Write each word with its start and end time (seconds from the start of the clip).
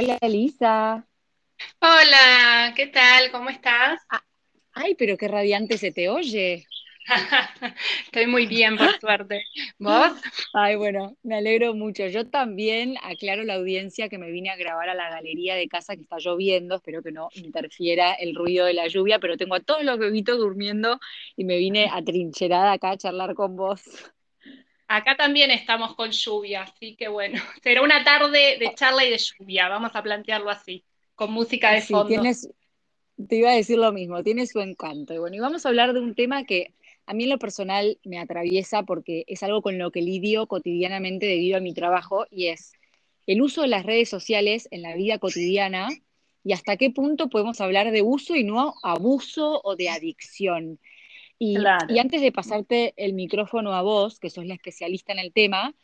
Hola 0.00 0.16
Lisa. 0.22 1.04
Hola, 1.80 2.72
¿qué 2.76 2.86
tal? 2.86 3.32
¿Cómo 3.32 3.50
estás? 3.50 4.00
Ah, 4.08 4.22
ay, 4.72 4.94
pero 4.94 5.16
qué 5.16 5.26
radiante 5.26 5.76
se 5.76 5.90
te 5.90 6.08
oye. 6.08 6.68
Estoy 8.04 8.28
muy 8.28 8.46
bien, 8.46 8.76
por 8.76 8.96
suerte. 9.00 9.42
¿Vos? 9.80 10.12
Ay, 10.54 10.76
bueno, 10.76 11.16
me 11.24 11.38
alegro 11.38 11.74
mucho. 11.74 12.06
Yo 12.06 12.30
también 12.30 12.94
aclaro 13.02 13.42
la 13.42 13.54
audiencia 13.54 14.08
que 14.08 14.18
me 14.18 14.30
vine 14.30 14.50
a 14.50 14.56
grabar 14.56 14.88
a 14.88 14.94
la 14.94 15.10
galería 15.10 15.56
de 15.56 15.66
casa 15.66 15.96
que 15.96 16.02
está 16.02 16.18
lloviendo. 16.20 16.76
Espero 16.76 17.02
que 17.02 17.10
no 17.10 17.28
interfiera 17.34 18.12
el 18.12 18.36
ruido 18.36 18.66
de 18.66 18.74
la 18.74 18.86
lluvia, 18.86 19.18
pero 19.18 19.36
tengo 19.36 19.56
a 19.56 19.60
todos 19.60 19.82
los 19.82 19.98
bebitos 19.98 20.38
durmiendo 20.38 21.00
y 21.34 21.42
me 21.42 21.56
vine 21.56 21.90
atrincherada 21.92 22.70
acá 22.70 22.90
a 22.92 22.98
charlar 22.98 23.34
con 23.34 23.56
vos. 23.56 23.82
Acá 24.88 25.16
también 25.16 25.50
estamos 25.50 25.94
con 25.94 26.10
lluvia, 26.10 26.62
así 26.62 26.96
que 26.96 27.08
bueno, 27.08 27.38
será 27.62 27.82
una 27.82 28.02
tarde 28.04 28.56
de 28.58 28.72
charla 28.74 29.04
y 29.04 29.10
de 29.10 29.18
lluvia, 29.18 29.68
vamos 29.68 29.94
a 29.94 30.02
plantearlo 30.02 30.50
así, 30.50 30.82
con 31.14 31.30
música 31.30 31.72
de 31.72 31.82
sí, 31.82 31.92
fondo. 31.92 32.08
Tienes, 32.08 32.50
te 33.28 33.36
iba 33.36 33.50
a 33.50 33.54
decir 33.54 33.78
lo 33.78 33.92
mismo, 33.92 34.22
tiene 34.22 34.46
su 34.46 34.60
encanto. 34.60 35.12
Y 35.12 35.18
bueno, 35.18 35.36
y 35.36 35.40
vamos 35.40 35.64
a 35.64 35.68
hablar 35.68 35.92
de 35.92 36.00
un 36.00 36.14
tema 36.14 36.44
que 36.44 36.74
a 37.04 37.12
mí 37.14 37.24
en 37.24 37.30
lo 37.30 37.38
personal 37.38 37.98
me 38.04 38.18
atraviesa 38.18 38.82
porque 38.82 39.24
es 39.26 39.42
algo 39.42 39.60
con 39.60 39.78
lo 39.78 39.90
que 39.90 40.02
lidio 40.02 40.46
cotidianamente 40.46 41.26
debido 41.26 41.58
a 41.58 41.60
mi 41.60 41.74
trabajo 41.74 42.26
y 42.30 42.48
es 42.48 42.72
el 43.26 43.42
uso 43.42 43.62
de 43.62 43.68
las 43.68 43.84
redes 43.84 44.08
sociales 44.08 44.68
en 44.70 44.80
la 44.80 44.94
vida 44.94 45.18
cotidiana 45.18 45.88
y 46.44 46.52
hasta 46.54 46.78
qué 46.78 46.90
punto 46.90 47.28
podemos 47.28 47.60
hablar 47.60 47.90
de 47.90 48.00
uso 48.00 48.36
y 48.36 48.44
no 48.44 48.74
abuso 48.82 49.60
o 49.64 49.76
de 49.76 49.90
adicción. 49.90 50.78
Y, 51.38 51.56
antes 51.56 52.20
de 52.20 52.32
pasarte 52.32 52.94
el 52.96 53.12
micrófono 53.12 53.72
a 53.74 53.82
vos, 53.82 54.18
que 54.18 54.30
sos 54.30 54.44
la 54.46 54.54
especialista 54.54 55.12
en 55.12 55.20
el 55.20 55.32
tema, 55.32 55.74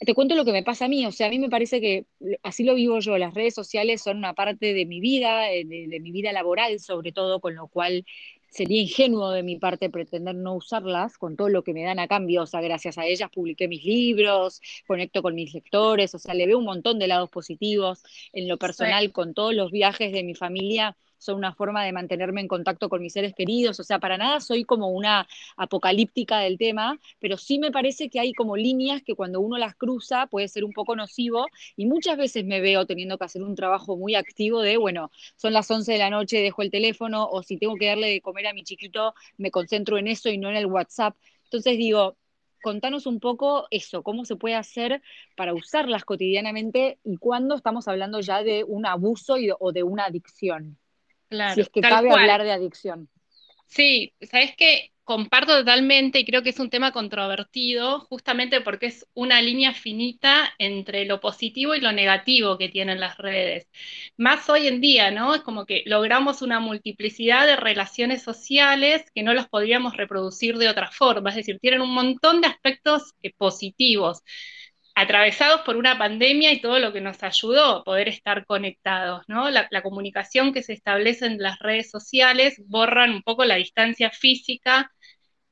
te 0.00 0.14
cuento 0.14 0.34
lo 0.34 0.44
que 0.44 0.52
me 0.52 0.62
pasa 0.62 0.86
a 0.86 0.88
mí. 0.88 1.06
O 1.06 1.12
sea, 1.12 1.28
a 1.28 1.30
mí 1.30 1.38
me 1.38 1.48
parece 1.48 1.80
que 1.80 2.06
así 2.42 2.64
lo 2.64 2.74
vivo 2.74 2.98
yo. 2.98 3.16
Las 3.18 3.34
redes 3.34 3.54
sociales 3.54 4.02
son 4.02 4.18
una 4.18 4.34
parte 4.34 4.74
de 4.74 4.86
mi 4.86 5.00
vida, 5.00 5.42
de, 5.42 5.64
de 5.88 6.00
mi 6.00 6.10
vida 6.10 6.32
laboral 6.32 6.80
sobre 6.80 7.12
todo, 7.12 7.40
con 7.40 7.54
lo 7.54 7.68
cual 7.68 8.04
sería 8.52 8.82
ingenuo 8.82 9.30
de 9.30 9.42
mi 9.42 9.56
parte 9.56 9.88
pretender 9.88 10.34
no 10.34 10.54
usarlas 10.54 11.16
con 11.16 11.36
todo 11.36 11.48
lo 11.48 11.64
que 11.64 11.72
me 11.72 11.84
dan 11.84 11.98
a 11.98 12.06
cambio. 12.06 12.42
O 12.42 12.46
sea, 12.46 12.60
gracias 12.60 12.98
a 12.98 13.06
ellas 13.06 13.30
publiqué 13.30 13.66
mis 13.66 13.84
libros, 13.84 14.60
conecto 14.86 15.22
con 15.22 15.34
mis 15.34 15.54
lectores, 15.54 16.14
o 16.14 16.18
sea, 16.18 16.34
le 16.34 16.46
veo 16.46 16.58
un 16.58 16.66
montón 16.66 16.98
de 16.98 17.06
lados 17.06 17.30
positivos. 17.30 18.02
En 18.32 18.48
lo 18.48 18.58
personal, 18.58 19.10
con 19.10 19.32
todos 19.32 19.54
los 19.54 19.70
viajes 19.70 20.12
de 20.12 20.22
mi 20.22 20.34
familia, 20.34 20.96
son 21.22 21.36
una 21.36 21.54
forma 21.54 21.84
de 21.84 21.92
mantenerme 21.92 22.40
en 22.40 22.48
contacto 22.48 22.88
con 22.88 23.00
mis 23.00 23.12
seres 23.12 23.34
queridos, 23.34 23.78
o 23.80 23.84
sea, 23.84 23.98
para 23.98 24.18
nada 24.18 24.40
soy 24.40 24.64
como 24.64 24.88
una 24.88 25.26
apocalíptica 25.56 26.40
del 26.40 26.58
tema, 26.58 26.98
pero 27.20 27.36
sí 27.36 27.58
me 27.58 27.70
parece 27.70 28.10
que 28.10 28.20
hay 28.20 28.32
como 28.32 28.56
líneas 28.56 29.02
que 29.02 29.14
cuando 29.14 29.40
uno 29.40 29.58
las 29.58 29.74
cruza 29.74 30.26
puede 30.26 30.48
ser 30.48 30.64
un 30.64 30.72
poco 30.72 30.96
nocivo 30.96 31.46
y 31.76 31.86
muchas 31.86 32.16
veces 32.16 32.44
me 32.44 32.60
veo 32.60 32.86
teniendo 32.86 33.18
que 33.18 33.24
hacer 33.24 33.42
un 33.42 33.54
trabajo 33.54 33.96
muy 33.96 34.14
activo 34.14 34.60
de, 34.60 34.76
bueno, 34.76 35.10
son 35.36 35.52
las 35.52 35.70
11 35.70 35.92
de 35.92 35.98
la 35.98 36.10
noche, 36.10 36.38
dejo 36.38 36.62
el 36.62 36.70
teléfono 36.70 37.28
o 37.28 37.42
si 37.42 37.56
tengo 37.58 37.76
que 37.76 37.86
darle 37.86 38.08
de 38.08 38.20
comer 38.20 38.46
a 38.46 38.54
mi 38.54 38.64
chiquito, 38.64 39.14
me 39.38 39.50
concentro 39.50 39.98
en 39.98 40.08
eso 40.08 40.28
y 40.28 40.38
no 40.38 40.50
en 40.50 40.56
el 40.56 40.66
WhatsApp. 40.66 41.16
Entonces 41.44 41.76
digo, 41.78 42.16
contanos 42.62 43.06
un 43.06 43.20
poco 43.20 43.66
eso, 43.70 44.02
cómo 44.02 44.24
se 44.24 44.36
puede 44.36 44.54
hacer 44.54 45.02
para 45.36 45.52
usarlas 45.54 46.04
cotidianamente 46.04 46.98
y 47.04 47.16
cuándo 47.16 47.54
estamos 47.56 47.88
hablando 47.88 48.20
ya 48.20 48.42
de 48.42 48.64
un 48.64 48.86
abuso 48.86 49.36
o 49.58 49.72
de 49.72 49.82
una 49.82 50.06
adicción. 50.06 50.78
Claro, 51.32 51.54
si 51.54 51.60
es 51.62 51.70
que 51.70 51.80
cabe 51.80 52.10
hablar 52.10 52.42
de 52.42 52.52
adicción. 52.52 53.08
Sí, 53.66 54.12
sabes 54.20 54.54
que 54.54 54.92
comparto 55.02 55.58
totalmente 55.58 56.18
y 56.18 56.26
creo 56.26 56.42
que 56.42 56.50
es 56.50 56.58
un 56.60 56.68
tema 56.68 56.92
controvertido, 56.92 58.00
justamente 58.00 58.60
porque 58.60 58.86
es 58.86 59.06
una 59.14 59.40
línea 59.40 59.72
finita 59.72 60.52
entre 60.58 61.06
lo 61.06 61.20
positivo 61.20 61.74
y 61.74 61.80
lo 61.80 61.90
negativo 61.90 62.58
que 62.58 62.68
tienen 62.68 63.00
las 63.00 63.16
redes. 63.16 63.66
Más 64.18 64.48
hoy 64.50 64.68
en 64.68 64.82
día, 64.82 65.10
¿no? 65.10 65.34
Es 65.34 65.40
como 65.40 65.64
que 65.64 65.82
logramos 65.86 66.42
una 66.42 66.60
multiplicidad 66.60 67.46
de 67.46 67.56
relaciones 67.56 68.22
sociales 68.22 69.04
que 69.14 69.22
no 69.22 69.32
los 69.32 69.48
podríamos 69.48 69.96
reproducir 69.96 70.58
de 70.58 70.68
otra 70.68 70.90
forma, 70.90 71.30
es 71.30 71.36
decir, 71.36 71.58
tienen 71.60 71.80
un 71.80 71.94
montón 71.94 72.42
de 72.42 72.48
aspectos 72.48 73.14
eh, 73.22 73.32
positivos 73.36 74.22
atravesados 74.94 75.62
por 75.62 75.76
una 75.76 75.98
pandemia 75.98 76.52
y 76.52 76.60
todo 76.60 76.78
lo 76.78 76.92
que 76.92 77.00
nos 77.00 77.22
ayudó 77.22 77.78
a 77.78 77.84
poder 77.84 78.08
estar 78.08 78.44
conectados, 78.46 79.22
¿no? 79.28 79.50
La, 79.50 79.82
comunicación 79.82 80.52
que 80.52 80.62
se 80.62 80.74
establece 80.74 81.26
en 81.26 81.38
las 81.38 81.58
redes 81.58 81.90
sociales 81.90 82.60
borran 82.66 83.10
un 83.12 83.22
poco 83.22 83.44
la 83.44 83.56
distancia 83.56 84.10
física 84.10 84.92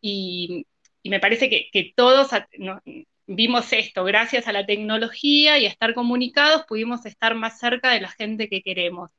y, 0.00 0.66
me 1.04 1.20
parece 1.20 1.48
que, 1.50 1.92
todos 1.96 2.30
vimos 3.26 3.72
esto, 3.72 4.04
gracias 4.04 4.48
a 4.48 4.52
la 4.52 4.66
tecnología 4.66 5.58
y 5.58 5.66
a 5.66 5.68
estar 5.68 5.94
comunicados 5.94 6.64
pudimos 6.66 7.06
estar 7.06 7.34
más 7.34 7.58
cerca 7.58 7.90
de 7.92 8.00
la 8.00 8.10
gente 8.10 8.48
que 8.48 8.62
queremos. 8.62 9.10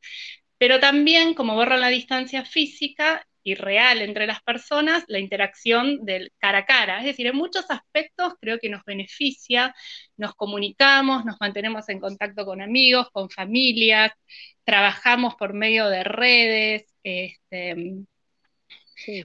Pero 0.57 0.79
también, 0.79 1.33
como 1.33 1.55
borran 1.55 1.81
la 1.81 1.89
distancia 1.89 2.45
física, 2.45 3.25
y 3.43 3.55
real 3.55 4.01
entre 4.01 4.27
las 4.27 4.41
personas 4.41 5.03
la 5.07 5.19
interacción 5.19 6.05
del 6.05 6.31
cara 6.39 6.59
a 6.59 6.65
cara. 6.65 6.99
Es 6.99 7.05
decir, 7.05 7.27
en 7.27 7.35
muchos 7.35 7.65
aspectos 7.69 8.33
creo 8.39 8.59
que 8.59 8.69
nos 8.69 8.83
beneficia, 8.85 9.73
nos 10.17 10.35
comunicamos, 10.35 11.25
nos 11.25 11.37
mantenemos 11.39 11.89
en 11.89 11.99
contacto 11.99 12.45
con 12.45 12.61
amigos, 12.61 13.09
con 13.11 13.29
familias, 13.29 14.11
trabajamos 14.63 15.35
por 15.35 15.53
medio 15.53 15.89
de 15.89 16.03
redes, 16.03 16.85
este, 17.03 18.05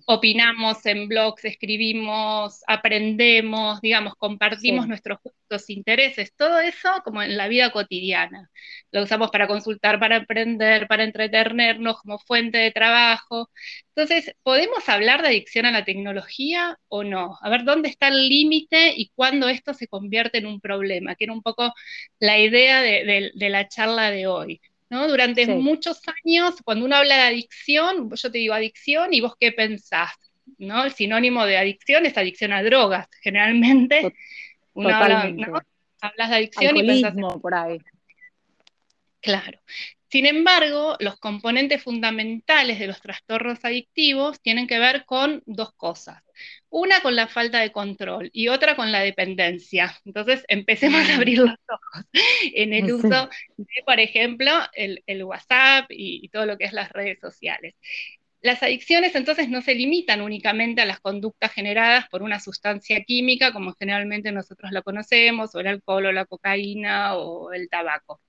opinamos 0.07 0.85
en 0.87 1.09
blogs, 1.09 1.45
escribimos, 1.45 2.63
aprendemos, 2.67 3.81
digamos, 3.81 4.15
compartimos 4.17 4.89
nuestros 4.89 5.19
gustos, 5.23 5.71
intereses, 5.71 6.33
todo 6.37 6.61
eso 6.61 6.89
como 7.05 7.23
en 7.23 7.37
la 7.37 7.49
vida 7.49 7.71
cotidiana. 7.73 8.51
Lo 8.91 9.03
usamos 9.03 9.31
para 9.31 9.47
consultar, 9.49 9.99
para 10.01 10.17
aprender, 10.17 10.87
para 10.89 11.05
entretenernos 11.05 12.01
como 12.01 12.19
fuente 12.19 12.59
de 12.59 12.71
trabajo. 12.71 13.51
Entonces, 13.95 14.35
¿podemos 14.43 14.89
hablar 14.89 15.23
de 15.23 15.29
adicción 15.29 15.67
a 15.67 15.73
la 15.73 15.85
tecnología 15.85 16.79
o 16.89 17.05
no? 17.05 17.39
A 17.41 17.51
ver, 17.51 17.65
¿dónde 17.65 17.89
está 17.89 18.09
el 18.09 18.29
límite 18.29 18.95
y 18.97 19.11
cuándo 19.15 19.49
esto 19.49 19.75
se 19.75 19.89
convierte 19.89 20.39
en 20.39 20.47
un 20.47 20.61
problema? 20.61 21.15
Que 21.15 21.25
era 21.25 21.33
un 21.33 21.43
poco 21.43 21.73
la 22.19 22.39
idea 22.39 22.83
de 22.83 23.33
la 23.51 23.69
charla 23.69 24.11
de 24.11 24.27
hoy. 24.27 24.61
Durante 24.89 25.47
muchos 25.57 26.01
años, 26.25 26.55
cuando 26.65 26.85
uno 26.85 26.97
habla 26.97 27.17
de 27.17 27.23
adicción, 27.23 28.09
yo 28.15 28.31
te 28.31 28.39
digo 28.39 28.55
adicción 28.55 29.13
y 29.13 29.21
vos 29.21 29.35
qué 29.39 29.53
pensás, 29.53 30.11
¿no? 30.59 30.85
El 30.85 30.93
sinónimo 30.93 31.45
de 31.45 31.59
adicción 31.59 32.07
es 32.07 32.17
adicción 32.17 32.53
a 32.53 32.63
drogas, 32.63 33.09
generalmente. 33.21 34.15
Uno 34.75 34.95
habla, 34.95 35.33
hablas 36.01 36.31
de 36.31 36.37
adicción 36.37 36.77
y 36.77 36.87
pensás... 36.87 37.15
por 37.43 37.55
ahí. 37.55 37.81
Claro. 39.21 39.59
Sin 40.09 40.25
embargo, 40.25 40.97
los 41.01 41.19
componentes 41.19 41.83
fundamentales 41.83 42.79
de 42.79 42.87
los 42.87 43.01
trastornos 43.01 43.65
adictivos 43.65 44.41
tienen 44.41 44.69
que 44.69 44.79
ver 44.79 45.05
con 45.05 45.43
dos 45.47 45.73
cosas. 45.75 46.23
Una 46.69 47.01
con 47.01 47.17
la 47.17 47.27
falta 47.27 47.61
de 47.61 47.73
control 47.73 48.31
y 48.33 48.49
otra 48.49 48.77
con 48.77 48.93
la 48.93 49.01
dependencia. 49.01 49.99
Entonces, 50.05 50.45
empecemos 50.49 51.09
a 51.09 51.17
abrir 51.17 51.39
los 51.39 51.51
ojos 51.69 52.05
en 52.55 52.73
el 52.73 52.93
uso 52.93 53.29
de, 53.57 53.83
por 53.85 53.99
ejemplo, 53.99 54.53
el, 54.75 55.25
WhatsApp 55.25 55.87
y, 55.91 56.29
todo 56.29 56.47
lo 56.47 56.57
que 56.57 56.65
es 56.65 56.73
las 56.73 56.91
redes 56.93 57.19
sociales. 57.21 57.75
Las 58.43 58.63
adicciones 58.63 59.15
entonces 59.15 59.49
no 59.49 59.63
se 59.63 59.75
limitan 59.75 60.21
únicamente 60.21 60.83
a 60.83 60.85
las 60.85 61.01
conductas 61.01 61.53
generadas 61.53 62.09
por 62.09 62.23
una 62.23 62.39
sustancia 62.39 63.03
química, 63.03 63.53
como 63.53 63.75
generalmente 63.79 64.31
nosotros 64.31 64.73
la 64.73 64.83
conocemos, 64.83 65.55
o 65.55 65.61
el 65.61 65.67
alcohol 65.67 66.07
o 66.07 66.13
la 66.13 66.27
cocaína 66.27 67.17
o 67.17 67.53
el 67.53 67.69
tabaco. 67.69 68.21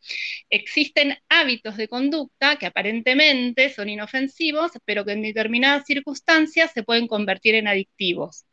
Existen 0.49 1.17
hábitos 1.29 1.77
de 1.77 1.87
conducta 1.87 2.55
que 2.55 2.65
aparentemente 2.65 3.69
son 3.69 3.89
inofensivos, 3.89 4.71
pero 4.85 5.05
que 5.05 5.11
en 5.11 5.21
determinadas 5.21 5.85
circunstancias 5.85 6.71
se 6.73 6.83
pueden 6.83 7.07
convertir 7.07 7.55
en 7.55 7.67
adictivos. 7.67 8.45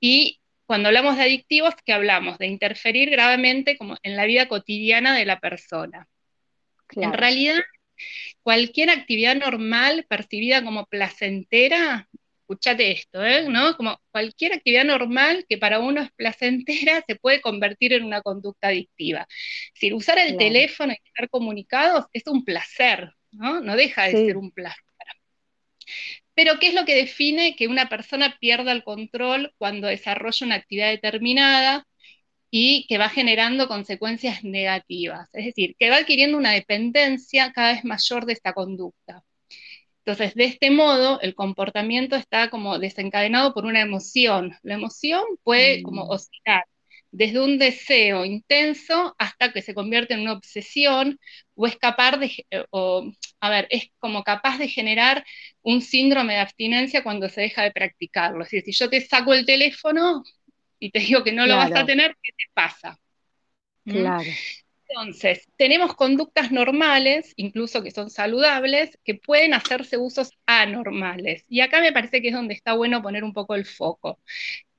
Y 0.00 0.40
cuando 0.66 0.88
hablamos 0.88 1.16
de 1.16 1.22
adictivos, 1.22 1.74
¿qué 1.84 1.92
hablamos? 1.92 2.38
De 2.38 2.46
interferir 2.46 3.10
gravemente 3.10 3.76
como 3.76 3.96
en 4.02 4.16
la 4.16 4.24
vida 4.26 4.48
cotidiana 4.48 5.16
de 5.16 5.24
la 5.24 5.40
persona. 5.40 6.08
En 6.96 7.12
realidad, 7.12 7.60
cualquier 8.42 8.90
actividad 8.90 9.36
normal 9.36 10.06
percibida 10.08 10.64
como 10.64 10.86
placentera, 10.86 12.08
escúchate 12.50 12.90
esto, 12.90 13.24
¿eh? 13.24 13.46
¿no? 13.48 13.76
Como 13.76 14.00
cualquier 14.10 14.54
actividad 14.54 14.84
normal 14.84 15.46
que 15.48 15.58
para 15.58 15.78
uno 15.78 16.02
es 16.02 16.10
placentera 16.12 17.02
se 17.06 17.16
puede 17.16 17.40
convertir 17.40 17.92
en 17.92 18.04
una 18.04 18.22
conducta 18.22 18.68
adictiva. 18.68 19.26
Si 19.74 19.92
usar 19.92 20.18
el 20.18 20.36
teléfono 20.36 20.92
y 20.92 21.08
estar 21.08 21.28
comunicados 21.28 22.06
es 22.12 22.26
un 22.26 22.44
placer, 22.44 23.12
¿no? 23.30 23.60
No 23.60 23.76
deja 23.76 24.04
de 24.04 24.12
ser 24.12 24.36
un 24.36 24.50
placer. 24.50 24.84
Pero, 26.34 26.58
¿qué 26.58 26.68
es 26.68 26.74
lo 26.74 26.84
que 26.84 26.94
define 26.94 27.54
que 27.54 27.68
una 27.68 27.88
persona 27.88 28.36
pierda 28.40 28.72
el 28.72 28.82
control 28.82 29.52
cuando 29.58 29.88
desarrolla 29.88 30.46
una 30.46 30.54
actividad 30.56 30.88
determinada 30.88 31.86
y 32.50 32.86
que 32.88 32.98
va 32.98 33.08
generando 33.08 33.68
consecuencias 33.68 34.44
negativas, 34.44 35.28
es 35.34 35.46
decir, 35.46 35.76
que 35.78 35.90
va 35.90 35.96
adquiriendo 35.98 36.36
una 36.36 36.52
dependencia 36.52 37.52
cada 37.52 37.72
vez 37.72 37.84
mayor 37.84 38.26
de 38.26 38.32
esta 38.32 38.52
conducta. 38.52 39.22
Entonces, 40.04 40.34
de 40.34 40.44
este 40.44 40.70
modo, 40.70 41.20
el 41.20 41.34
comportamiento 41.34 42.16
está 42.16 42.50
como 42.50 42.78
desencadenado 42.78 43.54
por 43.54 43.66
una 43.66 43.80
emoción. 43.82 44.56
La 44.62 44.74
emoción 44.74 45.22
puede 45.44 45.82
como 45.82 46.06
mm. 46.06 46.10
oscilar 46.10 46.64
desde 47.12 47.40
un 47.40 47.58
deseo 47.58 48.24
intenso 48.24 49.14
hasta 49.18 49.52
que 49.52 49.62
se 49.62 49.74
convierte 49.74 50.14
en 50.14 50.20
una 50.20 50.32
obsesión 50.34 51.18
o 51.54 51.66
es 51.66 51.76
capaz 51.76 52.16
de, 52.18 52.46
o, 52.70 53.10
a 53.40 53.50
ver, 53.50 53.66
es 53.70 53.90
como 53.98 54.22
capaz 54.22 54.58
de 54.58 54.68
generar 54.68 55.24
un 55.62 55.82
síndrome 55.82 56.34
de 56.34 56.40
abstinencia 56.40 57.02
cuando 57.02 57.28
se 57.28 57.42
deja 57.42 57.62
de 57.62 57.72
practicarlo. 57.72 58.44
Es 58.44 58.50
decir, 58.50 58.64
si 58.64 58.72
yo 58.72 58.90
te 58.90 59.00
saco 59.00 59.34
el 59.34 59.46
teléfono 59.46 60.22
y 60.80 60.90
te 60.90 60.98
digo 60.98 61.22
que 61.22 61.32
no 61.32 61.46
lo 61.46 61.56
vas 61.56 61.72
a 61.72 61.86
tener, 61.86 62.16
¿qué 62.20 62.32
te 62.32 62.44
pasa? 62.52 62.98
¿Mm? 63.84 63.92
Claro. 63.92 64.30
Entonces, 64.88 65.48
tenemos 65.56 65.94
conductas 65.94 66.50
normales, 66.50 67.32
incluso 67.36 67.80
que 67.82 67.92
son 67.92 68.10
saludables, 68.10 68.98
que 69.04 69.14
pueden 69.14 69.54
hacerse 69.54 69.98
usos 69.98 70.32
anormales. 70.46 71.44
Y 71.48 71.60
acá 71.60 71.80
me 71.80 71.92
parece 71.92 72.20
que 72.20 72.28
es 72.28 72.34
donde 72.34 72.54
está 72.54 72.72
bueno 72.72 73.00
poner 73.00 73.22
un 73.22 73.32
poco 73.32 73.54
el 73.54 73.66
foco. 73.66 74.18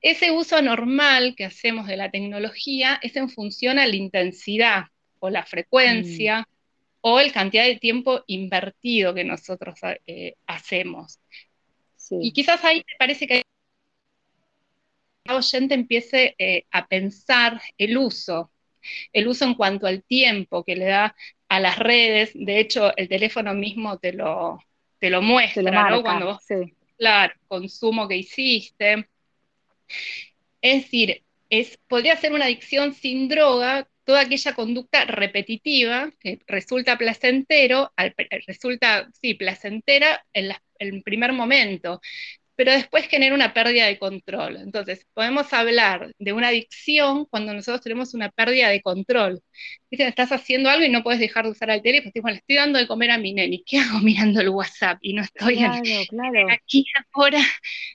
Ese 0.02 0.30
uso 0.30 0.56
anormal 0.56 1.34
que 1.34 1.46
hacemos 1.46 1.86
de 1.86 1.96
la 1.96 2.10
tecnología 2.10 2.98
es 3.02 3.16
en 3.16 3.30
función 3.30 3.78
a 3.78 3.86
la 3.86 3.96
intensidad 3.96 4.84
o 5.18 5.30
la 5.30 5.46
frecuencia 5.46 6.40
mm. 6.40 6.44
o 7.00 7.20
la 7.20 7.32
cantidad 7.32 7.64
de 7.64 7.76
tiempo 7.76 8.22
invertido 8.26 9.14
que 9.14 9.24
nosotros 9.24 9.78
eh, 10.06 10.34
hacemos. 10.46 11.20
Y 12.10 12.32
quizás 12.32 12.62
ahí 12.64 12.78
me 12.78 12.96
parece 12.98 13.26
que 13.26 13.36
el 13.36 13.42
oyente 15.36 15.74
empiece 15.74 16.34
eh, 16.38 16.64
a 16.70 16.86
pensar 16.86 17.60
el 17.78 17.96
uso 17.98 18.52
el 19.12 19.28
uso 19.28 19.44
en 19.44 19.54
cuanto 19.54 19.86
al 19.86 20.02
tiempo 20.02 20.64
que 20.64 20.76
le 20.76 20.86
da 20.86 21.14
a 21.48 21.60
las 21.60 21.78
redes, 21.78 22.30
de 22.34 22.58
hecho 22.58 22.96
el 22.96 23.08
teléfono 23.08 23.54
mismo 23.54 23.98
te 23.98 24.12
lo, 24.12 24.58
te 24.98 25.10
lo 25.10 25.22
muestra, 25.22 25.90
¿no? 25.90 26.02
Cuando 26.02 26.26
vos, 26.26 26.38
claro, 26.96 27.34
consumo 27.48 28.08
que 28.08 28.16
hiciste. 28.16 29.08
Es 30.60 30.84
decir, 30.84 31.22
es, 31.50 31.78
podría 31.88 32.16
ser 32.16 32.32
una 32.32 32.46
adicción 32.46 32.94
sin 32.94 33.28
droga 33.28 33.88
toda 34.04 34.22
aquella 34.22 34.54
conducta 34.54 35.04
repetitiva 35.04 36.10
que 36.18 36.40
resulta 36.46 36.98
placentero, 36.98 37.92
resulta, 38.46 39.08
sí, 39.20 39.34
placentera 39.34 40.24
en, 40.32 40.52
en 40.78 40.94
el 40.94 41.02
primer 41.02 41.32
momento, 41.32 42.00
pero 42.62 42.76
después 42.76 43.08
genera 43.08 43.34
una 43.34 43.52
pérdida 43.52 43.86
de 43.86 43.98
control. 43.98 44.56
Entonces, 44.58 45.04
podemos 45.14 45.52
hablar 45.52 46.14
de 46.16 46.32
una 46.32 46.46
adicción 46.46 47.24
cuando 47.24 47.52
nosotros 47.52 47.80
tenemos 47.80 48.14
una 48.14 48.30
pérdida 48.30 48.68
de 48.68 48.80
control. 48.80 49.42
Dicen, 49.90 50.06
estás 50.06 50.30
haciendo 50.30 50.70
algo 50.70 50.84
y 50.84 50.88
no 50.88 51.02
puedes 51.02 51.18
dejar 51.18 51.44
de 51.44 51.50
usar 51.50 51.70
el 51.70 51.82
teléfono. 51.82 52.12
Bueno, 52.14 52.34
le 52.34 52.38
estoy 52.38 52.54
dando 52.54 52.78
de 52.78 52.86
comer 52.86 53.10
a 53.10 53.18
mi 53.18 53.32
neni. 53.32 53.64
¿Qué 53.66 53.80
hago 53.80 53.98
mirando 53.98 54.40
el 54.40 54.50
WhatsApp? 54.50 54.98
Y 55.00 55.12
no 55.12 55.22
estoy 55.22 55.58
aquí 55.64 56.86
ahora 57.12 57.40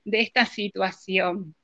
de 0.04 0.20
esta 0.20 0.46
situación. 0.46 1.56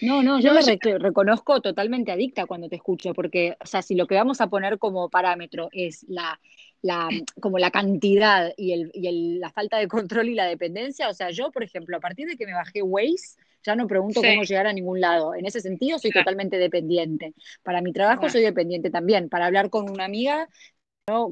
No, 0.00 0.24
no, 0.24 0.40
yo 0.40 0.52
me 0.52 0.98
reconozco 0.98 1.60
totalmente 1.60 2.10
adicta 2.10 2.46
cuando 2.46 2.68
te 2.68 2.74
escucho, 2.74 3.14
porque, 3.14 3.56
o 3.62 3.66
sea, 3.66 3.82
si 3.82 3.94
lo 3.94 4.08
que 4.08 4.16
vamos 4.16 4.40
a 4.40 4.48
poner 4.48 4.80
como 4.80 5.08
parámetro 5.08 5.68
es 5.70 6.04
la 6.08 6.40
la, 6.82 7.08
como 7.40 7.58
la 7.58 7.70
cantidad 7.70 8.52
y, 8.56 8.72
el, 8.72 8.90
y 8.94 9.38
la 9.38 9.50
falta 9.50 9.78
de 9.78 9.88
control 9.88 10.28
y 10.28 10.34
la 10.34 10.46
dependencia. 10.46 11.08
O 11.08 11.14
sea, 11.14 11.30
yo, 11.30 11.50
por 11.50 11.62
ejemplo, 11.62 11.96
a 11.96 12.00
partir 12.00 12.28
de 12.28 12.36
que 12.36 12.46
me 12.46 12.54
bajé 12.54 12.82
Waze, 12.82 13.36
ya 13.62 13.74
no 13.74 13.86
pregunto 13.88 14.20
cómo 14.20 14.44
llegar 14.44 14.66
a 14.66 14.72
ningún 14.72 15.00
lado. 15.00 15.34
En 15.34 15.44
ese 15.46 15.60
sentido, 15.60 15.98
soy 15.98 16.12
totalmente 16.12 16.58
dependiente. 16.58 17.34
Para 17.62 17.80
mi 17.80 17.92
trabajo, 17.92 18.28
soy 18.28 18.42
dependiente 18.42 18.90
también. 18.90 19.28
Para 19.28 19.46
hablar 19.46 19.70
con 19.70 19.90
una 19.90 20.04
amiga, 20.04 20.48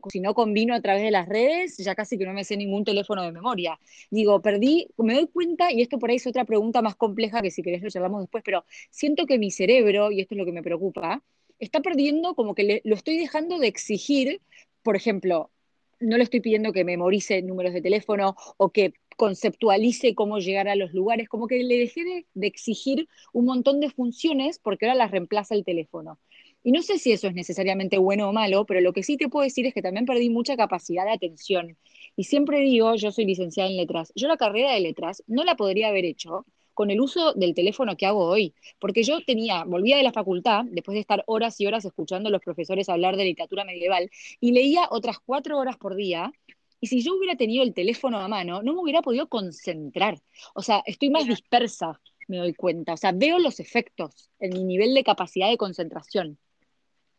si 0.08 0.20
no 0.20 0.34
combino 0.34 0.74
a 0.74 0.80
través 0.80 1.02
de 1.02 1.10
las 1.10 1.28
redes, 1.28 1.76
ya 1.78 1.94
casi 1.94 2.16
que 2.16 2.24
no 2.24 2.32
me 2.32 2.44
sé 2.44 2.56
ningún 2.56 2.84
teléfono 2.84 3.22
de 3.22 3.32
memoria. 3.32 3.78
Digo, 4.10 4.40
perdí, 4.40 4.88
me 4.98 5.14
doy 5.14 5.26
cuenta, 5.26 5.72
y 5.72 5.82
esto 5.82 5.98
por 5.98 6.10
ahí 6.10 6.16
es 6.16 6.26
otra 6.26 6.44
pregunta 6.44 6.80
más 6.80 6.94
compleja 6.94 7.42
que 7.42 7.50
si 7.50 7.62
querés 7.62 7.82
lo 7.82 7.90
charlamos 7.90 8.20
después, 8.20 8.44
pero 8.44 8.64
siento 8.90 9.26
que 9.26 9.38
mi 9.38 9.50
cerebro, 9.50 10.12
y 10.12 10.20
esto 10.20 10.34
es 10.34 10.38
lo 10.38 10.44
que 10.44 10.52
me 10.52 10.62
preocupa, 10.62 11.22
está 11.58 11.80
perdiendo 11.80 12.34
como 12.34 12.54
que 12.54 12.82
lo 12.84 12.94
estoy 12.94 13.18
dejando 13.18 13.58
de 13.58 13.66
exigir 13.66 14.40
por 14.84 14.94
ejemplo, 14.96 15.50
no 15.98 16.16
le 16.18 16.24
estoy 16.24 16.40
pidiendo 16.40 16.72
que 16.72 16.84
memorice 16.84 17.42
números 17.42 17.72
de 17.72 17.82
teléfono 17.82 18.36
o 18.58 18.70
que 18.70 18.94
conceptualice 19.16 20.14
cómo 20.14 20.38
llegar 20.38 20.68
a 20.68 20.76
los 20.76 20.92
lugares, 20.92 21.28
como 21.28 21.46
que 21.46 21.62
le 21.62 21.78
dejé 21.78 22.04
de, 22.04 22.46
exigir 22.46 23.08
un 23.32 23.46
montón 23.46 23.80
de 23.80 23.90
funciones 23.90 24.58
porque 24.58 24.86
ahora 24.86 24.96
las 24.96 25.10
reemplaza 25.10 25.54
el 25.54 25.64
teléfono. 25.64 26.18
Y 26.62 26.72
no 26.72 26.82
sé 26.82 26.98
si 26.98 27.12
eso 27.12 27.28
es 27.28 27.34
necesariamente 27.34 27.98
bueno 27.98 28.28
o 28.28 28.32
malo, 28.32 28.64
pero 28.66 28.80
lo 28.80 28.92
que 28.92 29.02
sí 29.02 29.16
te 29.16 29.28
puedo 29.28 29.44
decir 29.44 29.66
es 29.66 29.74
que 29.74 29.82
también 29.82 30.06
perdí 30.06 30.30
mucha 30.30 30.56
capacidad 30.56 31.04
de 31.04 31.12
atención. 31.12 31.76
Y 32.16 32.24
siempre 32.24 32.60
digo, 32.60 32.94
yo 32.96 33.10
soy 33.10 33.26
licenciada 33.26 33.70
en 33.70 33.76
letras, 33.76 34.12
yo 34.14 34.28
la 34.28 34.36
carrera 34.36 34.72
de 34.72 34.80
letras 34.80 35.22
no 35.26 35.44
la 35.44 35.56
podría 35.56 35.88
haber 35.88 36.04
hecho 36.04 36.46
con 36.74 36.90
el 36.90 37.00
uso 37.00 37.32
del 37.34 37.54
teléfono 37.54 37.96
que 37.96 38.06
hago 38.06 38.26
hoy. 38.26 38.54
Porque 38.78 39.02
yo 39.02 39.24
tenía, 39.24 39.64
volvía 39.64 39.96
de 39.96 40.02
la 40.02 40.12
facultad, 40.12 40.64
después 40.66 40.94
de 40.94 41.00
estar 41.00 41.24
horas 41.26 41.60
y 41.60 41.66
horas 41.66 41.84
escuchando 41.84 42.28
a 42.28 42.32
los 42.32 42.42
profesores 42.42 42.88
hablar 42.88 43.16
de 43.16 43.24
literatura 43.24 43.64
medieval, 43.64 44.10
y 44.40 44.52
leía 44.52 44.88
otras 44.90 45.18
cuatro 45.24 45.58
horas 45.58 45.76
por 45.78 45.96
día. 45.96 46.32
Y 46.80 46.88
si 46.88 47.02
yo 47.02 47.14
hubiera 47.16 47.36
tenido 47.36 47.62
el 47.62 47.72
teléfono 47.72 48.18
a 48.18 48.28
mano, 48.28 48.62
no 48.62 48.74
me 48.74 48.80
hubiera 48.80 49.00
podido 49.02 49.28
concentrar. 49.28 50.20
O 50.54 50.62
sea, 50.62 50.82
estoy 50.86 51.10
más 51.10 51.26
dispersa, 51.26 52.00
me 52.28 52.38
doy 52.38 52.54
cuenta. 52.54 52.92
O 52.94 52.96
sea, 52.96 53.12
veo 53.12 53.38
los 53.38 53.60
efectos 53.60 54.30
en 54.38 54.52
mi 54.52 54.64
nivel 54.64 54.94
de 54.94 55.04
capacidad 55.04 55.48
de 55.48 55.56
concentración. 55.56 56.38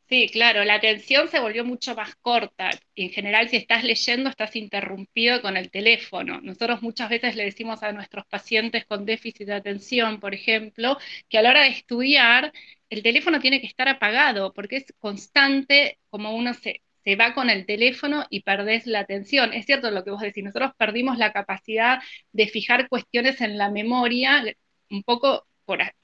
Sí, 0.07 0.29
claro, 0.31 0.63
la 0.63 0.75
atención 0.75 1.27
se 1.29 1.39
volvió 1.39 1.65
mucho 1.65 1.95
más 1.95 2.15
corta. 2.17 2.69
En 2.95 3.09
general, 3.09 3.49
si 3.49 3.55
estás 3.57 3.83
leyendo, 3.83 4.29
estás 4.29 4.55
interrumpido 4.55 5.41
con 5.41 5.57
el 5.57 5.71
teléfono. 5.71 6.39
Nosotros 6.41 6.83
muchas 6.83 7.09
veces 7.09 7.35
le 7.35 7.43
decimos 7.45 7.81
a 7.81 7.91
nuestros 7.91 8.23
pacientes 8.27 8.85
con 8.85 9.05
déficit 9.05 9.47
de 9.47 9.53
atención, 9.55 10.19
por 10.19 10.35
ejemplo, 10.35 10.97
que 11.27 11.39
a 11.39 11.41
la 11.41 11.49
hora 11.49 11.63
de 11.63 11.69
estudiar, 11.69 12.53
el 12.91 13.01
teléfono 13.01 13.39
tiene 13.39 13.59
que 13.61 13.65
estar 13.67 13.87
apagado, 13.89 14.53
porque 14.53 14.77
es 14.77 14.85
constante 14.99 15.97
como 16.11 16.35
uno 16.35 16.53
se, 16.53 16.83
se 17.03 17.15
va 17.15 17.33
con 17.33 17.49
el 17.49 17.65
teléfono 17.65 18.25
y 18.29 18.41
perdés 18.43 18.85
la 18.85 18.99
atención. 18.99 19.53
Es 19.53 19.65
cierto 19.65 19.89
lo 19.89 20.03
que 20.03 20.11
vos 20.11 20.21
decís, 20.21 20.43
nosotros 20.43 20.71
perdimos 20.77 21.17
la 21.17 21.33
capacidad 21.33 21.97
de 22.31 22.47
fijar 22.47 22.87
cuestiones 22.89 23.41
en 23.41 23.57
la 23.57 23.71
memoria, 23.71 24.43
un 24.91 25.01
poco 25.03 25.47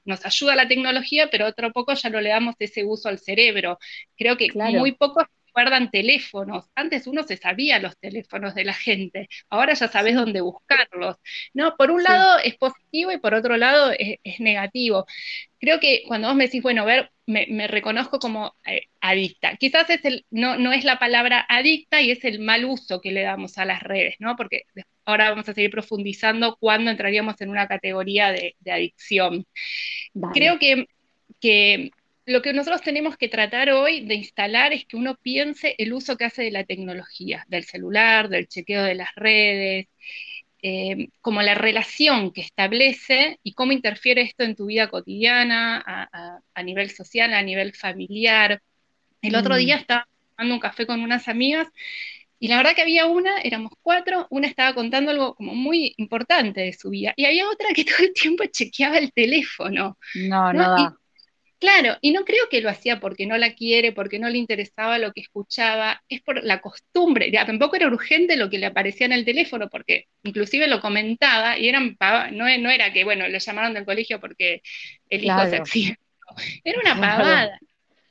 nos 0.04 0.26
ayuda 0.26 0.56
la 0.56 0.68
tecnología, 0.68 1.28
pero 1.30 1.46
otro 1.46 1.72
poco 1.72 1.94
ya 1.94 2.10
no 2.10 2.20
le 2.20 2.30
damos 2.30 2.54
ese 2.58 2.84
uso 2.84 3.08
al 3.08 3.18
cerebro. 3.18 3.78
Creo 4.16 4.36
que 4.36 4.48
muy 4.54 4.92
pocos 4.92 5.26
guardan 5.52 5.90
teléfonos. 5.90 6.70
Antes 6.74 7.06
uno 7.06 7.22
se 7.24 7.36
sabía 7.36 7.78
los 7.78 7.96
teléfonos 7.98 8.54
de 8.54 8.64
la 8.64 8.74
gente, 8.74 9.28
ahora 9.50 9.74
ya 9.74 9.88
sabes 9.88 10.14
dónde 10.14 10.40
buscarlos. 10.40 11.16
No, 11.54 11.76
por 11.76 11.90
un 11.90 12.02
lado 12.02 12.38
es 12.42 12.56
positivo 12.56 13.12
y 13.12 13.18
por 13.18 13.34
otro 13.34 13.56
lado 13.56 13.92
es, 13.98 14.18
negativo. 14.40 15.06
Creo 15.60 15.78
que 15.80 16.02
cuando 16.08 16.28
vos 16.28 16.36
me 16.36 16.44
decís, 16.44 16.62
bueno, 16.62 16.84
ver, 16.84 17.11
me, 17.26 17.66
reconozco 17.68 18.18
como 18.18 18.54
eh, 18.66 18.88
adicta. 19.00 19.56
Quizás 19.56 19.88
es 19.90 20.04
el, 20.04 20.26
no, 20.30 20.56
no 20.56 20.72
es 20.72 20.84
la 20.84 20.98
palabra 20.98 21.46
adicta 21.48 22.00
y 22.00 22.10
es 22.10 22.24
el 22.24 22.40
mal 22.40 22.64
uso 22.64 23.00
que 23.00 23.12
le 23.12 23.22
damos 23.22 23.58
a 23.58 23.64
las 23.64 23.82
redes, 23.82 24.16
¿no? 24.18 24.36
Porque 24.36 24.64
ahora 25.04 25.30
vamos 25.30 25.48
a 25.48 25.54
seguir 25.54 25.70
profundizando 25.70 26.56
cuándo 26.58 26.90
entraríamos 26.90 27.40
en 27.40 27.50
una 27.50 27.68
categoría 27.68 28.32
de, 28.32 28.56
adicción. 28.70 29.46
Creo 30.32 30.58
que, 30.58 30.86
que 31.40 31.90
lo 32.26 32.42
que 32.42 32.52
nosotros 32.52 32.82
tenemos 32.82 33.16
que 33.16 33.28
tratar 33.28 33.70
hoy 33.70 34.04
de 34.06 34.14
instalar 34.14 34.72
es 34.72 34.84
que 34.86 34.96
uno 34.96 35.16
piense 35.16 35.74
el 35.78 35.92
uso 35.92 36.16
que 36.16 36.24
hace 36.24 36.42
de 36.42 36.50
la 36.50 36.64
tecnología, 36.64 37.44
del 37.48 37.64
celular, 37.64 38.28
del 38.28 38.48
chequeo 38.48 38.82
de 38.82 38.94
las 38.94 39.14
redes, 39.16 39.88
eh, 40.62 41.08
como 41.20 41.42
la 41.42 41.54
relación 41.54 42.32
que 42.32 42.40
establece 42.40 43.40
y 43.42 43.54
cómo 43.54 43.72
interfiere 43.72 44.22
esto 44.22 44.44
en 44.44 44.54
tu 44.54 44.66
vida 44.66 44.88
cotidiana, 44.88 45.82
a, 46.54 46.62
nivel 46.62 46.90
social, 46.90 47.34
a 47.34 47.42
nivel 47.42 47.74
familiar. 47.74 48.62
El 49.20 49.34
otro 49.34 49.56
día 49.56 49.76
mm. 49.76 49.80
estaba 49.80 50.08
tomando 50.36 50.54
un 50.54 50.60
café 50.60 50.86
con 50.86 51.00
unas 51.00 51.28
amigas 51.28 51.68
y 52.38 52.48
la 52.48 52.56
verdad 52.56 52.74
que 52.74 52.82
había 52.82 53.06
una, 53.06 53.40
éramos 53.40 53.72
cuatro, 53.82 54.26
una 54.30 54.48
estaba 54.48 54.74
contando 54.74 55.12
algo 55.12 55.34
como 55.34 55.54
muy 55.54 55.94
importante 55.96 56.60
de 56.60 56.72
su 56.72 56.90
vida 56.90 57.12
y 57.16 57.24
había 57.24 57.48
otra 57.48 57.68
que 57.74 57.84
todo 57.84 57.98
el 57.98 58.12
tiempo 58.12 58.44
chequeaba 58.46 58.98
el 58.98 59.12
teléfono. 59.12 59.96
No, 60.14 60.52
no, 60.52 60.70
da. 60.70 60.96
Claro, 61.62 61.96
y 62.00 62.10
no 62.10 62.24
creo 62.24 62.48
que 62.50 62.60
lo 62.60 62.68
hacía 62.68 62.98
porque 62.98 63.24
no 63.24 63.38
la 63.38 63.54
quiere, 63.54 63.92
porque 63.92 64.18
no 64.18 64.28
le 64.28 64.36
interesaba 64.36 64.98
lo 64.98 65.12
que 65.12 65.20
escuchaba, 65.20 66.02
es 66.08 66.20
por 66.20 66.42
la 66.42 66.60
costumbre. 66.60 67.30
Ya, 67.30 67.46
tampoco 67.46 67.76
era 67.76 67.86
urgente 67.86 68.34
lo 68.34 68.50
que 68.50 68.58
le 68.58 68.66
aparecía 68.66 69.06
en 69.06 69.12
el 69.12 69.24
teléfono, 69.24 69.70
porque 69.70 70.06
inclusive 70.24 70.66
lo 70.66 70.80
comentaba 70.80 71.56
y 71.56 71.68
eran 71.68 71.96
no, 72.32 72.58
no 72.58 72.68
era 72.68 72.92
que, 72.92 73.04
bueno, 73.04 73.28
le 73.28 73.38
llamaron 73.38 73.74
del 73.74 73.84
colegio 73.84 74.18
porque 74.18 74.60
el 75.08 75.24
hijo 75.24 75.46
se 75.46 75.54
accidentó. 75.54 76.02
Era 76.64 76.80
una 76.80 77.00
pavada. 77.00 77.60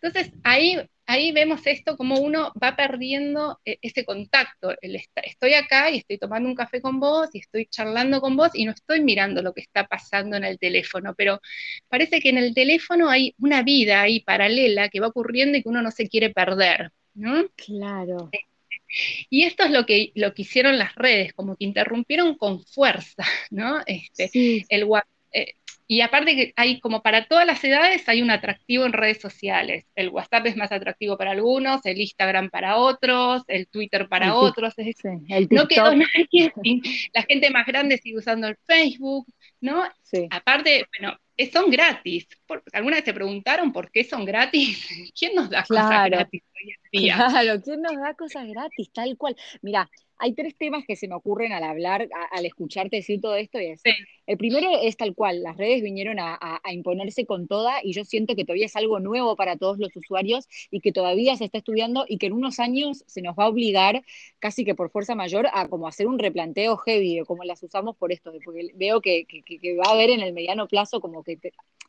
Entonces 0.01 0.31
ahí 0.43 0.77
ahí 1.11 1.31
vemos 1.31 1.67
esto 1.67 1.97
como 1.97 2.19
uno 2.19 2.53
va 2.61 2.75
perdiendo 2.75 3.59
eh, 3.65 3.77
ese 3.81 4.05
contacto. 4.05 4.73
estoy 4.81 5.53
acá 5.53 5.89
y 5.89 5.97
estoy 5.97 6.17
tomando 6.17 6.47
un 6.47 6.55
café 6.55 6.81
con 6.81 6.99
vos 6.99 7.29
y 7.33 7.39
estoy 7.39 7.65
charlando 7.65 8.21
con 8.21 8.37
vos 8.37 8.51
y 8.53 8.65
no 8.65 8.71
estoy 8.71 9.01
mirando 9.01 9.41
lo 9.41 9.53
que 9.53 9.61
está 9.61 9.87
pasando 9.87 10.37
en 10.37 10.45
el 10.45 10.57
teléfono, 10.57 11.13
pero 11.15 11.41
parece 11.89 12.21
que 12.21 12.29
en 12.29 12.37
el 12.37 12.53
teléfono 12.53 13.09
hay 13.09 13.35
una 13.39 13.61
vida 13.61 14.01
ahí 14.01 14.21
paralela 14.21 14.89
que 14.89 15.01
va 15.01 15.07
ocurriendo 15.07 15.57
y 15.57 15.63
que 15.63 15.69
uno 15.69 15.81
no 15.81 15.91
se 15.91 16.07
quiere 16.07 16.29
perder. 16.29 16.91
¿no? 17.13 17.45
Claro. 17.55 18.29
Y 19.29 19.43
esto 19.43 19.63
es 19.63 19.71
lo 19.71 19.85
que, 19.85 20.11
lo 20.15 20.33
que 20.33 20.43
hicieron 20.43 20.77
las 20.77 20.95
redes, 20.95 21.33
como 21.33 21.55
que 21.55 21.65
interrumpieron 21.65 22.35
con 22.37 22.63
fuerza, 22.65 23.23
¿no? 23.49 23.81
Este, 23.85 24.65
el 24.69 24.83
WhatsApp 24.85 25.20
eh, 25.31 25.53
y 25.91 25.99
aparte 25.99 26.37
que 26.37 26.53
hay 26.55 26.79
como 26.79 27.01
para 27.01 27.27
todas 27.27 27.45
las 27.45 27.61
edades 27.65 28.07
hay 28.07 28.21
un 28.21 28.31
atractivo 28.31 28.85
en 28.85 28.93
redes 28.93 29.19
sociales. 29.19 29.85
El 29.93 30.07
WhatsApp 30.07 30.45
es 30.45 30.55
más 30.55 30.71
atractivo 30.71 31.17
para 31.17 31.31
algunos, 31.31 31.85
el 31.85 31.99
Instagram 31.99 32.49
para 32.49 32.77
otros, 32.77 33.43
el 33.47 33.67
Twitter 33.67 34.07
para 34.07 34.35
otros. 34.35 34.73
no 35.49 35.67
quedó 35.67 35.93
nadie. 35.93 36.53
La 37.13 37.23
gente 37.23 37.49
más 37.49 37.65
grande 37.65 37.97
sigue 37.97 38.19
usando 38.19 38.47
el 38.47 38.55
Facebook, 38.65 39.27
¿no? 39.59 39.83
Aparte, 40.29 40.87
bueno, 40.97 41.17
son 41.51 41.69
gratis. 41.69 42.25
¿Alguna 42.71 42.95
vez 42.95 43.03
se 43.05 43.13
preguntaron 43.13 43.73
por 43.73 43.91
qué 43.91 44.05
son 44.05 44.23
gratis? 44.23 44.87
¿Quién 45.19 45.35
nos 45.35 45.49
da 45.49 45.63
cosas 45.63 46.05
gratis 46.05 46.41
hoy 46.55 46.71
en 46.71 47.01
día? 47.01 47.15
Claro, 47.15 47.61
¿quién 47.61 47.81
nos 47.81 47.97
da 47.97 48.13
cosas 48.13 48.47
gratis? 48.47 48.91
Tal 48.93 49.17
cual. 49.17 49.35
Mira, 49.61 49.89
hay 50.21 50.33
tres 50.33 50.55
temas 50.55 50.85
que 50.85 50.95
se 50.95 51.07
me 51.07 51.15
ocurren 51.15 51.51
al 51.51 51.63
hablar, 51.63 52.07
al 52.31 52.45
escucharte 52.45 52.97
decir 52.97 53.19
todo 53.19 53.35
esto. 53.35 53.59
Y 53.59 53.65
es, 53.65 53.81
El 54.27 54.37
primero 54.37 54.69
es 54.79 54.95
tal 54.95 55.15
cual, 55.15 55.41
las 55.41 55.57
redes 55.57 55.81
vinieron 55.81 56.19
a, 56.19 56.61
imponerse 56.71 57.25
con 57.25 57.47
toda 57.47 57.79
y 57.83 57.93
yo 57.93 58.05
siento 58.05 58.35
que 58.35 58.45
todavía 58.45 58.67
es 58.67 58.75
algo 58.75 58.99
nuevo 58.99 59.35
para 59.35 59.57
todos 59.57 59.79
los 59.79 59.95
usuarios 59.95 60.47
y 60.69 60.79
que 60.79 60.91
todavía 60.91 61.35
se 61.35 61.45
está 61.45 61.57
estudiando 61.57 62.05
y 62.07 62.19
que 62.19 62.27
en 62.27 62.33
unos 62.33 62.59
años 62.59 63.03
se 63.07 63.23
nos 63.23 63.35
va 63.35 63.45
a 63.45 63.49
obligar 63.49 64.03
casi 64.39 64.63
que 64.63 64.75
por 64.75 64.91
fuerza 64.91 65.15
mayor 65.15 65.47
a 65.51 65.67
como 65.67 65.87
hacer 65.87 66.07
un 66.07 66.19
replanteo 66.19 66.77
heavy 66.77 67.17
de 67.17 67.25
cómo 67.25 67.43
las 67.43 67.63
usamos 67.63 67.97
por 67.97 68.11
esto, 68.11 68.31
porque 68.45 68.69
veo 68.75 69.01
que, 69.01 69.25
va 69.83 69.89
a 69.89 69.93
haber 69.93 70.11
en 70.11 70.21
el 70.21 70.33
mediano 70.33 70.67
plazo 70.67 71.01
como 71.01 71.23
que 71.23 71.39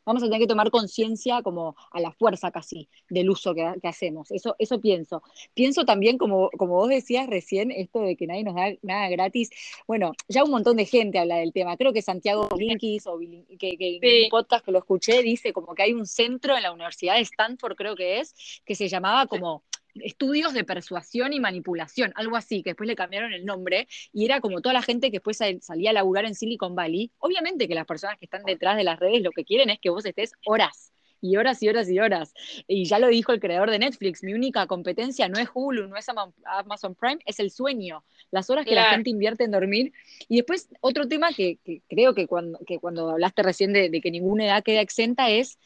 vamos 0.05 0.23
a 0.23 0.25
tener 0.25 0.39
que 0.39 0.47
tomar 0.47 0.71
conciencia 0.71 1.41
como 1.41 1.75
a 1.91 1.99
la 1.99 2.11
fuerza 2.11 2.51
casi 2.51 2.89
del 3.09 3.29
uso 3.29 3.53
que, 3.53 3.73
hacemos. 3.83 4.31
Eso, 4.31 4.55
eso 4.59 4.79
pienso. 4.79 5.23
Pienso 5.53 5.85
también, 5.85 6.17
como, 6.17 6.49
como 6.57 6.75
vos 6.75 6.89
decías 6.89 7.27
recién, 7.27 7.71
esto 7.71 8.01
de 8.01 8.15
que 8.15 8.27
nadie 8.27 8.43
nos 8.43 8.55
da 8.55 8.71
nada 8.81 9.09
gratis. 9.09 9.49
Bueno, 9.87 10.13
ya 10.27 10.43
un 10.43 10.51
montón 10.51 10.77
de 10.77 10.85
gente 10.85 11.19
habla 11.19 11.37
del 11.37 11.53
tema. 11.53 11.77
Creo 11.77 11.93
que 11.93 12.01
Santiago 12.01 12.49
Linkis, 12.57 13.07
o 13.07 13.19
que, 13.19 13.77
en 13.79 14.23
un 14.25 14.29
podcast 14.29 14.65
que 14.65 14.71
lo 14.71 14.79
escuché, 14.79 15.21
dice 15.21 15.53
como 15.53 15.75
que 15.75 15.83
hay 15.83 15.93
un 15.93 16.05
centro 16.05 16.55
en 16.55 16.63
la 16.63 16.71
Universidad 16.71 17.15
de 17.15 17.21
Stanford, 17.21 17.75
creo 17.75 17.95
que 17.95 18.19
es, 18.19 18.61
que 18.65 18.75
se 18.75 18.87
llamaba 18.87 19.27
como 19.27 19.63
estudios 19.95 20.53
de 20.53 20.63
persuasión 20.63 21.33
y 21.33 21.39
manipulación, 21.39 22.11
algo 22.15 22.35
así, 22.35 22.63
que 22.63 22.71
después 22.71 22.87
le 22.87 22.95
cambiaron 22.95 23.33
el 23.33 23.45
nombre, 23.45 23.87
y 24.11 24.25
era 24.25 24.41
como 24.41 24.61
toda 24.61 24.73
la 24.73 24.81
gente 24.81 25.11
que 25.11 25.17
después 25.17 25.37
salía 25.37 25.89
a 25.89 25.93
laburar 25.93 26.25
en 26.25 26.35
Silicon 26.35 26.75
Valley. 26.75 27.11
Obviamente 27.19 27.67
que 27.67 27.75
las 27.75 27.85
personas 27.85 28.17
que 28.17 28.25
están 28.25 28.43
detrás 28.43 28.77
de 28.77 28.83
las 28.83 28.99
redes 28.99 29.21
lo 29.21 29.31
que 29.31 29.45
quieren 29.45 29.69
es 29.69 29.79
que 29.79 29.89
vos 29.89 30.05
estés 30.05 30.33
horas 30.45 30.93
y 31.23 31.37
horas 31.37 31.63
y 31.63 31.69
horas 31.69 31.89
y 31.89 31.99
horas. 31.99 32.33
Y 32.67 32.83
ya 32.83 32.99
lo 32.99 33.07
dijo 33.07 33.31
el 33.31 33.39
creador 33.39 33.71
de 33.71 33.79
Netflix, 33.79 34.23
mi 34.23 34.33
única 34.33 34.67
competencia 34.67 35.29
no 35.29 35.39
es 35.39 35.47
Hulu, 35.53 35.87
no 35.87 35.95
es 35.95 36.05
Amazon 36.43 36.95
Prime, 36.95 37.19
es 37.25 37.39
el 37.39 37.49
sueño, 37.49 38.03
las 38.29 38.49
horas 38.49 38.65
que 38.65 38.75
la 38.75 38.89
gente 38.89 39.09
invierte 39.09 39.45
en 39.45 39.51
dormir. 39.51 39.93
Y 40.27 40.35
después 40.37 40.67
otro 40.81 41.07
tema 41.07 41.31
que, 41.31 41.59
creo 41.87 42.13
que 42.13 42.27
cuando, 42.27 42.59
que 42.67 42.77
cuando 42.79 43.09
hablaste 43.09 43.41
recién 43.41 43.71
de, 43.71 43.89
de 43.89 44.01
que 44.01 44.11
ninguna 44.11 44.45
edad 44.45 44.63
queda 44.63 44.81
exenta 44.81 45.29
es 45.29 45.57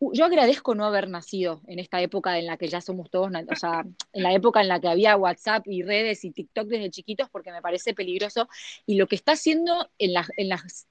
yo 0.00 0.24
agradezco 0.24 0.74
no 0.74 0.86
haber 0.86 1.08
nacido 1.08 1.60
en 1.66 1.78
esta 1.78 2.00
época 2.00 2.38
en 2.38 2.46
la 2.46 2.56
que 2.56 2.68
ya 2.68 2.80
somos 2.80 3.10
todos, 3.10 3.30
o 3.30 3.56
sea, 3.56 3.84
en 4.12 4.22
la 4.22 4.32
época 4.32 4.60
en 4.62 4.68
la 4.68 4.80
que 4.80 4.88
había 4.88 5.16
WhatsApp 5.16 5.66
y 5.66 5.82
redes 5.82 6.24
y 6.24 6.30
TikTok 6.30 6.68
desde 6.68 6.90
chiquitos, 6.90 7.28
porque 7.30 7.52
me 7.52 7.60
parece 7.62 7.94
peligroso. 7.94 8.48
Y 8.86 8.96
lo 8.96 9.06
que 9.06 9.16
está 9.16 9.32
haciendo 9.32 9.90
en, 9.98 10.14
las 10.14 10.30
en 10.36 10.48
las 10.48 10.86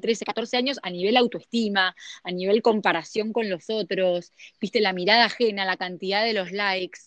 13, 0.00 0.24
14 0.24 0.56
años 0.56 0.80
a 0.82 0.90
nivel 0.90 1.16
autoestima, 1.16 1.94
a 2.24 2.30
nivel 2.32 2.62
comparación 2.62 3.32
con 3.32 3.48
los 3.48 3.70
otros, 3.70 4.32
viste 4.60 4.80
la 4.80 4.92
mirada 4.92 5.26
ajena, 5.26 5.64
la 5.64 5.76
cantidad 5.76 6.24
de 6.24 6.32
los 6.32 6.52
likes, 6.52 7.00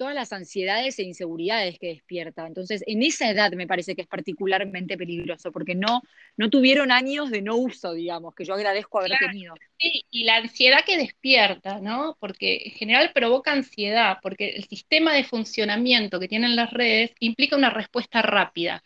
todas 0.00 0.14
las 0.14 0.32
ansiedades 0.32 0.98
e 0.98 1.02
inseguridades 1.02 1.78
que 1.78 1.88
despierta. 1.88 2.46
Entonces, 2.46 2.82
en 2.86 3.02
esa 3.02 3.28
edad 3.28 3.52
me 3.52 3.66
parece 3.66 3.94
que 3.94 4.00
es 4.00 4.08
particularmente 4.08 4.96
peligroso, 4.96 5.52
porque 5.52 5.74
no, 5.74 6.00
no 6.38 6.48
tuvieron 6.48 6.90
años 6.90 7.30
de 7.30 7.42
no 7.42 7.56
uso, 7.56 7.92
digamos, 7.92 8.34
que 8.34 8.46
yo 8.46 8.54
agradezco 8.54 8.98
haber 8.98 9.18
tenido. 9.18 9.54
Sí, 9.78 10.06
y 10.10 10.24
la 10.24 10.36
ansiedad 10.36 10.86
que 10.86 10.96
despierta, 10.96 11.80
¿no? 11.80 12.16
Porque 12.18 12.62
en 12.64 12.72
general 12.72 13.12
provoca 13.12 13.52
ansiedad, 13.52 14.16
porque 14.22 14.48
el 14.48 14.64
sistema 14.64 15.12
de 15.12 15.24
funcionamiento 15.24 16.18
que 16.18 16.28
tienen 16.28 16.56
las 16.56 16.72
redes 16.72 17.10
implica 17.18 17.56
una 17.56 17.68
respuesta 17.68 18.22
rápida. 18.22 18.82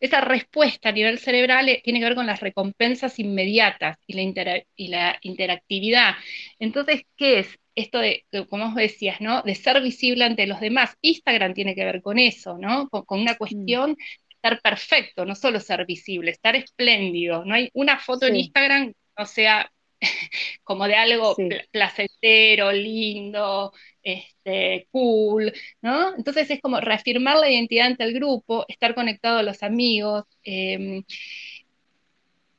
Esa 0.00 0.20
respuesta 0.20 0.90
a 0.90 0.92
nivel 0.92 1.18
cerebral 1.18 1.70
eh, 1.70 1.80
tiene 1.82 1.98
que 1.98 2.04
ver 2.04 2.14
con 2.14 2.26
las 2.26 2.40
recompensas 2.40 3.18
inmediatas 3.18 3.96
y 4.06 4.12
la, 4.12 4.62
y 4.76 4.88
la 4.88 5.18
interactividad. 5.22 6.12
Entonces, 6.58 7.06
¿qué 7.16 7.38
es? 7.38 7.58
Esto 7.78 7.98
de, 7.98 8.24
como 8.48 8.66
vos 8.66 8.74
decías, 8.74 9.20
¿no? 9.20 9.42
De 9.42 9.54
ser 9.54 9.80
visible 9.80 10.24
ante 10.24 10.46
los 10.46 10.60
demás. 10.60 10.96
Instagram 11.00 11.54
tiene 11.54 11.74
que 11.74 11.84
ver 11.84 12.02
con 12.02 12.18
eso, 12.18 12.58
¿no? 12.58 12.88
Con, 12.88 13.20
una 13.20 13.34
mm. 13.34 13.36
cuestión 13.36 13.94
de 13.94 14.04
estar 14.30 14.60
perfecto, 14.60 15.24
no 15.24 15.34
solo 15.34 15.60
ser 15.60 15.86
visible, 15.86 16.30
estar 16.30 16.56
espléndido. 16.56 17.44
No 17.44 17.54
hay 17.54 17.70
una 17.74 17.98
foto 17.98 18.26
en 18.26 18.36
Instagram 18.36 18.92
no 19.18 19.26
sea 19.26 19.70
como 20.64 20.86
de 20.86 20.94
algo 20.94 21.36
placentero, 21.70 22.72
lindo, 22.72 23.72
este, 24.02 24.88
cool, 24.90 25.52
¿no? 25.82 26.16
Entonces 26.16 26.50
es 26.50 26.60
como 26.60 26.80
reafirmar 26.80 27.36
la 27.36 27.50
identidad 27.50 27.86
ante 27.86 28.04
el 28.04 28.14
grupo, 28.14 28.64
estar 28.68 28.94
conectado 28.94 29.38
a 29.38 29.42
los 29.42 29.62
amigos. 29.62 30.24
Em, 30.42 31.02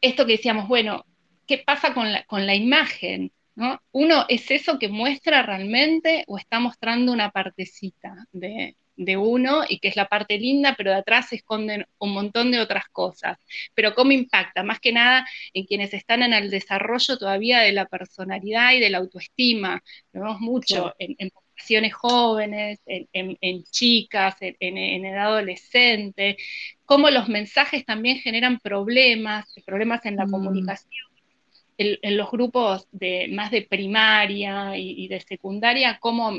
esto 0.02 0.26
que 0.26 0.34
decíamos, 0.34 0.68
bueno, 0.68 1.06
¿qué 1.48 1.58
pasa 1.58 1.94
con 1.94 2.12
la, 2.12 2.24
con 2.26 2.46
la 2.46 2.56
imagen? 2.56 3.32
Uno, 3.92 4.26
¿es 4.30 4.52
eso 4.52 4.80
que 4.80 4.88
muestra 4.88 5.42
realmente 5.44 6.24
o 6.28 6.38
está 6.38 6.60
mostrando 6.60 7.12
una 7.12 7.32
partecita 7.32 8.26
de, 8.32 8.76
uno 9.18 9.64
y 9.68 9.80
que 9.80 9.88
es 9.88 9.96
la 9.96 10.08
parte 10.08 10.38
linda, 10.38 10.76
pero 10.78 10.92
de 10.92 10.98
atrás 10.98 11.30
se 11.30 11.38
esconden 11.38 11.86
un 12.00 12.14
montón 12.14 12.52
de 12.52 12.60
otras 12.60 12.86
cosas? 12.92 13.38
Pero 13.74 13.96
¿cómo 13.96 14.12
impacta? 14.12 14.64
Más 14.64 14.80
que 14.80 14.92
nada 14.92 15.26
en 15.54 15.66
quienes 15.66 15.94
están 15.94 16.24
en 16.24 16.34
el 16.34 16.50
desarrollo 16.50 17.18
todavía 17.18 17.60
de 17.60 17.72
la 17.72 17.86
personalidad 17.86 18.74
y 18.74 18.80
de 18.80 18.90
la 18.90 19.00
autoestima. 19.00 19.82
Lo 20.14 20.22
vemos 20.22 20.40
mucho 20.42 20.94
en, 21.00 21.30
poblaciones 21.30 21.94
jóvenes, 21.94 22.80
en, 22.86 23.64
chicas, 23.64 24.36
en, 24.40 25.06
edad 25.06 25.28
adolescente, 25.28 26.38
cómo 26.86 27.10
los 27.10 27.28
mensajes 27.28 27.86
también 27.86 28.20
generan 28.20 28.60
problemas, 28.60 29.46
problemas 29.66 30.06
en 30.06 30.16
la 30.16 30.26
mm. 30.26 30.32
comunicación 30.32 31.09
en 31.80 32.18
los 32.18 32.30
grupos 32.30 32.88
de, 32.92 33.30
más 33.32 33.52
de 33.52 33.62
primaria 33.62 34.78
y, 34.78 35.08
de 35.08 35.22
secundaria, 35.22 35.98
cómo 36.00 36.38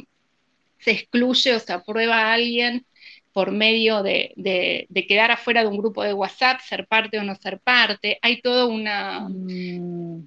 se 0.78 0.90
excluye 0.92 1.54
o 1.54 1.59
se 1.59 1.73
aprueba 1.73 2.16
a 2.16 2.35
alguien 2.35 2.85
por 3.32 3.50
medio 3.50 4.02
de, 4.02 4.87
quedar 5.09 5.30
afuera 5.30 5.62
de 5.62 5.68
un 5.68 5.78
grupo 5.78 6.02
de 6.02 6.12
WhatsApp, 6.12 6.61
ser 6.61 6.87
parte 6.87 7.18
o 7.18 7.25
no 7.25 7.35
ser 7.37 7.59
parte. 7.61 8.18
Hay 8.23 8.42
todo 8.42 8.68
una, 8.68 9.28
mm 9.28 10.26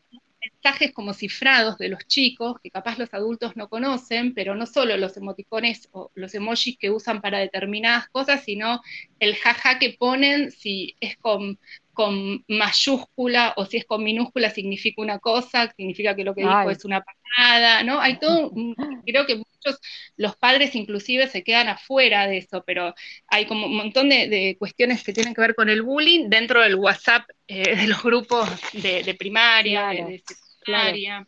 mensajes 0.63 0.93
como 0.93 1.13
cifrados 1.13 1.77
de 1.77 1.89
los 1.89 2.05
chicos, 2.07 2.55
que 2.61 2.71
capaz 2.71 2.97
los 2.97 3.13
adultos 3.13 3.55
no 3.55 3.69
conocen, 3.69 4.33
pero 4.33 4.55
no 4.55 4.65
solo 4.65 4.97
los 4.97 5.17
emoticones 5.17 5.89
o 5.91 6.11
los 6.15 6.33
emojis 6.33 6.77
que 6.77 6.91
usan 6.91 7.21
para 7.21 7.39
determinadas 7.39 8.07
cosas, 8.09 8.43
sino 8.43 8.81
el 9.19 9.35
jaja 9.35 9.79
que 9.79 9.95
ponen, 9.97 10.51
si 10.51 10.95
es 10.99 11.17
con, 11.17 11.59
con 11.93 12.43
mayúscula 12.47 13.53
o 13.55 13.65
si 13.65 13.77
es 13.77 13.85
con 13.85 14.03
minúscula 14.03 14.49
significa 14.49 15.01
una 15.01 15.19
cosa, 15.19 15.71
significa 15.75 16.15
que 16.15 16.23
lo 16.23 16.33
que 16.33 16.41
dijo 16.41 16.69
es 16.69 16.83
una 16.85 17.03
pasada, 17.03 17.83
¿no? 17.83 17.99
Hay 18.01 18.19
todo, 18.19 18.51
creo 19.05 19.25
que 19.25 19.35
muchos, 19.35 19.79
los 20.17 20.35
padres 20.35 20.75
inclusive 20.75 21.27
se 21.27 21.43
quedan 21.43 21.69
afuera 21.69 22.27
de 22.27 22.37
eso, 22.37 22.63
pero 22.65 22.93
hay 23.27 23.45
como 23.45 23.67
un 23.67 23.75
montón 23.75 24.09
de, 24.09 24.55
cuestiones 24.59 25.03
que 25.03 25.13
tienen 25.13 25.33
que 25.33 25.41
ver 25.41 25.55
con 25.55 25.69
el 25.69 25.81
bullying 25.83 26.29
dentro 26.29 26.61
del 26.61 26.75
WhatsApp 26.75 27.23
eh, 27.47 27.75
de 27.75 27.87
los 27.87 28.01
grupos 28.03 28.49
de, 28.73 29.15
primaria, 29.17 29.89
de, 29.89 30.21
secundaria. 30.25 31.27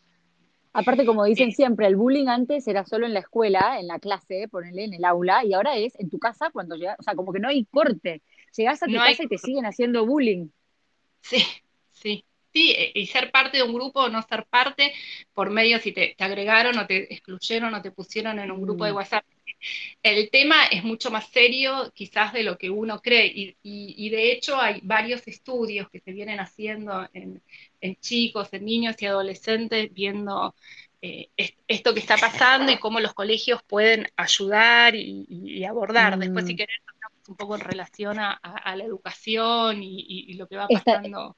Aparte, 0.72 1.06
como 1.06 1.24
dicen 1.24 1.48
eh, 1.48 1.52
siempre, 1.52 1.86
el 1.86 1.96
bullying 1.96 2.26
antes 2.26 2.68
era 2.68 2.84
solo 2.84 3.06
en 3.06 3.14
la 3.14 3.20
escuela, 3.20 3.78
en 3.80 3.86
la 3.86 3.98
clase, 3.98 4.46
ponerle 4.50 4.84
en 4.84 4.92
el 4.92 5.06
aula, 5.06 5.42
y 5.42 5.54
ahora 5.54 5.74
es 5.78 5.98
en 5.98 6.10
tu 6.10 6.18
casa 6.18 6.50
cuando 6.52 6.76
llegas, 6.76 6.96
o 6.98 7.02
sea, 7.02 7.14
como 7.14 7.32
que 7.32 7.40
no 7.40 7.48
hay 7.48 7.64
corte. 7.64 8.20
Llegás 8.54 8.82
a 8.82 8.86
tu 8.86 8.92
casa 8.92 9.22
y 9.22 9.26
te 9.26 9.38
siguen 9.38 9.64
haciendo 9.64 10.04
bullying. 10.04 10.48
Sí, 11.28 11.44
sí. 11.92 12.24
Sí, 12.52 12.72
e, 12.72 12.92
y 12.94 13.06
ser 13.06 13.30
parte 13.30 13.58
de 13.58 13.64
un 13.64 13.74
grupo 13.74 14.00
o 14.04 14.08
no 14.08 14.22
ser 14.22 14.46
parte 14.46 14.94
por 15.34 15.50
medio 15.50 15.78
si 15.78 15.92
te, 15.92 16.14
agregaron 16.18 16.78
o 16.78 16.86
te 16.86 17.12
excluyeron 17.12 17.74
o 17.74 17.82
te 17.82 17.90
pusieron 17.90 18.38
en 18.38 18.50
un 18.50 18.62
grupo 18.62 18.86
de 18.86 18.92
mm. 18.92 18.96
WhatsApp. 18.96 19.24
El 20.02 20.30
tema 20.30 20.64
es 20.66 20.82
mucho 20.82 21.10
más 21.10 21.28
serio 21.28 21.92
quizás 21.94 22.32
de 22.32 22.44
lo 22.44 22.56
que 22.56 22.70
uno 22.70 23.00
cree 23.02 23.54
y, 23.62 24.08
de 24.08 24.32
hecho 24.32 24.58
hay 24.58 24.80
varios 24.84 25.26
estudios 25.28 25.90
que 25.90 26.00
se 26.00 26.12
vienen 26.12 26.40
haciendo 26.40 27.06
en, 27.12 27.42
chicos, 28.00 28.48
en 28.52 28.64
niños 28.64 28.96
y 29.00 29.06
adolescentes 29.06 29.92
viendo 29.92 30.54
eh, 31.02 31.28
esto 31.68 31.92
que 31.92 32.00
está 32.00 32.16
pasando 32.16 32.72
y 32.72 32.78
cómo 32.78 33.00
los 33.00 33.12
colegios 33.12 33.62
pueden 33.64 34.08
ayudar 34.16 34.94
y, 34.94 35.64
abordar. 35.64 36.18
Después 36.18 36.46
si 36.46 36.54
mm. 36.54 36.56
querés 36.56 36.85
un 37.28 37.36
poco 37.36 37.54
en 37.54 37.60
relación 37.60 38.18
a, 38.18 38.40
la 38.76 38.84
educación 38.84 39.82
y, 39.82 40.34
lo 40.34 40.46
que 40.46 40.56
va 40.56 40.68
pasando. 40.68 41.36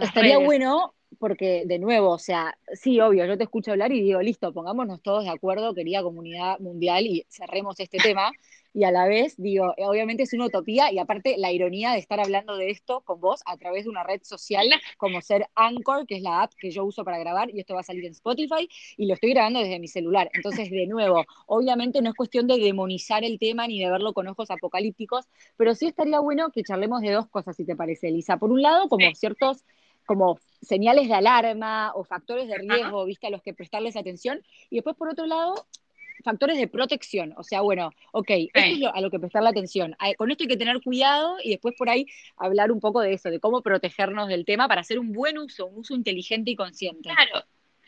estaría 0.00 0.38
bueno 0.38 0.94
porque 1.18 1.64
de 1.66 1.78
nuevo, 1.78 2.10
o 2.10 2.18
sea, 2.18 2.58
sí, 2.72 3.00
obvio, 3.00 3.24
yo 3.26 3.38
te 3.38 3.44
escucho 3.44 3.70
hablar 3.70 3.92
y 3.92 4.02
digo, 4.02 4.20
listo, 4.20 4.52
pongámonos 4.52 5.00
todos 5.02 5.24
de 5.24 5.30
acuerdo, 5.30 5.74
querida 5.74 6.02
comunidad 6.02 6.58
mundial, 6.58 7.06
y 7.06 7.24
cerremos 7.28 7.78
este 7.78 7.98
tema. 7.98 8.32
Y 8.74 8.82
a 8.82 8.90
la 8.90 9.06
vez, 9.06 9.36
digo, 9.38 9.72
obviamente 9.78 10.24
es 10.24 10.32
una 10.32 10.46
utopía 10.46 10.92
y 10.92 10.98
aparte 10.98 11.36
la 11.38 11.52
ironía 11.52 11.92
de 11.92 11.98
estar 11.98 12.18
hablando 12.18 12.56
de 12.56 12.70
esto 12.70 13.02
con 13.02 13.20
vos 13.20 13.40
a 13.46 13.56
través 13.56 13.84
de 13.84 13.90
una 13.90 14.02
red 14.02 14.20
social 14.24 14.68
como 14.98 15.20
ser 15.20 15.46
Anchor, 15.54 16.06
que 16.06 16.16
es 16.16 16.22
la 16.22 16.42
app 16.42 16.52
que 16.58 16.72
yo 16.72 16.84
uso 16.84 17.04
para 17.04 17.18
grabar 17.18 17.50
y 17.54 17.60
esto 17.60 17.74
va 17.74 17.80
a 17.80 17.84
salir 17.84 18.04
en 18.04 18.12
Spotify 18.12 18.68
y 18.96 19.06
lo 19.06 19.14
estoy 19.14 19.30
grabando 19.30 19.60
desde 19.60 19.78
mi 19.78 19.86
celular. 19.86 20.28
Entonces, 20.34 20.70
de 20.70 20.88
nuevo, 20.88 21.24
obviamente 21.46 22.02
no 22.02 22.10
es 22.10 22.16
cuestión 22.16 22.48
de 22.48 22.58
demonizar 22.58 23.22
el 23.22 23.38
tema 23.38 23.68
ni 23.68 23.80
de 23.80 23.88
verlo 23.88 24.12
con 24.12 24.26
ojos 24.26 24.50
apocalípticos, 24.50 25.28
pero 25.56 25.74
sí 25.76 25.86
estaría 25.86 26.18
bueno 26.18 26.50
que 26.50 26.64
charlemos 26.64 27.00
de 27.00 27.12
dos 27.12 27.28
cosas, 27.28 27.54
si 27.54 27.64
te 27.64 27.76
parece, 27.76 28.08
Elisa. 28.08 28.38
Por 28.38 28.50
un 28.50 28.60
lado, 28.60 28.88
como 28.88 29.14
ciertos 29.14 29.64
como 30.04 30.38
señales 30.60 31.08
de 31.08 31.14
alarma 31.14 31.92
o 31.94 32.04
factores 32.04 32.48
de 32.48 32.58
riesgo, 32.58 33.04
viste, 33.04 33.26
a 33.26 33.30
los 33.30 33.42
que 33.42 33.54
prestarles 33.54 33.96
atención. 33.96 34.42
Y 34.70 34.76
después, 34.76 34.96
por 34.96 35.08
otro 35.08 35.26
lado, 35.26 35.54
factores 36.24 36.58
de 36.58 36.66
protección. 36.66 37.34
O 37.36 37.44
sea, 37.44 37.60
bueno, 37.60 37.92
ok, 38.12 38.30
esto 38.30 38.60
es 38.60 38.80
a 38.92 39.00
lo 39.00 39.10
que 39.10 39.20
prestarle 39.20 39.50
atención. 39.50 39.96
Con 40.16 40.30
esto 40.30 40.44
hay 40.44 40.48
que 40.48 40.56
tener 40.56 40.80
cuidado 40.80 41.36
y 41.42 41.50
después 41.50 41.74
por 41.76 41.88
ahí 41.88 42.06
hablar 42.36 42.72
un 42.72 42.80
poco 42.80 43.00
de 43.00 43.12
eso, 43.12 43.30
de 43.30 43.38
cómo 43.38 43.62
protegernos 43.62 44.28
del 44.28 44.44
tema 44.44 44.66
para 44.66 44.80
hacer 44.80 44.98
un 44.98 45.12
buen 45.12 45.38
uso, 45.38 45.66
un 45.66 45.78
uso 45.78 45.94
inteligente 45.94 46.50
y 46.50 46.56
consciente. 46.56 47.10
Claro, 47.10 47.44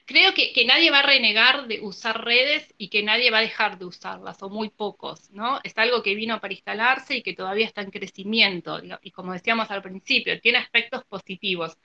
creo 0.07 0.33
que, 0.35 0.64
nadie 0.66 0.90
va 0.90 1.00
a 1.00 1.07
renegar 1.07 1.66
de 1.66 1.81
usar 1.81 2.25
redes 2.25 2.73
y 2.78 2.88
que 2.88 3.02
nadie 3.02 3.31
va 3.31 3.38
a 3.38 3.43
dejar 3.43 3.78
de 3.78 3.87
usarlas, 3.87 4.40
o 4.43 4.49
muy 4.49 4.71
pocos, 4.71 5.31
¿no? 5.31 5.61
Es 5.64 5.76
algo 5.76 6.02
que 6.02 6.14
vino 6.14 6.40
para 6.40 6.55
instalarse 6.55 7.16
y 7.16 7.23
que 7.23 7.35
todavía 7.35 7.66
está 7.66 7.83
en 7.83 7.90
crecimiento, 7.90 8.81
y 9.02 9.11
como 9.11 9.33
decíamos 9.33 9.71
al 9.71 9.83
principio, 9.83 10.40
tiene 10.40 10.59
aspectos 10.59 11.05
positivos. 11.05 11.76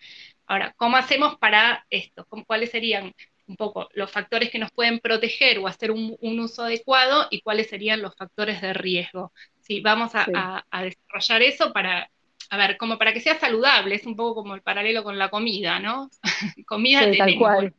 Ahora, 0.46 0.74
¿cómo 0.78 0.98
hacemos 0.98 1.38
para 1.38 1.86
esto? 1.90 2.28
¿Cuáles 2.46 2.72
serían 2.72 3.14
un 3.52 3.58
poco 3.58 3.90
los 3.94 4.10
factores 4.10 4.50
que 4.50 4.60
nos 4.60 4.72
pueden 4.72 5.00
proteger 5.00 5.60
o 5.60 5.68
hacer 5.68 5.92
un, 5.92 6.18
uso 6.40 6.64
adecuado 6.64 7.28
y 7.30 7.42
cuáles 7.42 7.70
serían 7.70 8.02
los 8.02 8.16
factores 8.16 8.62
de 8.62 8.74
riesgo? 8.74 9.34
Sí, 9.60 9.82
vamos 9.82 10.12
a, 10.14 10.66
desarrollar 10.72 11.42
eso 11.42 11.74
para, 11.74 12.10
a 12.50 12.58
ver, 12.58 12.78
como 12.78 12.98
para 12.98 13.14
que 13.14 13.20
sea 13.20 13.40
saludable, 13.40 13.96
es 13.96 14.06
un 14.06 14.16
poco 14.16 14.42
como 14.42 14.56
el 14.56 14.62
paralelo 14.62 15.04
con 15.04 15.18
la 15.18 15.30
comida, 15.30 15.80
¿no? 15.80 16.10
comida 16.66 17.12
sí, 17.12 17.18
tal 17.18 17.38
cual 17.38 17.74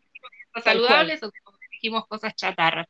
saludables 0.60 1.22
o 1.22 1.30
dijimos 1.70 2.06
cosas 2.06 2.34
chatarras. 2.34 2.86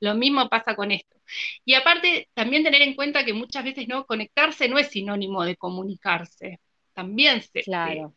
Lo 0.00 0.14
mismo 0.14 0.48
pasa 0.48 0.74
con 0.76 0.92
esto. 0.92 1.16
Y 1.64 1.74
aparte, 1.74 2.28
también 2.34 2.62
tener 2.62 2.82
en 2.82 2.94
cuenta 2.94 3.24
que 3.24 3.32
muchas 3.32 3.64
veces 3.64 3.88
no 3.88 4.06
conectarse 4.06 4.68
no 4.68 4.78
es 4.78 4.88
sinónimo 4.88 5.44
de 5.44 5.56
comunicarse. 5.56 6.60
También 6.92 7.42
se, 7.42 7.62
claro. 7.62 8.14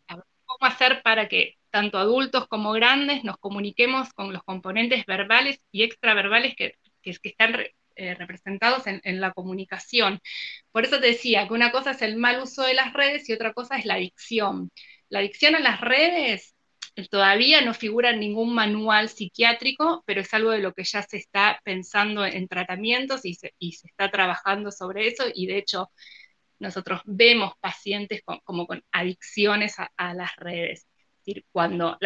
Cómo 0.58 0.72
hacer 0.72 1.02
para 1.04 1.28
que 1.28 1.56
tanto 1.70 1.98
adultos 1.98 2.48
como 2.48 2.72
grandes 2.74 3.24
nos 3.24 3.38
comuniquemos 3.38 4.14
con 4.14 4.34
los 4.34 4.44
componentes 4.44 5.06
verbales 5.06 5.60
y 5.72 5.84
extraverbales 5.84 6.56
que, 6.56 6.76
están 7.04 7.56
eh, 7.96 8.16
representados 8.16 8.84
en, 8.88 9.22
la 9.22 9.32
comunicación. 9.34 10.20
Por 10.72 10.86
eso 10.86 11.00
te 11.00 11.08
decía 11.08 11.48
que 11.48 11.54
una 11.54 11.72
cosa 11.72 11.92
es 11.92 12.02
el 12.02 12.18
mal 12.18 12.42
uso 12.42 12.64
de 12.64 12.74
las 12.74 12.94
redes 12.94 13.30
y 13.30 13.34
otra 13.34 13.54
cosa 13.54 13.78
es 13.78 13.86
la 13.86 13.96
adicción. 13.96 14.72
La 15.10 15.20
adicción 15.20 15.56
a 15.56 15.60
las 15.60 15.82
redes 15.82 16.56
Todavía 17.10 17.62
no 17.62 17.74
figura 17.74 18.12
en 18.12 18.22
ningún 18.22 18.54
manual 18.56 19.10
psiquiátrico, 19.10 20.04
pero 20.06 20.22
es 20.22 20.34
algo 20.34 20.52
de 20.52 20.60
lo 20.60 20.74
que 20.74 20.86
ya 20.86 21.02
se 21.04 21.18
está 21.18 21.60
pensando 21.66 22.26
en 22.26 22.48
tratamientos 22.48 23.26
y 23.26 23.34
se, 23.34 23.54
está 23.60 24.10
trabajando 24.12 24.72
sobre 24.72 25.08
eso 25.08 25.26
y 25.34 25.46
de 25.48 25.58
hecho 25.58 25.90
nosotros 26.60 27.02
vemos 27.06 27.54
pacientes 27.60 28.22
como 28.44 28.68
con 28.68 28.84
adicciones 28.92 29.76
a, 29.80 30.14
las 30.14 30.36
redes. 30.38 30.88
Es 31.20 31.26
decir, 31.26 31.46
cuando 31.52 31.98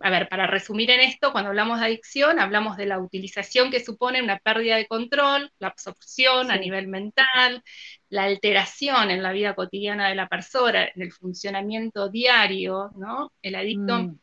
a 0.00 0.10
ver, 0.10 0.28
para 0.28 0.46
resumir 0.46 0.90
en 0.90 1.00
esto, 1.00 1.32
cuando 1.32 1.50
hablamos 1.50 1.80
de 1.80 1.86
adicción, 1.86 2.38
hablamos 2.38 2.76
de 2.76 2.86
la 2.86 2.98
utilización 2.98 3.70
que 3.70 3.84
supone 3.84 4.22
una 4.22 4.38
pérdida 4.38 4.76
de 4.76 4.86
control, 4.86 5.50
la 5.58 5.68
absorción 5.68 6.50
a 6.50 6.56
nivel 6.56 6.86
mental, 6.86 7.62
la 8.08 8.24
alteración 8.24 9.10
en 9.10 9.22
la 9.22 9.32
vida 9.32 9.54
cotidiana 9.54 10.08
de 10.08 10.14
la 10.14 10.28
persona, 10.28 10.86
en 10.86 11.02
el 11.02 11.12
funcionamiento 11.12 12.08
diario, 12.08 12.90
¿no? 12.96 13.32
El 13.42 13.56
adicto 13.56 13.98
mm. 13.98 14.18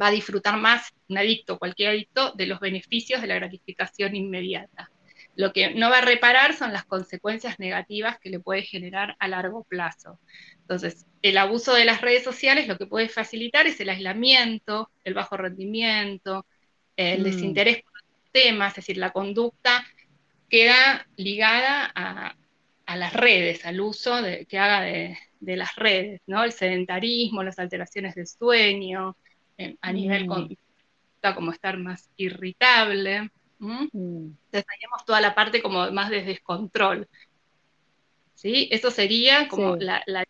va 0.00 0.08
a 0.08 0.12
disfrutar 0.12 0.58
más, 0.58 0.92
un 1.08 1.18
adicto, 1.18 1.58
cualquier 1.58 1.90
adicto, 1.90 2.32
de 2.32 2.46
los 2.46 2.60
beneficios 2.60 3.22
de 3.22 3.28
la 3.28 3.36
gratificación 3.36 4.14
inmediata. 4.14 4.89
Lo 5.36 5.52
que 5.52 5.74
no 5.74 5.90
va 5.90 5.98
a 5.98 6.04
reparar 6.04 6.54
son 6.54 6.72
las 6.72 6.84
consecuencias 6.84 7.58
negativas 7.58 8.18
que 8.18 8.30
le 8.30 8.40
puede 8.40 8.62
generar 8.62 9.16
a 9.18 9.28
largo 9.28 9.64
plazo. 9.64 10.18
Entonces, 10.60 11.06
el 11.22 11.38
abuso 11.38 11.74
de 11.74 11.84
las 11.84 12.00
redes 12.00 12.24
sociales 12.24 12.68
lo 12.68 12.76
que 12.76 12.86
puede 12.86 13.08
facilitar 13.08 13.66
es 13.66 13.80
el 13.80 13.88
aislamiento, 13.88 14.90
el 15.04 15.14
bajo 15.14 15.36
rendimiento, 15.36 16.46
el 16.96 17.20
mm. 17.20 17.24
desinterés 17.24 17.82
por 17.82 17.92
los 17.92 18.32
temas, 18.32 18.70
es 18.70 18.76
decir, 18.76 18.96
la 18.98 19.10
conducta 19.10 19.84
queda 20.48 21.06
ligada 21.16 21.90
a, 21.94 22.36
las 22.96 23.12
redes, 23.12 23.64
al 23.64 23.80
uso 23.80 24.16
que 24.48 24.58
haga 24.58 24.82
de, 24.82 25.16
las 25.40 25.76
redes, 25.76 26.20
¿no? 26.26 26.42
El 26.42 26.52
sedentarismo, 26.52 27.44
las 27.44 27.60
alteraciones 27.60 28.16
del 28.16 28.26
sueño, 28.26 29.16
a 29.80 29.92
nivel 29.92 30.26
mm. 30.26 30.56
como 31.34 31.52
estar 31.52 31.78
más 31.78 32.10
irritable. 32.16 33.30
Mm. 33.60 34.32
Tenemos 34.50 35.04
toda 35.06 35.20
la 35.20 35.34
parte 35.34 35.62
como 35.62 35.90
más 35.92 36.10
de 36.10 36.22
descontrol. 36.22 37.08
¿Sí? 38.34 38.68
Eso 38.72 38.90
sería 38.90 39.48
como 39.48 39.76
la, 39.76 40.02
la 40.06 40.24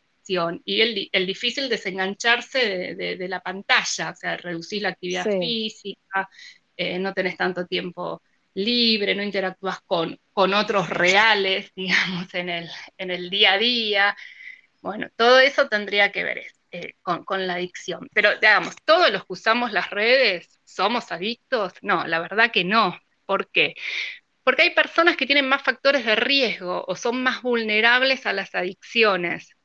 y 0.64 1.08
el, 1.12 1.26
difícil 1.26 1.68
desengancharse 1.68 2.94
de, 2.94 3.28
la 3.28 3.40
pantalla, 3.40 4.10
o 4.10 4.14
sea, 4.14 4.36
reducir 4.36 4.82
la 4.82 4.90
actividad 4.90 5.24
física, 5.24 6.28
eh, 6.76 6.98
no 6.98 7.12
tenés 7.12 7.36
tanto 7.36 7.66
tiempo 7.66 8.22
libre, 8.54 9.14
no 9.14 9.22
interactúas 9.22 9.80
con, 9.82 10.18
con 10.32 10.54
otros 10.54 10.88
reales, 10.88 11.72
digamos, 11.76 12.32
en 12.34 12.48
el, 12.48 12.70
en 12.96 13.10
el 13.10 13.30
día 13.30 13.54
a 13.54 13.58
día. 13.58 14.16
Bueno, 14.80 15.08
todo 15.16 15.40
eso 15.40 15.68
tendría 15.68 16.12
que 16.12 16.24
ver 16.24 16.42
eh, 16.70 16.94
con, 17.02 17.24
con, 17.24 17.46
la 17.46 17.54
adicción. 17.54 18.08
Pero, 18.14 18.34
digamos, 18.38 18.76
todos 18.84 19.10
los 19.10 19.22
que 19.22 19.32
usamos 19.32 19.72
las 19.72 19.90
redes 19.90 20.60
somos 20.64 21.10
adictos. 21.12 21.72
No, 21.82 22.06
la 22.06 22.20
verdad 22.20 22.50
que 22.52 22.64
no. 22.64 22.98
¿Por 23.30 23.50
qué? 23.50 23.74
Porque 24.42 24.62
hay 24.62 24.70
personas 24.70 25.16
que 25.16 25.26
tienen 25.26 25.48
más 25.48 25.62
factores 25.62 26.04
de 26.04 26.16
riesgo 26.16 26.84
o 26.86 26.96
son 26.96 27.22
más 27.22 27.42
vulnerables 27.42 28.26
a 28.26 28.32
las 28.32 28.54
adicciones 28.54 29.56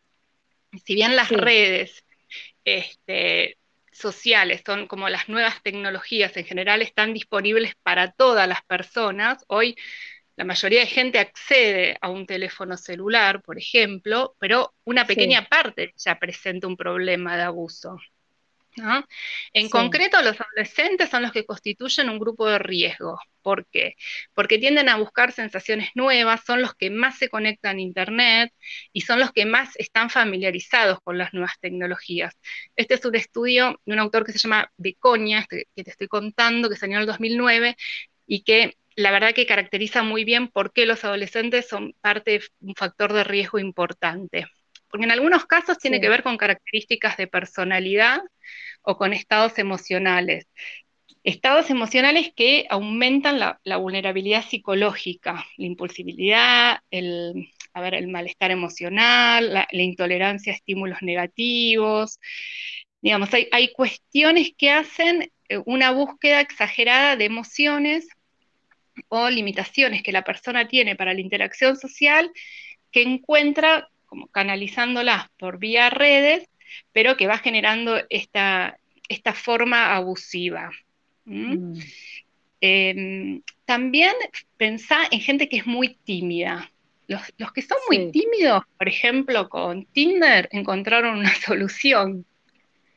si 0.84 0.96
bien 0.96 1.16
las 1.16 1.30
redes 1.30 2.06
este, 2.64 3.58
sociales 3.92 4.64
son 4.66 4.88
como 4.88 5.10
las 5.10 5.30
nuevas 5.30 5.62
tecnologías 5.62 6.36
en 6.38 6.46
general, 6.46 6.82
están 6.82 7.14
disponibles 7.14 7.74
para 7.84 8.12
todas 8.12 8.48
las 8.48 8.64
personas, 8.64 9.46
hoy 9.48 9.76
la 10.36 10.44
mayoría 10.44 10.82
de 10.82 10.88
gente 10.88 11.20
accede 11.20 11.98
a 12.02 12.10
un 12.10 12.26
teléfono 12.26 12.76
celular, 12.76 13.42
por 13.42 13.58
ejemplo, 13.58 14.36
pero 14.38 14.74
una 14.84 15.08
pequeña 15.08 15.48
parte 15.48 15.94
ya 15.96 16.20
presenta 16.20 16.68
un 16.68 16.76
problema 16.76 17.38
de 17.38 17.44
abuso. 17.44 17.98
En 19.54 19.70
concreto, 19.70 20.22
los 20.22 20.40
adolescentes 20.40 21.10
son 21.10 21.24
los 21.24 21.32
que 21.32 21.46
constituyen 21.46 22.10
un 22.10 22.20
grupo 22.20 22.48
de 22.48 22.60
riesgo. 22.60 23.18
¿Por 23.42 23.68
qué? 23.68 23.96
Porque 24.34 24.58
tienden 24.58 24.90
a 24.90 24.98
buscar 24.98 25.32
sensaciones 25.32 25.90
nuevas, 25.96 26.44
son 26.46 26.62
los 26.62 26.74
que 26.76 26.90
más 26.90 27.18
se 27.18 27.30
conectan 27.30 27.78
a 27.78 27.82
Internet 27.82 28.54
y 28.92 29.02
son 29.02 29.20
los 29.20 29.32
que 29.32 29.46
más 29.46 29.76
están 29.78 30.10
familiarizados 30.10 31.00
con 31.04 31.18
las 31.18 31.34
nuevas 31.34 31.54
tecnologías. 31.62 32.36
Este 32.76 32.96
es 32.96 33.06
un 33.06 33.16
estudio 33.16 33.80
de 33.86 33.94
un 33.94 34.00
autor 34.00 34.26
que 34.26 34.32
se 34.34 34.40
llama 34.40 34.72
Becoña, 34.78 35.40
este 35.42 35.68
que 35.76 35.84
te 35.84 35.92
estoy 35.92 36.08
contando, 36.08 36.70
que 36.70 36.76
salió 36.76 36.96
en 36.96 37.02
el 37.02 37.08
2009 37.08 37.78
y 38.28 38.44
que 38.44 38.78
la 38.96 39.12
verdad 39.12 39.34
que 39.34 39.46
caracteriza 39.46 40.04
muy 40.04 40.24
bien 40.26 40.48
por 40.50 40.74
qué 40.74 40.86
los 40.86 41.04
adolescentes 41.04 41.68
son 41.68 41.94
parte 42.02 42.32
de 42.32 42.46
un 42.62 42.76
factor 42.76 43.14
de 43.14 43.24
riesgo 43.24 43.60
importante. 43.60 44.48
Porque 44.96 45.08
en 45.08 45.12
algunos 45.12 45.46
casos 45.46 45.78
tiene 45.78 46.00
que 46.00 46.08
ver 46.08 46.24
con 46.24 46.38
características 46.38 47.18
de 47.18 47.28
personalidad 47.28 48.22
o 48.82 48.96
con 48.96 49.12
estados 49.12 49.60
emocionales. 49.60 50.48
Estados 51.22 51.70
emocionales 51.70 52.32
que 52.34 52.66
aumentan 52.70 53.38
la, 53.38 53.60
vulnerabilidad 53.76 54.46
psicológica, 54.46 55.46
la 55.58 55.66
impulsibilidad, 55.66 56.80
el, 56.92 57.50
ver, 57.74 57.96
el 57.96 58.08
malestar 58.08 58.52
emocional, 58.52 59.52
la, 59.52 59.68
intolerancia 59.74 60.54
a 60.54 60.56
estímulos 60.56 61.02
negativos. 61.02 62.22
Digamos, 63.02 63.34
hay, 63.34 63.50
hay 63.52 63.74
cuestiones 63.74 64.54
que 64.58 64.72
hacen 64.72 65.30
eh, 65.50 65.58
una 65.66 65.92
búsqueda 65.92 66.40
exagerada 66.40 67.18
de 67.18 67.26
emociones 67.26 68.08
o 69.10 69.30
limitaciones 69.30 70.04
que 70.04 70.14
la 70.14 70.24
persona 70.24 70.70
tiene 70.70 70.96
para 70.96 71.14
la 71.14 71.20
interacción 71.20 71.76
social 71.76 72.32
que 72.94 73.02
encuentra 73.02 73.90
como 74.16 74.28
canalizándolas 74.28 75.28
por 75.38 75.60
vía 75.60 75.90
redes 75.90 76.48
pero 76.92 77.18
que 77.18 77.28
va 77.28 77.38
generando 77.38 77.98
esta, 78.10 78.78
esta 79.10 79.34
forma 79.34 79.96
abusiva. 79.96 80.72
Mm. 81.26 81.78
Em, 82.62 83.42
también 83.66 84.14
pensá 84.58 85.00
en 85.12 85.20
gente 85.20 85.50
que 85.50 85.58
es 85.58 85.68
muy 85.68 85.98
tímida. 86.04 86.72
Los, 87.08 87.22
que 87.54 87.62
son 87.62 87.78
muy 87.88 88.12
tímidos, 88.12 88.64
por 88.78 88.88
ejemplo, 88.88 89.48
con 89.50 89.86
Tinder 89.86 90.50
encontraron 90.52 91.20
una 91.20 91.34
solución. 91.46 92.26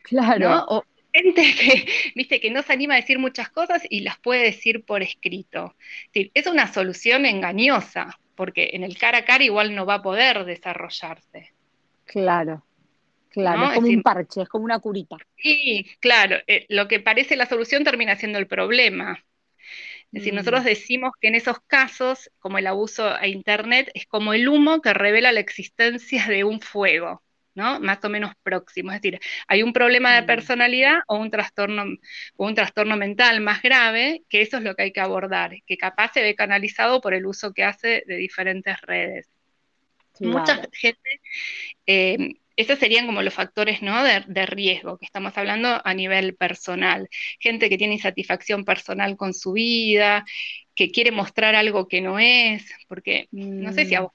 Claro. 0.03 0.85
gente 1.13 1.43
que, 1.43 1.87
viste, 2.15 2.41
que 2.41 2.51
no 2.51 2.63
se 2.63 2.73
anima 2.73 2.95
a 2.95 3.01
decir 3.01 3.19
muchas 3.19 3.51
cosas 3.51 3.83
y 3.91 4.01
las 4.01 4.19
puede 4.19 4.45
decir 4.45 4.85
por 4.85 5.03
escrito. 5.03 5.75
Es 6.15 6.47
una 6.47 6.73
solución 6.73 7.27
engañosa, 7.27 8.19
porque 8.39 8.71
en 8.75 8.85
el 8.85 8.97
cara 8.97 9.19
a 9.19 9.25
cara 9.25 9.43
igual 9.43 9.75
no 9.75 9.85
va 9.85 9.95
a 9.95 10.03
poder 10.03 10.45
desarrollarse. 10.45 11.53
Claro, 12.05 12.65
claro, 13.31 13.65
es 13.65 13.75
como 13.75 13.89
un 13.89 14.03
parche, 14.03 14.43
es 14.43 14.49
como 14.49 14.65
una 14.65 14.79
curita. 14.79 15.17
Sí, 15.37 15.85
claro, 15.99 16.37
eh, 16.47 16.65
lo 16.69 16.87
que 16.87 17.01
parece 17.01 17.35
la 17.35 17.47
solución 17.47 17.83
termina 17.83 18.15
siendo 18.15 18.39
el 18.39 18.47
problema. 18.47 19.25
Es 20.13 20.23
decir, 20.23 20.35
nosotros 20.35 20.63
mm. 20.63 20.67
decimos 20.67 21.13
que 21.21 21.27
en 21.27 21.35
esos 21.35 21.59
casos, 21.67 22.31
como 22.39 22.59
el 22.59 22.69
abuso 22.69 23.09
a 23.13 23.27
Internet, 23.27 23.91
es 23.93 24.07
como 24.07 24.33
el 24.33 24.49
humo 24.49 24.83
que 24.83 24.95
revela 24.95 25.33
la 25.33 25.41
existencia 25.41 26.25
de 26.29 26.45
un 26.45 26.61
fuego. 26.61 27.25
¿No? 27.59 27.81
Más 27.81 28.03
o 28.05 28.09
menos 28.09 28.33
próximo. 28.43 28.93
Es 28.93 29.03
decir, 29.03 29.21
hay 29.49 29.63
un 29.65 29.73
problema 29.73 30.15
de 30.15 30.23
personalidad 30.23 31.01
o 31.09 31.17
un 31.17 31.31
trastorno, 31.31 31.85
o 32.37 32.47
un 32.47 32.55
trastorno 32.55 32.97
mental 32.97 33.41
más 33.41 33.61
grave, 33.63 34.23
que 34.29 34.43
eso 34.43 34.59
es 34.59 34.63
lo 34.63 34.75
que 34.77 34.85
hay 34.85 34.93
que 34.93 35.01
abordar, 35.01 35.57
que 35.67 35.77
capaz 35.77 36.13
se 36.15 36.23
ve 36.23 36.37
canalizado 36.37 37.01
por 37.01 37.15
el 37.15 37.27
uso 37.27 37.53
que 37.53 37.65
hace 37.65 38.05
de 38.07 38.17
diferentes 38.17 38.81
redes. 38.83 39.29
Mucha 40.21 40.63
gente, 40.73 41.21
eh, 41.87 42.35
esos 42.57 42.79
serían 42.79 43.07
como 43.07 43.23
los 43.23 43.35
factores 43.35 43.83
¿no? 43.83 44.03
de, 44.03 44.25
de, 44.27 44.47
riesgo 44.47 44.99
que 44.99 45.07
estamos 45.07 45.37
hablando 45.37 45.81
a 45.85 45.95
nivel 45.95 46.35
personal. 46.35 47.09
Gente 47.39 47.69
que 47.69 47.79
tiene 47.79 47.95
insatisfacción 47.95 48.65
personal 48.65 49.17
con 49.17 49.33
su 49.33 49.53
vida, 49.53 50.25
que 50.79 50.93
quiere 50.93 51.11
mostrar 51.11 51.57
algo 51.57 51.89
que 51.89 52.01
no 52.01 52.21
es, 52.21 52.65
porque 52.87 53.27
no 53.33 53.73
sé 53.73 53.85
si 53.85 53.97
a 53.97 54.01
mm. 54.01 54.05
vos 54.05 54.13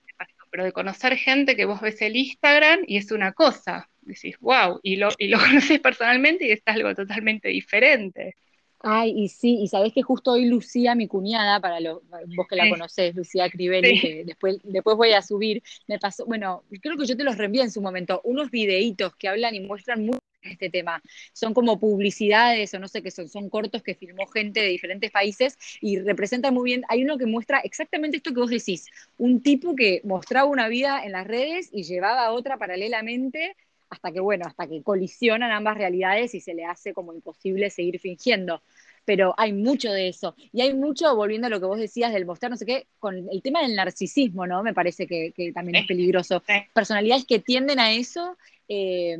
pero 0.54 0.66
de 0.66 0.72
conocer 0.72 1.18
gente 1.18 1.56
que 1.56 1.66
vos 1.66 1.82
ves 1.82 2.00
el 2.04 2.16
Instagram 2.16 2.82
y 2.86 2.98
es 2.98 3.12
una 3.12 3.34
cosa, 3.34 3.89
decís, 4.02 4.38
wow, 4.39 4.80
y 4.84 4.98
lo, 4.98 5.10
y 5.18 5.30
lo 5.30 5.39
conoces 5.39 5.80
personalmente 5.80 6.46
y 6.46 6.52
es 6.52 6.62
algo 6.68 6.94
totalmente 6.94 7.48
diferente. 7.48 8.36
Ay, 8.80 9.13
y 9.16 9.30
sí, 9.30 9.62
y 9.63 9.68
sabés 9.68 9.94
que 9.94 10.04
justo 10.04 10.34
hoy 10.34 10.46
Lucía, 10.46 10.94
mi 10.94 11.08
cuñada, 11.08 11.60
para 11.60 11.80
vos 11.89 12.48
que 12.48 12.56
la 12.56 12.70
conocés, 12.70 13.16
Lucía 13.16 13.50
Crivelli, 13.50 14.00
que 14.00 14.26
después, 14.26 14.60
después 14.63 14.96
voy 14.96 15.13
a 15.13 15.24
subir, 15.24 15.63
me 15.88 15.98
pasó, 15.98 16.24
bueno, 16.28 16.63
creo 16.84 16.98
que 16.98 17.08
yo 17.08 17.18
te 17.18 17.24
los 17.24 17.36
reenvié 17.36 17.63
en 17.63 17.72
su 17.72 17.82
momento, 17.82 18.22
unos 18.24 18.52
videitos 18.52 19.16
que 19.16 19.30
hablan 19.30 19.56
y 19.56 19.62
muestran 19.62 20.06
mucho 20.06 20.20
este 20.43 20.69
tema. 20.69 21.01
Son 21.34 21.53
como 21.53 21.79
publicidades 21.79 22.73
o 22.73 22.79
no 22.79 22.88
sé 22.88 23.01
qué 23.01 23.12
son, 23.12 23.29
son 23.29 23.49
cortos 23.49 23.84
que 23.84 23.95
filmó 23.95 24.27
gente 24.27 24.62
de 24.62 24.67
diferentes 24.67 25.12
países 25.12 25.58
y 25.82 25.99
representan 25.99 26.53
muy 26.53 26.65
bien. 26.65 26.84
Hay 26.89 27.03
uno 27.03 27.17
que 27.17 27.25
muestra 27.25 27.60
exactamente 27.60 28.17
esto 28.17 28.34
que 28.34 28.39
vos 28.39 28.49
decís, 28.49 28.88
un 29.17 29.41
tipo 29.41 29.75
que 29.75 30.01
mostraba 30.03 30.49
una 30.49 30.67
vida 30.67 31.03
en 31.03 31.12
las 31.12 31.27
redes 31.27 31.69
y 31.71 31.84
llevaba 31.84 32.32
otra 32.32 32.58
paralelamente 32.58 33.56
hasta 33.93 34.12
que, 34.12 34.19
bueno, 34.19 34.45
hasta 34.47 34.67
que 34.67 34.82
colisionan 34.82 35.51
ambas 35.51 35.77
realidades 35.77 36.34
y 36.34 36.41
se 36.41 36.53
le 36.53 36.65
hace 36.65 36.93
como 36.93 37.13
imposible 37.13 37.69
seguir 37.69 37.99
fingiendo. 37.99 38.62
Pero 39.06 39.36
hay 39.38 39.53
mucho 39.53 39.91
de 39.91 40.08
eso. 40.08 40.36
Y 40.51 40.62
hay 40.62 40.73
mucho, 40.73 41.13
volviendo 41.15 41.47
a 41.47 41.49
lo 41.49 41.60
que 41.60 41.65
vos 41.65 41.77
decías 41.77 42.13
del 42.13 42.25
mostrar, 42.25 42.49
no 42.49 42.58
sé 42.58 42.65
qué, 42.65 42.88
con 42.99 43.27
el 43.29 43.41
tema 43.41 43.62
del 43.62 43.75
narcisismo, 43.75 44.47
¿no? 44.47 44.63
Me 44.63 44.73
parece 44.73 45.06
que, 45.08 45.34
también 45.53 45.75
es 45.75 45.88
peligroso. 45.88 46.41
Personalidades 46.73 47.25
que 47.25 47.39
tienden 47.39 47.79
a 47.79 47.91
eso 47.91 48.38
eh, 48.74 49.18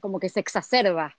como 0.00 0.18
que 0.20 0.28
se 0.28 0.40
exacerba. 0.40 1.16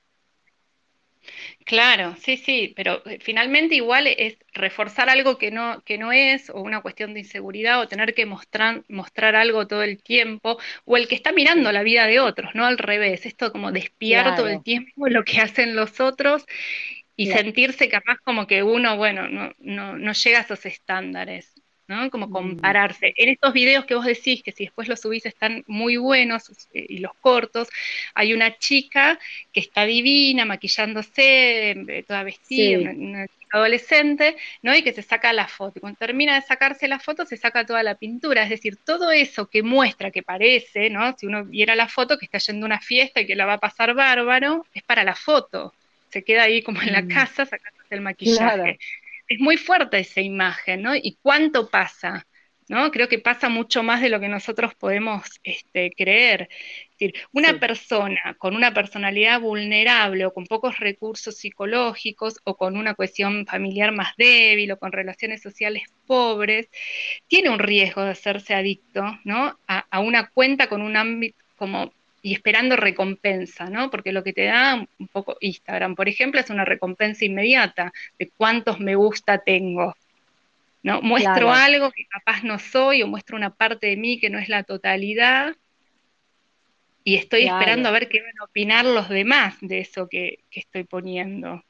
Claro, 1.66 2.16
sí, 2.20 2.38
sí, 2.38 2.74
pero 2.76 3.06
eh, 3.06 3.20
finalmente 3.22 3.76
igual 3.76 4.08
es 4.08 4.38
reforzar 4.54 5.10
algo 5.10 5.38
que 5.38 5.52
no, 5.52 5.82
que 5.84 5.98
no 5.98 6.12
es, 6.12 6.50
o 6.50 6.62
una 6.62 6.82
cuestión 6.82 7.14
de 7.14 7.22
inseguridad, 7.22 7.80
o 7.80 7.88
tener 7.88 8.14
que 8.14 8.26
mostrar, 8.26 8.84
mostrar 8.90 9.36
algo 9.36 9.68
todo 9.68 9.84
el 9.84 10.02
tiempo, 10.02 10.58
o 10.86 10.98
el 10.98 11.08
que 11.08 11.16
está 11.16 11.32
mirando 11.32 11.72
la 11.72 11.84
vida 11.84 12.08
de 12.08 12.20
otros, 12.20 12.56
no 12.56 12.66
al 12.66 12.78
revés, 12.78 13.26
esto 13.26 13.52
como 13.52 13.72
despiar 13.72 14.36
todo 14.36 14.48
el 14.48 14.64
tiempo 14.64 15.08
lo 15.08 15.24
que 15.24 15.40
hacen 15.42 15.76
los 15.76 16.00
otros 16.00 16.46
y 17.16 17.28
sentirse 17.28 17.88
capaz 17.90 18.18
como 18.24 18.48
que 18.48 18.64
uno, 18.64 18.98
bueno, 18.98 19.28
no, 19.28 19.52
no, 19.60 19.98
no 19.98 20.14
llega 20.14 20.40
a 20.40 20.42
esos 20.42 20.66
estándares. 20.66 21.61
Como 22.10 22.27
mm. 22.27 22.32
compararse. 22.32 23.13
En 23.17 23.30
estos 23.30 23.54
videos 23.54 23.86
que 23.86 23.95
vos 23.95 24.06
decís, 24.06 24.43
que 24.43 24.51
si 24.51 24.65
después 24.65 24.88
los 24.88 24.99
subís 25.01 25.25
están 25.25 25.63
muy 25.67 25.97
buenos 25.97 26.49
eh, 26.73 26.86
y 26.89 26.97
los 26.99 27.13
cortos, 27.21 27.69
hay 28.13 28.34
una 28.34 28.58
chica 28.58 29.19
que 29.51 29.60
está 29.60 29.86
divina, 29.86 30.45
maquillándose, 30.45 31.71
eh, 31.71 32.04
toda 32.08 32.23
vestida, 32.23 32.91
una, 32.91 33.25
adolescente, 33.51 34.38
¿no? 34.62 34.75
Y 34.75 34.84
que 34.84 34.93
se 34.93 35.01
saca 35.01 35.34
la 35.34 35.47
foto. 35.47 35.73
Y 35.80 35.82
cuando 35.82 35.97
termina 35.97 36.36
de 36.36 36.41
sacarse 36.41 36.88
la 36.88 36.99
foto, 36.99 37.25
se 37.25 37.38
saca 37.38 37.65
toda 37.65 37.84
la 37.84 37.95
pintura. 37.95 38.43
Es 38.43 38.49
decir, 38.49 38.77
todo 38.77 39.12
eso 39.12 39.47
que 39.47 39.62
muestra, 39.63 40.12
que 40.12 40.23
parece, 40.23 40.89
¿no? 40.89 41.15
Si 41.17 41.25
uno 41.25 41.45
viera 41.45 41.75
la 41.75 41.88
foto, 41.88 42.17
que 42.17 42.25
está 42.25 42.38
yendo 42.38 42.65
a 42.65 42.67
una 42.67 42.80
fiesta 42.80 43.21
y 43.21 43.27
que 43.27 43.36
la 43.36 43.45
va 43.45 43.54
a 43.54 43.60
pasar 43.60 43.93
bárbaro, 43.93 44.65
es 44.73 44.84
para 44.84 45.04
la 45.04 45.15
foto. 45.15 45.73
Se 46.10 46.23
queda 46.23 46.43
ahí 46.43 46.62
como 46.62 46.82
en 46.82 46.93
la 46.93 47.01
mm. 47.01 47.08
casa 47.08 47.45
sacándose 47.45 47.95
el 47.95 48.01
maquillaje 48.01 48.80
es 49.32 49.39
muy 49.39 49.58
fuerte 49.58 50.00
esa 50.00 50.22
imagen, 50.22 50.82
¿no? 50.82 50.96
¿Y 50.96 51.17
cuánto 51.22 51.70
pasa? 51.70 52.28
¿no? 52.67 52.91
Creo 52.91 53.08
que 53.10 53.20
pasa 53.20 53.50
mucho 53.50 53.84
más 53.84 54.02
de 54.02 54.10
lo 54.10 54.20
que 54.20 54.28
nosotros 54.30 54.76
podemos 54.76 55.24
este, 55.44 55.91
creer. 55.91 56.50
Es 56.52 56.98
decir, 57.00 57.13
una 57.34 57.60
persona 57.60 58.36
con 58.38 58.56
una 58.56 58.74
personalidad 58.74 59.39
vulnerable 59.41 60.26
o 60.26 60.34
con 60.34 60.46
pocos 60.46 60.80
recursos 60.80 61.38
psicológicos 61.38 62.39
o 62.44 62.56
con 62.58 62.78
una 62.78 62.94
cuestión 62.94 63.46
familiar 63.46 63.94
más 63.94 64.13
débil 64.17 64.72
o 64.72 64.80
con 64.80 64.91
relaciones 64.91 65.41
sociales 65.41 65.84
pobres, 66.06 66.70
tiene 67.28 67.50
un 67.50 67.60
riesgo 67.60 68.04
de 68.04 68.12
hacerse 68.12 68.54
adicto 68.54 69.04
¿no? 69.24 69.60
a, 69.67 69.80
a 69.89 70.00
una 70.02 70.30
cuenta 70.30 70.67
con 70.67 70.82
un 70.82 70.98
ámbito 70.98 71.38
como 71.56 71.94
y 72.22 72.34
esperando 72.34 72.76
recompensa, 72.76 73.70
¿no? 73.70 73.90
Porque 73.90 74.12
lo 74.12 74.24
que 74.24 74.34
te 74.34 74.46
da 74.46 74.86
un 75.00 75.08
poco 75.08 75.38
Instagram, 75.40 75.96
por 75.96 76.08
ejemplo, 76.08 76.40
es 76.40 76.50
una 76.50 76.66
recompensa 76.66 77.26
inmediata 77.26 77.92
de 78.20 78.30
cuántos 78.38 78.80
me 78.80 78.96
gusta 78.96 79.40
tengo. 79.40 79.96
¿no? 80.84 81.02
Muestro 81.02 81.52
algo 81.52 81.92
que 81.92 82.06
capaz 82.08 82.44
no 82.44 82.60
soy 82.60 83.04
o 83.04 83.08
muestro 83.08 83.38
una 83.38 83.52
parte 83.52 83.88
de 83.88 83.98
mí 83.98 84.20
que 84.20 84.30
no 84.30 84.40
es 84.40 84.50
la 84.50 84.64
totalidad 84.64 85.56
y 87.04 87.16
estoy 87.16 87.44
esperando 87.44 87.90
a 87.90 87.92
ver 87.92 88.10
qué 88.10 88.22
van 88.22 88.40
a 88.40 88.46
opinar 88.46 88.86
los 88.86 89.10
demás 89.10 89.56
de 89.62 89.80
eso 89.80 90.08
que, 90.08 90.44
que 90.50 90.60
estoy 90.60 90.84
poniendo. 90.84 91.64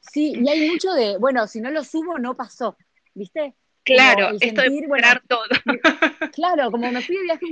Sí, 0.00 0.34
y 0.36 0.48
hay 0.48 0.70
mucho 0.70 0.92
de, 0.92 1.18
bueno, 1.18 1.46
si 1.46 1.60
no 1.60 1.70
lo 1.70 1.84
subo, 1.84 2.18
no 2.18 2.36
pasó, 2.36 2.76
¿viste? 3.14 3.54
Claro, 3.84 4.30
esto 4.40 4.62
de 4.62 4.84
bueno, 4.86 5.08
todo. 5.26 5.42
Claro, 6.34 6.70
como 6.70 6.90
me 6.90 7.00
fui 7.00 7.16
de 7.16 7.22
viaje 7.22 7.46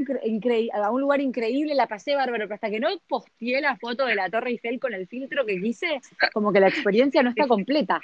a 0.73 0.91
un 0.91 1.01
lugar 1.01 1.21
increíble, 1.21 1.75
la 1.75 1.87
pasé 1.87 2.15
bárbaro, 2.15 2.45
pero 2.45 2.55
hasta 2.55 2.71
que 2.71 2.81
no 2.81 2.89
posteé 3.09 3.61
la 3.61 3.77
foto 3.77 4.07
de 4.07 4.15
la 4.15 4.29
Torre 4.29 4.51
Eiffel 4.51 4.79
con 4.79 4.95
el 4.95 5.07
filtro 5.07 5.47
que 5.47 5.61
quise, 5.61 6.01
como 6.33 6.53
que 6.53 6.61
la 6.61 6.69
experiencia 6.69 7.23
no 7.23 7.31
está 7.31 7.47
completa. 7.47 8.01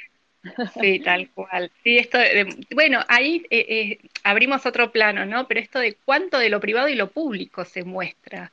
Sí, 0.80 0.98
tal 0.98 1.30
cual. 1.30 1.70
Sí, 1.82 1.96
esto 1.96 2.18
bueno, 2.74 3.00
ahí 3.08 3.46
eh, 3.48 3.66
eh, 3.66 3.98
abrimos 4.24 4.66
otro 4.66 4.92
plano, 4.92 5.24
¿no? 5.24 5.48
Pero 5.48 5.60
esto 5.60 5.78
de 5.78 5.96
cuánto 6.04 6.38
de 6.38 6.50
lo 6.50 6.60
privado 6.60 6.88
y 6.88 6.94
lo 6.94 7.10
público 7.10 7.64
se 7.64 7.82
muestra. 7.82 8.52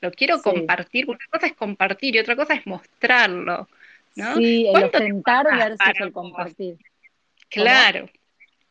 Lo 0.00 0.12
quiero 0.12 0.40
compartir. 0.40 1.08
Una 1.08 1.18
cosa 1.30 1.46
es 1.46 1.54
compartir 1.54 2.14
y 2.14 2.20
otra 2.20 2.36
cosa 2.36 2.54
es 2.54 2.64
mostrarlo, 2.64 3.68
¿no? 4.14 4.36
Sí, 4.36 4.68
el 4.72 4.84
ostentar 4.84 5.46
versus 5.56 6.00
el 6.00 6.12
compartir. 6.12 6.76
Claro 7.48 8.08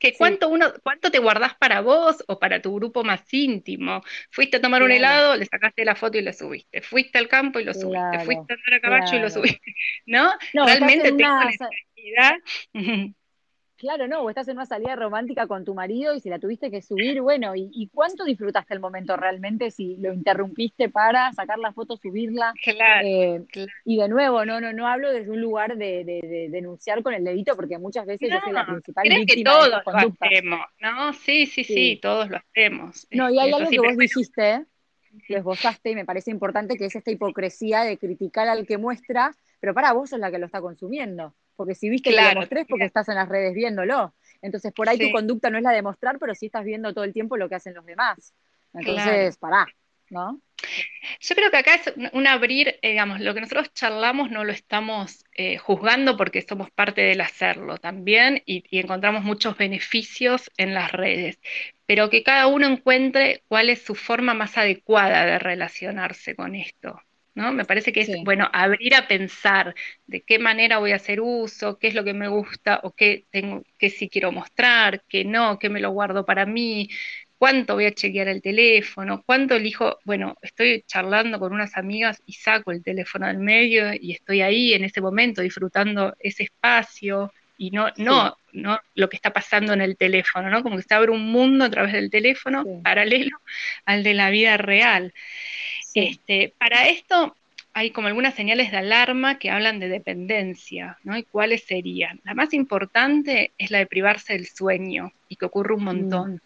que 0.01 0.13
cuánto, 0.13 0.49
uno, 0.49 0.73
cuánto 0.81 1.11
te 1.11 1.19
guardás 1.19 1.53
para 1.53 1.81
vos 1.81 2.23
o 2.27 2.39
para 2.39 2.59
tu 2.59 2.73
grupo 2.73 3.03
más 3.03 3.21
íntimo. 3.31 4.01
Fuiste 4.31 4.57
a 4.57 4.61
tomar 4.61 4.81
un 4.81 4.91
helado, 4.91 5.37
le 5.37 5.45
sacaste 5.45 5.85
la 5.85 5.95
foto 5.95 6.17
y 6.17 6.23
lo 6.23 6.33
subiste. 6.33 6.81
Fuiste 6.81 7.19
al 7.19 7.27
campo 7.27 7.59
y 7.59 7.63
lo 7.65 7.73
subiste. 7.75 8.25
Fuiste 8.25 8.51
a 8.51 8.55
andar 8.55 8.73
a 8.73 8.81
caballo 8.81 9.15
y 9.15 9.19
lo 9.19 9.29
subiste. 9.29 9.75
¿No? 10.07 10.31
Realmente 10.53 11.11
tengo 11.11 11.43
necesidad. 11.45 12.35
Claro, 13.81 14.07
no, 14.07 14.21
o 14.21 14.29
estás 14.29 14.47
en 14.47 14.57
una 14.57 14.67
salida 14.67 14.95
romántica 14.95 15.47
con 15.47 15.65
tu 15.65 15.73
marido 15.73 16.13
y 16.13 16.19
si 16.19 16.29
la 16.29 16.37
tuviste 16.37 16.69
que 16.69 16.83
subir, 16.83 17.19
bueno, 17.19 17.53
¿y, 17.55 17.89
cuánto 17.91 18.23
disfrutaste 18.25 18.75
el 18.75 18.79
momento 18.79 19.17
realmente 19.17 19.71
si 19.71 19.97
lo 19.97 20.13
interrumpiste 20.13 20.87
para 20.89 21.33
sacar 21.33 21.57
la 21.57 21.73
foto, 21.73 21.97
subirla? 21.97 22.53
Claro, 22.63 23.07
eh, 23.07 23.43
Y 23.83 23.97
de 23.97 24.07
nuevo, 24.07 24.45
no, 24.45 24.61
no, 24.61 24.71
no 24.71 24.87
hablo 24.87 25.11
desde 25.11 25.31
un 25.31 25.41
lugar 25.41 25.77
de, 25.77 26.47
denunciar 26.51 27.01
con 27.01 27.15
el 27.15 27.23
dedito, 27.23 27.55
porque 27.55 27.79
muchas 27.79 28.05
veces 28.05 28.29
yo 28.29 28.39
soy 28.43 28.53
la 28.53 28.67
principal 28.67 29.03
creo 29.03 29.25
que 29.25 29.43
todos 29.43 29.67
lo 29.67 29.77
hacemos, 30.19 30.59
¿no? 30.79 31.13
Sí, 31.13 31.47
sí, 31.47 31.63
sí, 31.63 31.97
todos 31.99 32.29
lo 32.29 32.37
hacemos. 32.37 33.07
No, 33.09 33.31
y 33.31 33.39
hay 33.39 33.51
algo 33.51 33.67
que 33.67 33.79
vos 33.79 33.97
dijiste, 33.97 34.63
lo 35.27 35.37
esbozaste 35.37 35.89
y 35.89 35.95
me 35.95 36.05
parece 36.05 36.29
importante, 36.29 36.77
que 36.77 36.85
es 36.85 36.95
esta 36.95 37.09
hipocresía 37.09 37.81
de 37.81 37.97
criticar 37.97 38.47
al 38.47 38.67
que 38.67 38.77
muestra, 38.77 39.35
pero 39.59 39.73
para 39.73 39.91
vos 39.93 40.13
es 40.13 40.19
la 40.19 40.29
que 40.29 40.37
lo 40.37 40.45
está 40.45 40.61
consumiendo 40.61 41.33
porque 41.61 41.75
si 41.75 41.91
viste 41.91 42.09
que 42.09 42.19
lo 42.19 42.33
mostré 42.33 42.65
porque 42.65 42.85
estás 42.85 43.07
en 43.09 43.13
las 43.13 43.29
redes 43.29 43.53
viéndolo. 43.53 44.15
Entonces, 44.41 44.73
por 44.73 44.89
ahí 44.89 44.97
tu 44.97 45.11
conducta 45.11 45.51
no 45.51 45.59
es 45.59 45.63
la 45.63 45.69
de 45.69 45.83
mostrar, 45.83 46.17
pero 46.17 46.33
sí 46.33 46.47
estás 46.47 46.65
viendo 46.65 46.91
todo 46.91 47.03
el 47.03 47.13
tiempo 47.13 47.37
lo 47.37 47.47
que 47.47 47.53
hacen 47.53 47.75
los 47.75 47.85
demás. 47.85 48.33
Entonces, 48.73 49.37
pará, 49.37 49.67
¿no? 50.09 50.41
Yo 51.19 51.35
creo 51.35 51.51
que 51.51 51.57
acá 51.57 51.75
es 51.75 51.93
un 52.13 52.25
abrir, 52.25 52.79
eh, 52.81 52.89
digamos, 52.89 53.19
lo 53.19 53.35
que 53.35 53.41
nosotros 53.41 53.71
charlamos 53.75 54.31
no 54.31 54.43
lo 54.43 54.51
estamos 54.51 55.23
eh, 55.35 55.57
juzgando 55.59 56.17
porque 56.17 56.41
somos 56.41 56.71
parte 56.71 57.01
del 57.01 57.21
hacerlo 57.21 57.77
también 57.77 58.41
y, 58.47 58.63
encontramos 58.71 59.23
muchos 59.23 59.55
beneficios 59.55 60.49
en 60.57 60.73
las 60.73 60.91
redes, 60.91 61.39
pero 61.85 62.09
que 62.09 62.23
cada 62.23 62.47
uno 62.47 62.65
encuentre 62.65 63.43
cuál 63.47 63.69
es 63.69 63.83
su 63.83 63.93
forma 63.93 64.33
más 64.33 64.57
adecuada 64.57 65.27
de 65.27 65.37
relacionarse 65.37 66.35
con 66.35 66.55
esto. 66.55 66.99
¿No? 67.35 67.53
Me 67.53 67.65
parece 67.65 67.91
que 67.93 68.01
es, 68.01 68.09
bueno, 68.23 68.49
abrir 68.53 68.95
a 68.95 69.07
pensar 69.07 69.75
de 70.07 70.21
qué 70.21 70.39
manera 70.39 70.79
voy 70.79 70.91
a 70.91 70.97
hacer 70.97 71.21
uso, 71.21 71.77
qué 71.79 71.87
es 71.87 71.95
lo 71.95 72.03
que 72.03 72.13
me 72.13 72.27
gusta 72.27 72.81
o 72.83 72.91
qué 72.91 73.25
tengo, 73.31 73.63
qué 73.77 73.89
sí 73.89 74.09
quiero 74.09 74.31
mostrar, 74.31 75.03
qué 75.07 75.25
no, 75.25 75.59
qué 75.59 75.69
me 75.69 75.79
lo 75.79 75.91
guardo 75.91 76.25
para 76.25 76.45
mí, 76.45 76.89
cuánto 77.37 77.73
voy 77.75 77.85
a 77.85 77.93
chequear 77.93 78.27
el 78.27 78.41
teléfono, 78.41 79.23
cuánto 79.25 79.55
elijo, 79.55 79.97
bueno, 80.05 80.35
estoy 80.43 80.83
charlando 80.85 81.39
con 81.39 81.53
unas 81.53 81.75
amigas 81.75 82.21
y 82.27 82.33
saco 82.33 82.71
el 82.71 82.83
teléfono 82.83 83.27
del 83.27 83.39
medio 83.39 83.93
y 83.99 84.11
estoy 84.11 84.41
ahí 84.41 84.73
en 84.73 84.83
ese 84.83 85.01
momento 85.01 85.41
disfrutando 85.41 86.15
ese 86.19 86.43
espacio 86.43 87.31
y 87.57 87.71
no, 87.71 87.87
no, 87.97 88.35
no 88.53 88.79
lo 88.95 89.09
que 89.09 89.15
está 89.15 89.31
pasando 89.33 89.73
en 89.73 89.81
el 89.81 89.97
teléfono, 89.97 90.49
¿no? 90.49 90.63
Como 90.63 90.77
que 90.77 90.83
se 90.83 90.93
abre 90.93 91.11
un 91.11 91.31
mundo 91.31 91.65
a 91.65 91.69
través 91.69 91.93
del 91.93 92.09
teléfono 92.11 92.67
paralelo 92.83 93.37
al 93.85 94.03
de 94.03 94.13
la 94.13 94.29
vida 94.29 94.57
real. 94.57 95.13
Este, 95.93 96.53
para 96.57 96.87
esto 96.87 97.35
hay 97.73 97.91
como 97.91 98.07
algunas 98.07 98.35
señales 98.35 98.71
de 98.71 98.77
alarma 98.77 99.39
que 99.39 99.49
hablan 99.49 99.79
de 99.79 99.89
dependencia, 99.89 100.97
¿no? 101.03 101.17
¿Y 101.17 101.23
cuáles 101.23 101.63
serían? 101.63 102.19
La 102.23 102.33
más 102.33 102.53
importante 102.53 103.51
es 103.57 103.71
la 103.71 103.79
de 103.79 103.85
privarse 103.85 104.33
del 104.33 104.47
sueño 104.47 105.13
y 105.29 105.37
que 105.37 105.45
ocurre 105.45 105.75
un 105.75 105.83
montón. 105.85 106.33
Mm. 106.35 106.39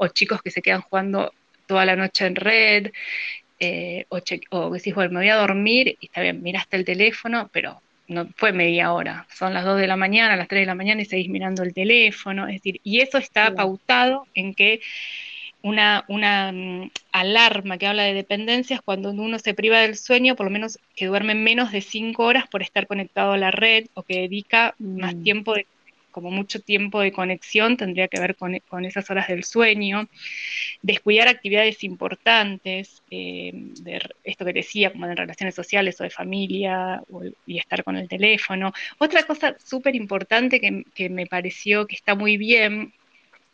O 0.00 0.08
chicos 0.08 0.42
que 0.42 0.50
se 0.50 0.62
quedan 0.62 0.82
jugando 0.82 1.32
toda 1.66 1.84
la 1.84 1.96
noche 1.96 2.26
en 2.26 2.36
red, 2.36 2.92
eh, 3.58 4.04
o, 4.08 4.20
o 4.50 4.70
decís, 4.70 4.94
bueno, 4.94 5.10
me 5.10 5.20
voy 5.20 5.28
a 5.30 5.36
dormir 5.36 5.96
y 6.00 6.06
está 6.06 6.20
bien, 6.20 6.42
miraste 6.42 6.76
el 6.76 6.84
teléfono, 6.84 7.50
pero 7.52 7.82
no 8.06 8.28
fue 8.36 8.52
media 8.52 8.92
hora, 8.92 9.26
son 9.34 9.52
las 9.52 9.64
2 9.64 9.78
de 9.80 9.86
la 9.86 9.96
mañana, 9.96 10.36
las 10.36 10.48
3 10.48 10.62
de 10.62 10.66
la 10.66 10.74
mañana 10.74 11.02
y 11.02 11.04
seguís 11.04 11.28
mirando 11.28 11.62
el 11.62 11.74
teléfono, 11.74 12.46
es 12.46 12.54
decir, 12.54 12.80
y 12.82 13.00
eso 13.00 13.18
está 13.18 13.54
pautado 13.54 14.26
en 14.34 14.54
que 14.54 14.80
una, 15.62 16.04
una 16.08 16.52
mm, 16.52 16.90
alarma 17.12 17.78
que 17.78 17.86
habla 17.86 18.04
de 18.04 18.14
dependencias 18.14 18.80
cuando 18.82 19.10
uno 19.10 19.38
se 19.38 19.54
priva 19.54 19.80
del 19.80 19.96
sueño, 19.96 20.36
por 20.36 20.46
lo 20.46 20.50
menos 20.50 20.78
que 20.94 21.06
duerme 21.06 21.34
menos 21.34 21.72
de 21.72 21.80
5 21.80 22.22
horas 22.24 22.46
por 22.48 22.62
estar 22.62 22.86
conectado 22.86 23.32
a 23.32 23.38
la 23.38 23.50
red 23.50 23.86
o 23.94 24.02
que 24.02 24.20
dedica 24.20 24.74
más 24.78 25.14
mm. 25.14 25.22
tiempo 25.22 25.54
de 25.54 25.66
como 26.18 26.32
mucho 26.32 26.60
tiempo 26.60 27.00
de 27.00 27.12
conexión, 27.12 27.76
tendría 27.76 28.08
que 28.08 28.18
ver 28.18 28.34
con, 28.34 28.84
esas 28.84 29.08
horas 29.08 29.28
del 29.28 29.44
sueño, 29.44 30.08
descuidar 30.82 31.28
actividades 31.28 31.84
importantes, 31.84 33.02
eh, 33.10 33.52
de 33.54 34.00
esto 34.24 34.44
que 34.44 34.52
decía, 34.52 34.90
como 34.90 35.06
de 35.06 35.14
relaciones 35.14 35.54
sociales 35.54 36.00
o 36.00 36.04
de 36.04 36.10
familia, 36.10 37.02
y 37.46 37.58
estar 37.58 37.84
con 37.84 37.96
el 37.96 38.08
teléfono. 38.08 38.72
Otra 38.98 39.22
cosa 39.24 39.56
súper 39.64 39.94
importante 39.94 40.60
que, 40.60 41.08
me 41.08 41.26
pareció 41.26 41.86
que 41.86 41.94
está 41.94 42.16
muy 42.16 42.36
bien, 42.36 42.92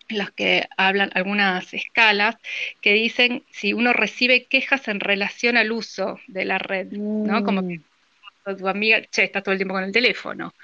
las 0.09 0.31
que 0.31 0.67
hablan 0.77 1.11
algunas 1.15 1.73
escalas, 1.75 2.37
que 2.81 2.93
dicen 2.93 3.43
si 3.51 3.73
uno 3.73 3.93
recibe 3.93 4.45
quejas 4.45 4.89
en 4.89 5.01
relación 5.01 5.57
al 5.57 5.73
uso 5.73 6.21
de 6.27 6.45
la 6.45 6.59
red, 6.59 6.89
¿no? 6.93 7.45
Como 7.45 7.67
que 7.67 7.79
mm. 7.79 8.57
tu 8.59 8.69
amiga, 8.69 9.03
che, 9.11 9.25
estás 9.25 9.43
todo 9.43 9.53
el 9.53 9.59
tiempo 9.59 9.75
con 9.75 9.85
el 9.85 9.93
teléfono. 9.93 10.55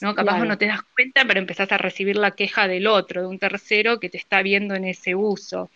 ¿no? 0.00 0.14
Capaz 0.14 0.44
no 0.44 0.58
te 0.58 0.66
das 0.66 0.82
cuenta, 0.94 1.24
pero 1.24 1.40
empezás 1.40 1.70
a 1.72 1.78
recibir 1.78 2.16
la 2.16 2.32
queja 2.32 2.68
del 2.68 2.86
otro, 2.86 3.22
de 3.22 3.28
un 3.28 3.38
tercero 3.38 4.00
que 4.00 4.10
te 4.10 4.18
está 4.18 4.42
viendo 4.42 4.74
en 4.74 4.84
ese 4.84 5.14
uso. 5.14 5.70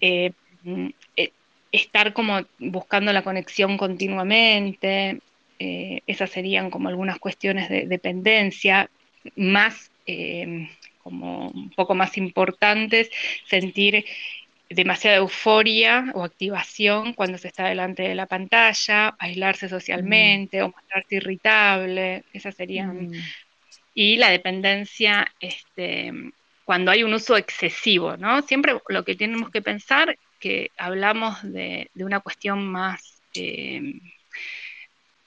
Eh, 0.00 0.32
mm, 0.64 0.88
eh, 1.16 1.32
estar 1.70 2.12
como 2.12 2.40
buscando 2.58 3.12
la 3.12 3.22
conexión 3.22 3.76
continuamente, 3.78 5.20
eh, 5.58 6.00
esas 6.06 6.30
serían 6.30 6.70
como 6.70 6.88
algunas 6.88 7.18
cuestiones 7.18 7.68
de 7.68 7.86
dependencia, 7.86 8.90
más 9.36 9.90
como 11.02 11.48
un 11.48 11.70
poco 11.70 11.94
más 11.94 12.16
importantes, 12.16 13.10
sentir 13.46 14.04
demasiada 14.70 15.18
euforia 15.18 16.10
o 16.14 16.24
activación 16.24 17.12
cuando 17.12 17.38
se 17.38 17.48
está 17.48 17.68
delante 17.68 18.02
de 18.02 18.14
la 18.14 18.26
pantalla, 18.26 19.14
aislarse 19.18 19.68
socialmente 19.68 20.62
o 20.62 20.70
mostrarse 20.70 21.16
irritable, 21.16 22.24
esas 22.32 22.54
serían. 22.54 23.10
Mm. 23.10 23.12
Y 23.94 24.16
la 24.16 24.30
dependencia, 24.30 25.30
este, 25.40 26.12
cuando 26.64 26.90
hay 26.90 27.02
un 27.02 27.12
uso 27.12 27.36
excesivo, 27.36 28.16
¿no? 28.16 28.40
Siempre 28.42 28.74
lo 28.88 29.04
que 29.04 29.14
tenemos 29.14 29.50
que 29.50 29.60
pensar, 29.60 30.16
que 30.40 30.70
hablamos 30.76 31.42
de, 31.42 31.90
una 31.96 32.20
cuestión 32.20 32.66
más 32.66 33.22
eh, 33.34 34.00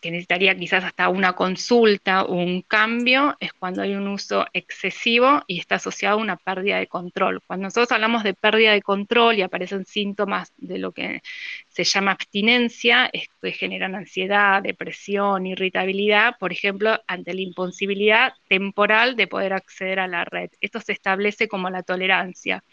que 0.05 0.11
necesitaría 0.11 0.55
quizás 0.55 0.83
hasta 0.83 1.09
una 1.09 1.33
consulta 1.33 2.25
o 2.25 2.35
un 2.35 2.61
cambio, 2.61 3.35
es 3.39 3.51
cuando 3.53 3.81
hay 3.81 3.95
un 3.95 4.07
uso 4.07 4.45
excesivo 4.53 5.41
y 5.47 5.59
está 5.59 5.75
asociado 5.77 6.19
a 6.19 6.21
una 6.21 6.35
pérdida 6.37 6.77
de 6.77 6.85
control. 6.85 7.41
Cuando 7.47 7.63
nosotros 7.63 7.91
hablamos 7.91 8.21
de 8.23 8.35
pérdida 8.35 8.73
de 8.73 8.83
control 8.83 9.39
y 9.39 9.41
aparecen 9.41 9.83
síntomas 9.83 10.53
de 10.57 10.77
lo 10.77 10.91
que 10.91 11.23
se 11.69 11.83
llama 11.85 12.11
abstinencia, 12.11 13.09
que 13.41 13.51
generan 13.51 13.95
ansiedad, 13.95 14.61
depresión, 14.61 15.47
irritabilidad, 15.47 16.37
por 16.37 16.51
ejemplo, 16.51 17.01
ante 17.07 17.33
la 17.33 17.41
imposibilidad 17.41 18.35
temporal 18.47 19.15
de 19.15 19.25
poder 19.25 19.53
acceder 19.53 19.99
a 19.99 20.07
la 20.07 20.23
red. 20.23 20.51
Esto 20.61 20.81
se 20.81 20.91
establece 20.91 21.47
como 21.47 21.71
la 21.71 21.81
tolerancia. 21.81 22.63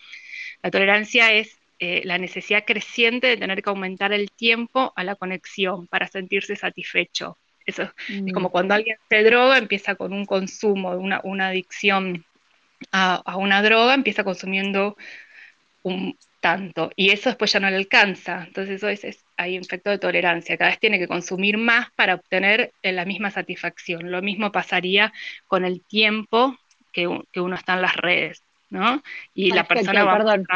La 0.63 0.71
tolerancia 0.71 1.33
es 1.33 1.62
eh, 1.85 2.01
la 2.05 2.17
necesidad 2.17 2.63
creciente 2.65 3.27
de 3.27 3.37
tener 3.37 3.61
que 3.61 3.69
aumentar 3.69 4.13
el 4.13 4.31
tiempo 4.31 4.93
a 4.95 5.03
la 5.03 5.17
conexión 5.17 5.89
para 5.89 6.07
sentirse 6.07 6.55
satisfecho. 6.55 7.39
Eso 7.67 7.83
es 7.83 8.23
mm. 8.23 8.31
como 8.31 8.53
cuando 8.53 8.75
alguien 8.75 8.99
se 9.09 9.25
droga, 9.25 9.59
empieza 9.59 9.97
con 9.97 10.13
un 10.13 10.25
consumo, 10.25 10.91
una, 10.91 11.21
una 11.25 11.49
adicción 11.49 12.25
a, 12.93 13.37
una 13.37 13.65
droga, 13.65 13.95
empieza 13.95 14.23
consumiendo 14.23 14.97
un 15.83 16.17
tanto 16.39 16.93
y 16.95 17.11
eso 17.11 17.31
después 17.31 17.51
ya 17.51 17.59
no 17.59 17.69
le 17.69 17.75
alcanza. 17.75 18.45
Entonces 18.47 18.77
eso 18.77 18.89
es, 18.89 19.25
hay 19.37 19.57
un 19.57 19.65
efecto 19.65 19.91
de 19.91 19.99
tolerancia, 19.99 20.57
cada 20.57 20.71
vez 20.71 20.79
tiene 20.79 21.01
que 21.01 21.09
consumir 21.09 21.59
más 21.59 21.91
para 21.97 22.15
obtener 22.15 22.71
eh, 22.83 22.93
la 22.93 23.05
misma 23.05 23.33
satisfacción. 23.33 24.13
Lo 24.13 24.23
mismo 24.23 24.53
pasaría 24.53 25.13
con 25.49 25.65
el 25.65 25.83
tiempo 25.83 26.57
que, 26.93 27.09
uno 27.09 27.57
está 27.57 27.75
en 27.75 27.83
las 27.83 27.97
redes, 27.97 28.45
¿no? 28.71 29.03
Y 29.35 29.51
la 29.51 29.67
persona 29.67 30.05
va... 30.05 30.19
Perdón. 30.19 30.47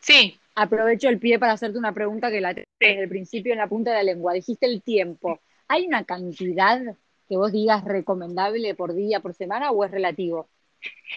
Sí 0.00 0.36
aprovecho 0.62 1.08
el 1.08 1.20
pie 1.20 1.38
para 1.38 1.52
hacerte 1.52 1.78
una 1.78 1.94
pregunta 1.94 2.30
que 2.30 2.40
la 2.40 2.54
tengo 2.54 2.66
desde 2.80 3.02
el 3.02 3.08
principio 3.08 3.52
en 3.52 3.58
la 3.58 3.68
punta 3.68 3.90
de 3.90 3.98
la 3.98 4.02
lengua. 4.02 4.32
Dijiste 4.32 4.66
el 4.66 4.82
tiempo. 4.82 5.40
¿Hay 5.68 5.86
una 5.86 6.04
cantidad 6.04 6.80
que 7.28 7.36
vos 7.36 7.52
digas 7.52 7.84
recomendable 7.84 8.74
por 8.74 8.94
día, 8.94 9.20
por 9.20 9.34
semana 9.34 9.70
o 9.70 9.84
es 9.84 9.90
relativo? 9.90 10.48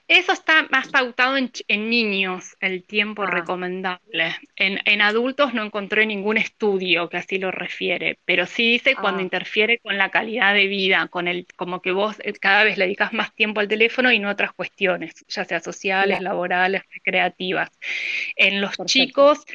Eso 0.08 0.32
está 0.32 0.68
más 0.70 0.90
pautado 0.90 1.38
en, 1.38 1.90
niños, 1.90 2.56
el 2.60 2.84
tiempo 2.84 3.24
ah. 3.24 3.30
recomendable. 3.30 4.36
En, 4.56 5.02
adultos 5.02 5.54
no 5.54 5.64
encontré 5.64 6.06
ningún 6.06 6.38
estudio 6.38 7.10
que 7.10 7.18
así 7.18 7.38
lo 7.38 7.52
refiere, 7.52 8.20
pero 8.26 8.46
sí 8.46 8.72
dice 8.72 8.96
cuando 8.96 9.20
ah. 9.20 9.24
interfiere 9.24 9.80
con 9.80 9.98
la 9.98 10.10
calidad 10.10 10.54
de 10.54 10.68
vida, 10.68 11.08
con 11.10 11.28
el, 11.28 11.46
como 11.56 11.82
que 11.82 11.92
vos 11.92 12.18
eh, 12.24 12.34
cada 12.34 12.64
vez 12.64 12.78
le 12.78 12.86
dedicas 12.86 13.14
más 13.14 13.34
tiempo 13.36 13.60
al 13.60 13.68
teléfono 13.68 14.12
y 14.12 14.20
no 14.20 14.30
a 14.30 14.34
otras 14.34 14.54
cuestiones, 14.54 15.14
ya 15.28 15.46
sea 15.46 15.60
sociales, 15.60 16.22
laborales, 16.22 16.84
recreativas. 16.94 17.70
En 18.36 18.62
los 18.62 18.78
chicos, 18.86 19.46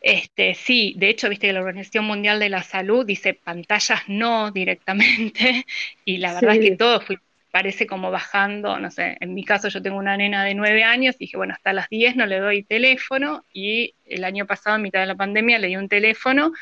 este, 0.00 0.54
sí, 0.54 0.94
de 0.96 1.08
hecho, 1.08 1.28
viste 1.28 1.48
que 1.48 1.52
la 1.52 1.60
Organización 1.60 2.04
Mundial 2.04 2.38
de 2.38 2.48
la 2.48 2.62
Salud 2.62 3.04
dice 3.04 3.34
pantallas 3.34 4.02
no 4.06 4.50
directamente, 4.50 5.66
y 6.04 6.18
la 6.18 6.34
verdad 6.34 6.56
es 6.56 6.70
que 6.70 6.76
todo 6.76 7.00
fue 7.00 7.18
parece 7.50 7.86
como 7.86 8.10
bajando, 8.10 8.78
no 8.78 8.90
sé, 8.90 9.16
en 9.20 9.34
mi 9.34 9.44
caso 9.44 9.68
yo 9.68 9.80
tengo 9.80 9.96
una 9.96 10.16
nena 10.16 10.44
de 10.44 10.54
nueve 10.54 10.84
años 10.84 11.14
y 11.16 11.24
dije, 11.24 11.36
bueno, 11.36 11.54
hasta 11.54 11.72
las 11.72 11.88
diez 11.88 12.14
no 12.14 12.26
le 12.26 12.38
doy 12.38 12.62
teléfono 12.62 13.44
y 13.52 13.94
el 14.06 14.24
año 14.24 14.46
pasado, 14.46 14.76
en 14.76 14.82
mitad 14.82 15.00
de 15.00 15.06
la 15.06 15.14
pandemia, 15.14 15.58
le 15.58 15.68
di 15.68 15.76
un 15.76 15.88
teléfono, 15.88 16.52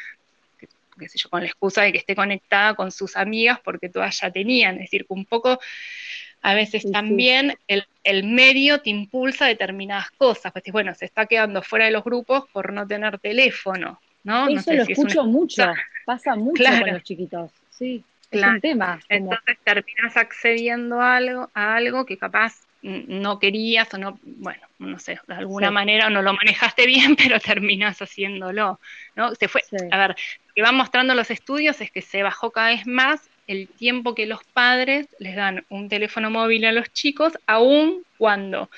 qué 0.99 1.09
sé 1.09 1.19
yo, 1.19 1.29
con 1.29 1.41
la 1.41 1.47
excusa 1.47 1.83
de 1.83 1.93
que 1.93 1.99
esté 1.99 2.15
conectada 2.15 2.75
con 2.75 2.93
sus 2.93 3.17
amigas 3.17 3.59
porque 3.65 3.89
todas 3.89 4.21
ya 4.21 4.31
tenían, 4.31 4.77
es 4.77 4.83
decir, 4.83 5.07
que 5.07 5.13
un 5.13 5.25
poco 5.25 5.59
a 6.43 6.55
veces 6.55 6.91
también 6.93 7.55
El, 7.67 8.25
medio 8.25 8.81
te 8.81 8.91
impulsa 8.91 9.47
a 9.47 9.49
determinadas 9.49 10.11
cosas, 10.13 10.53
pues 10.53 10.65
bueno, 10.71 10.95
se 10.95 11.07
está 11.07 11.27
quedando 11.27 11.63
fuera 11.63 11.87
de 11.87 11.91
los 11.91 12.05
grupos 12.05 12.45
por 12.53 12.73
no 12.73 12.87
tener 12.87 13.19
teléfono, 13.19 14.01
¿no? 14.23 14.49
Eso 14.49 14.73
lo 14.73 14.85
escucho 14.85 15.25
mucho, 15.25 15.67
pasa 16.05 16.37
mucho 16.37 16.63
con 16.63 16.93
los 16.93 17.03
chiquitos, 17.03 17.51
sí 17.71 18.05
tema. 18.31 19.01
Entonces 19.09 19.59
terminas 19.65 20.17
accediendo 20.17 21.01
a 21.01 21.17
algo, 21.17 21.51
a 21.55 21.77
algo 21.77 22.07
que 22.07 22.17
capaz 22.17 22.67
no 22.83 23.39
querías 23.41 23.93
o 23.95 23.99
no, 23.99 24.19
bueno, 24.23 24.63
no 24.79 24.99
sé, 24.99 25.19
de 25.27 25.35
alguna 25.35 25.71
manera 25.71 26.09
no 26.09 26.23
lo 26.23 26.33
manejaste 26.35 26.87
bien, 26.87 27.17
pero 27.17 27.41
terminas 27.41 28.01
haciéndolo, 28.01 28.81
¿no? 29.17 29.35
Se 29.35 29.49
fue, 29.49 29.63
a 29.91 29.99
ver, 29.99 30.11
lo 30.11 30.55
que 30.55 30.63
van 30.63 30.77
mostrando 30.77 31.15
los 31.15 31.31
estudios 31.31 31.81
es 31.81 31.91
que 31.91 32.03
se 32.03 32.23
bajó 32.23 32.51
cada 32.51 32.69
vez 32.69 32.87
más 32.87 33.29
el 33.47 33.69
tiempo 33.69 34.15
que 34.15 34.27
los 34.27 34.45
padres 34.45 35.09
les 35.19 35.37
dan 35.37 35.65
un 35.69 35.89
teléfono 35.89 36.31
móvil 36.31 36.65
a 36.65 36.73
los 36.73 36.93
chicos, 36.93 37.39
aun 37.47 38.03
cuando 38.19 38.71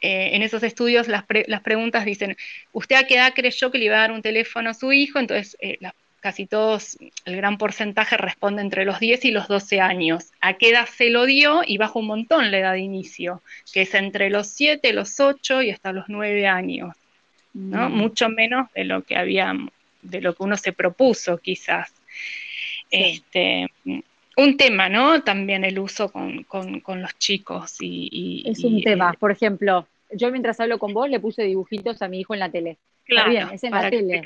eh, 0.00 0.30
en 0.34 0.42
esos 0.42 0.62
estudios 0.62 1.08
las, 1.08 1.24
las, 1.46 1.60
preguntas 1.62 2.04
dicen, 2.04 2.36
¿usted 2.72 2.96
a 2.96 3.06
qué 3.06 3.16
edad 3.16 3.34
creyó 3.34 3.70
que 3.70 3.78
le 3.78 3.86
iba 3.86 3.96
a 3.96 4.00
dar 4.00 4.12
un 4.12 4.22
teléfono 4.22 4.70
a 4.70 4.74
su 4.74 4.92
hijo? 4.92 5.18
Entonces, 5.18 5.56
eh, 5.60 5.78
las 5.80 5.94
casi 6.20 6.46
todos, 6.46 6.98
el 7.24 7.36
gran 7.36 7.58
porcentaje 7.58 8.16
responde 8.16 8.62
entre 8.62 8.84
los 8.84 9.00
10 9.00 9.24
y 9.26 9.30
los 9.30 9.48
12 9.48 9.80
años. 9.80 10.32
¿A 10.40 10.54
qué 10.54 10.70
edad 10.70 10.86
se 10.86 11.10
lo 11.10 11.26
dio? 11.26 11.62
Y 11.66 11.78
baja 11.78 11.98
un 11.98 12.06
montón 12.06 12.50
la 12.50 12.58
edad 12.58 12.72
de 12.72 12.80
inicio, 12.80 13.42
que 13.72 13.82
es 13.82 13.94
entre 13.94 14.30
los 14.30 14.48
7, 14.48 14.92
los 14.92 15.20
8 15.20 15.62
y 15.62 15.70
hasta 15.70 15.92
los 15.92 16.06
9 16.08 16.46
años, 16.46 16.96
¿no? 17.54 17.88
Mm. 17.88 17.92
Mucho 17.92 18.28
menos 18.28 18.72
de 18.72 18.84
lo 18.84 19.02
que 19.02 19.16
había, 19.16 19.54
de 20.02 20.20
lo 20.20 20.34
que 20.34 20.42
uno 20.42 20.56
se 20.56 20.72
propuso 20.72 21.38
quizás. 21.38 21.92
Este, 22.90 23.66
un 24.36 24.56
tema, 24.56 24.88
¿no? 24.88 25.22
También 25.22 25.64
el 25.64 25.78
uso 25.78 26.10
con, 26.10 26.46
los 27.00 27.18
chicos. 27.18 27.76
Y, 27.80 28.44
es 28.46 28.64
un 28.64 28.82
tema. 28.82 29.12
Por 29.12 29.30
ejemplo, 29.30 29.86
yo 30.12 30.30
mientras 30.30 30.60
hablo 30.60 30.78
con 30.78 30.94
vos 30.94 31.08
le 31.10 31.20
puse 31.20 31.42
dibujitos 31.42 32.00
a 32.02 32.08
mi 32.08 32.20
hijo 32.20 32.34
en 32.34 32.40
la 32.40 32.50
tele. 32.50 32.76
Claro, 33.08 33.30
bien, 33.30 33.48
es 33.52 33.64
en 33.64 33.70
la 33.72 33.90
tele. 33.90 34.22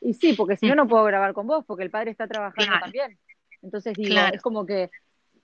Y 0.00 0.14
sí, 0.14 0.32
porque 0.32 0.56
si 0.56 0.66
no, 0.66 0.74
no 0.74 0.88
puedo 0.88 1.04
grabar 1.04 1.34
con 1.34 1.46
vos, 1.46 1.64
porque 1.66 1.84
el 1.84 1.90
padre 1.90 2.10
está 2.10 2.26
trabajando 2.26 2.78
también. 2.80 3.18
Entonces 3.62 3.94
digo, 3.94 4.16
es 4.32 4.40
como 4.40 4.64
que, 4.64 4.90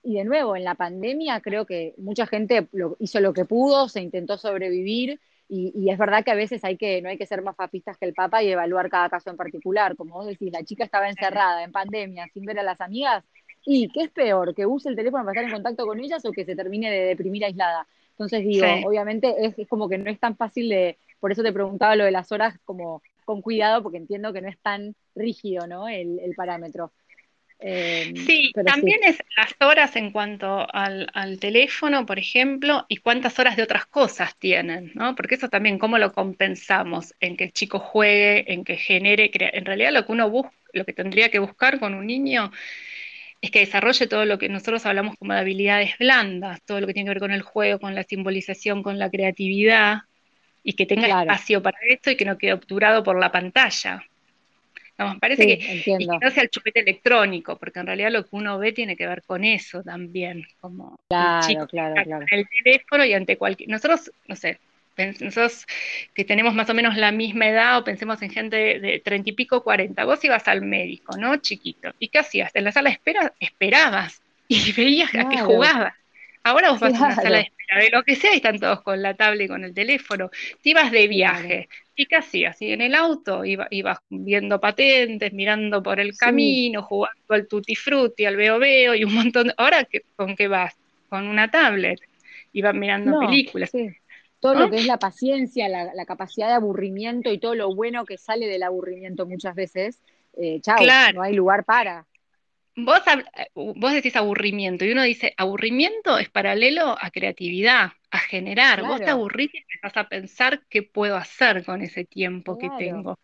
y 0.01 0.15
de 0.15 0.23
nuevo, 0.23 0.55
en 0.55 0.63
la 0.63 0.73
pandemia 0.73 1.39
creo 1.41 1.65
que 1.65 1.93
mucha 1.97 2.25
gente 2.25 2.67
hizo 2.99 3.19
lo 3.19 3.33
que 3.33 3.45
pudo, 3.45 3.87
se 3.89 4.01
intentó 4.01 4.37
sobrevivir, 4.37 5.19
y, 5.49 5.91
es 5.91 5.99
verdad 5.99 6.23
que 6.23 6.31
a 6.31 6.35
veces 6.35 6.63
hay 6.63 6.77
que, 6.77 6.99
no 7.03 7.09
hay 7.09 7.17
que 7.17 7.27
ser 7.27 7.43
más 7.43 7.55
papistas 7.55 7.95
que 7.97 8.05
el 8.05 8.15
Papa 8.15 8.41
y 8.41 8.49
evaluar 8.49 8.89
cada 8.89 9.07
caso 9.07 9.29
en 9.29 9.37
particular. 9.37 9.95
Como 9.95 10.15
vos 10.15 10.25
decís, 10.25 10.51
la 10.51 10.63
chica 10.63 10.83
estaba 10.83 11.07
encerrada 11.07 11.63
en 11.63 11.71
pandemia 11.71 12.27
sin 12.33 12.43
ver 12.43 12.57
a 12.57 12.63
las 12.63 12.81
amigas, 12.81 13.23
¿y 13.63 13.87
qué 13.89 14.03
es 14.03 14.09
peor? 14.09 14.55
¿Que 14.55 14.65
use 14.65 14.89
el 14.89 14.95
teléfono 14.95 15.23
para 15.23 15.33
estar 15.33 15.45
en 15.45 15.53
contacto 15.53 15.85
con 15.85 15.99
ellas 15.99 16.25
o 16.25 16.31
que 16.31 16.43
se 16.43 16.55
termine 16.55 16.89
de 16.89 17.05
deprimir 17.05 17.45
aislada? 17.45 17.85
Entonces 18.11 18.43
digo, 18.43 18.65
obviamente 18.85 19.35
es, 19.45 19.59
es, 19.59 19.67
como 19.67 19.87
que 19.87 19.99
no 19.99 20.09
es 20.09 20.19
tan 20.19 20.35
fácil 20.35 20.69
de, 20.69 20.97
por 21.23 21.31
eso 21.31 21.41
te 21.41 21.53
preguntaba 21.53 21.95
lo 21.95 22.03
de 22.03 22.11
las 22.11 22.33
horas 22.33 22.59
como 22.65 23.01
con 23.23 23.41
cuidado, 23.41 23.81
porque 23.81 23.97
entiendo 23.97 24.33
que 24.33 24.41
no 24.41 24.49
es 24.49 24.59
tan 24.59 24.93
rígido 25.15 25.67
¿no? 25.67 25.87
el, 25.87 26.19
parámetro. 26.35 26.91
Eh, 27.59 28.11
sí, 28.13 28.51
también 28.65 28.99
es 29.05 29.19
las 29.37 29.55
horas 29.65 29.95
en 29.95 30.11
cuanto 30.11 30.67
al, 30.69 31.39
teléfono, 31.39 32.05
por 32.05 32.19
ejemplo, 32.19 32.85
y 32.89 32.97
cuántas 32.97 33.39
horas 33.39 33.55
de 33.55 33.63
otras 33.63 33.85
cosas 33.85 34.37
tienen, 34.37 34.91
¿no? 34.95 35.15
Porque 35.15 35.35
eso 35.35 35.47
también, 35.47 35.79
¿cómo 35.79 35.97
lo 35.97 36.11
compensamos? 36.11 37.13
En 37.21 37.37
que 37.37 37.45
el 37.45 37.53
chico 37.53 37.79
juegue, 37.79 38.51
en 38.51 38.65
que 38.65 38.75
genere, 38.75 39.31
en 39.33 39.63
realidad 39.63 39.93
lo 39.93 40.05
que 40.05 40.11
uno 40.11 40.29
busca, 40.29 40.51
lo 40.73 40.83
que 40.83 40.91
tendría 40.91 41.31
que 41.31 41.39
buscar 41.39 41.79
con 41.79 41.93
un 41.93 42.05
niño 42.05 42.51
es 43.39 43.49
que 43.49 43.59
desarrolle 43.59 44.07
todo 44.07 44.25
lo 44.25 44.37
que 44.37 44.49
nosotros 44.49 44.85
hablamos 44.85 45.15
como 45.15 45.31
de 45.31 45.39
habilidades 45.39 45.97
blandas, 45.97 46.61
todo 46.65 46.81
lo 46.81 46.87
que 46.87 46.93
tiene 46.93 47.07
que 47.07 47.13
ver 47.13 47.21
con 47.21 47.31
el 47.31 47.43
juego, 47.43 47.79
con 47.79 47.95
la 47.95 48.03
simbolización, 48.03 48.83
con 48.83 48.99
la 48.99 49.09
creatividad, 49.09 49.99
y 50.63 50.73
que 50.73 50.85
tenga 50.85 51.21
espacio 51.21 51.61
para 51.61 51.77
esto 51.87 52.11
y 52.11 52.15
que 52.15 52.25
no 52.25 52.37
quede 52.37 52.53
obturado 52.53 53.03
por 53.03 53.19
la 53.19 53.31
pantalla. 53.31 54.03
Parece 55.19 55.47
que, 55.47 55.97
no 56.21 56.31
sea 56.31 56.43
el 56.43 56.49
chupete 56.49 56.79
electrónico, 56.79 57.57
porque 57.57 57.79
en 57.79 57.87
realidad 57.87 58.11
lo 58.11 58.23
que 58.23 58.29
uno 58.31 58.59
ve 58.59 58.71
tiene 58.71 58.95
que 58.95 59.07
ver 59.07 59.23
con 59.23 59.43
eso 59.43 59.81
también, 59.83 60.45
como 60.61 60.99
claro, 61.09 61.67
claro, 61.67 62.03
claro. 62.03 62.25
el 62.29 62.47
teléfono 62.63 63.03
y 63.03 63.13
ante 63.13 63.37
cualquier. 63.37 63.69
Nosotros, 63.69 64.11
no 64.27 64.35
sé, 64.35 64.59
nosotros 64.97 65.65
que 66.13 66.23
tenemos 66.23 66.53
más 66.53 66.69
o 66.69 66.73
menos 66.73 66.95
la 66.95 67.11
misma 67.11 67.47
edad 67.47 67.79
o 67.79 67.83
pensemos 67.83 68.21
en 68.21 68.29
gente 68.29 68.79
de 68.79 68.99
treinta 68.99 69.31
y 69.31 69.33
pico, 69.33 69.63
cuarenta, 69.63 70.05
vos 70.05 70.23
ibas 70.23 70.47
al 70.47 70.61
médico, 70.61 71.17
¿no? 71.17 71.37
Chiquito. 71.37 71.93
¿Y 71.99 72.09
qué 72.09 72.19
hacías? 72.19 72.51
En 72.53 72.63
la 72.63 72.71
sala 72.71 72.89
de 72.89 72.95
espera 72.95 73.33
esperabas 73.39 74.21
y 74.47 74.71
veías 74.77 75.13
a 75.15 75.27
que 75.27 75.39
jugabas. 75.39 75.95
Ahora 76.43 76.71
vos 76.71 76.79
vas 76.79 76.93
a 76.93 77.05
una 77.05 77.15
sala 77.15 77.37
de 77.37 77.43
espera, 77.43 77.83
de 77.83 77.89
lo 77.89 78.03
que 78.03 78.15
sea, 78.15 78.33
y 78.33 78.37
están 78.37 78.59
todos 78.59 78.81
con 78.81 79.01
la 79.01 79.13
tablet 79.13 79.45
y 79.45 79.47
con 79.47 79.63
el 79.63 79.73
teléfono. 79.73 80.29
Te 80.61 80.69
ibas 80.69 80.91
de 80.91 81.07
viaje. 81.07 81.69
¿Y 81.95 82.05
qué 82.05 82.17
hacías? 82.17 82.61
Y 82.61 82.71
en 82.71 82.81
el 82.81 82.95
auto 82.95 83.45
ibas 83.45 83.99
viendo 84.09 84.59
patentes, 84.59 85.31
mirando 85.31 85.81
por 85.81 85.99
el 85.99 86.17
camino, 86.17 86.83
jugando 86.83 87.33
al 87.33 87.47
tutti 87.47 87.75
frutti, 87.75 88.25
al 88.25 88.35
veo 88.35 88.59
veo 88.59 88.95
y 88.95 89.03
un 89.03 89.13
montón 89.13 89.47
de... 89.47 89.53
Ahora, 89.57 89.87
¿con 90.15 90.35
qué 90.35 90.47
vas? 90.47 90.75
Con 91.07 91.27
una 91.27 91.49
tablet. 91.49 91.99
Ibas 92.51 92.75
mirando 92.75 93.19
películas 93.19 93.71
todo 94.43 94.55
lo 94.55 94.69
que 94.69 94.75
es 94.75 94.85
la 94.85 94.99
paciencia, 94.99 95.69
la, 95.69 96.05
capacidad 96.05 96.47
de 96.47 96.55
aburrimiento 96.55 97.31
y 97.31 97.37
todo 97.37 97.55
lo 97.55 97.73
bueno 97.73 98.03
que 98.03 98.17
sale 98.17 98.45
del 98.45 98.63
aburrimiento 98.63 99.25
muchas 99.25 99.55
veces, 99.55 100.01
eh, 100.35 100.59
chao, 100.59 100.83
no 101.13 101.21
hay 101.21 101.33
lugar 101.33 101.63
para. 101.63 102.05
Vos, 102.75 103.01
vos 103.55 103.93
decís 103.93 104.15
aburrimiento 104.15 104.83
y 104.85 104.91
uno 104.91 105.03
dice, 105.03 105.33
aburrimiento 105.37 106.17
es 106.17 106.29
paralelo 106.29 106.95
a 106.99 107.11
creatividad, 107.11 107.91
a 108.09 108.17
generar. 108.19 108.83
Vos 108.83 109.03
te 109.03 109.11
aburrís 109.11 109.53
y 109.53 109.57
empezás 109.59 109.97
a 109.97 110.09
pensar 110.09 110.63
qué 110.69 110.81
puedo 110.83 111.15
hacer 111.15 111.63
con 111.65 111.81
ese 111.83 112.05
tiempo 112.05 112.57
que 112.57 112.71
tengo. 112.71 113.19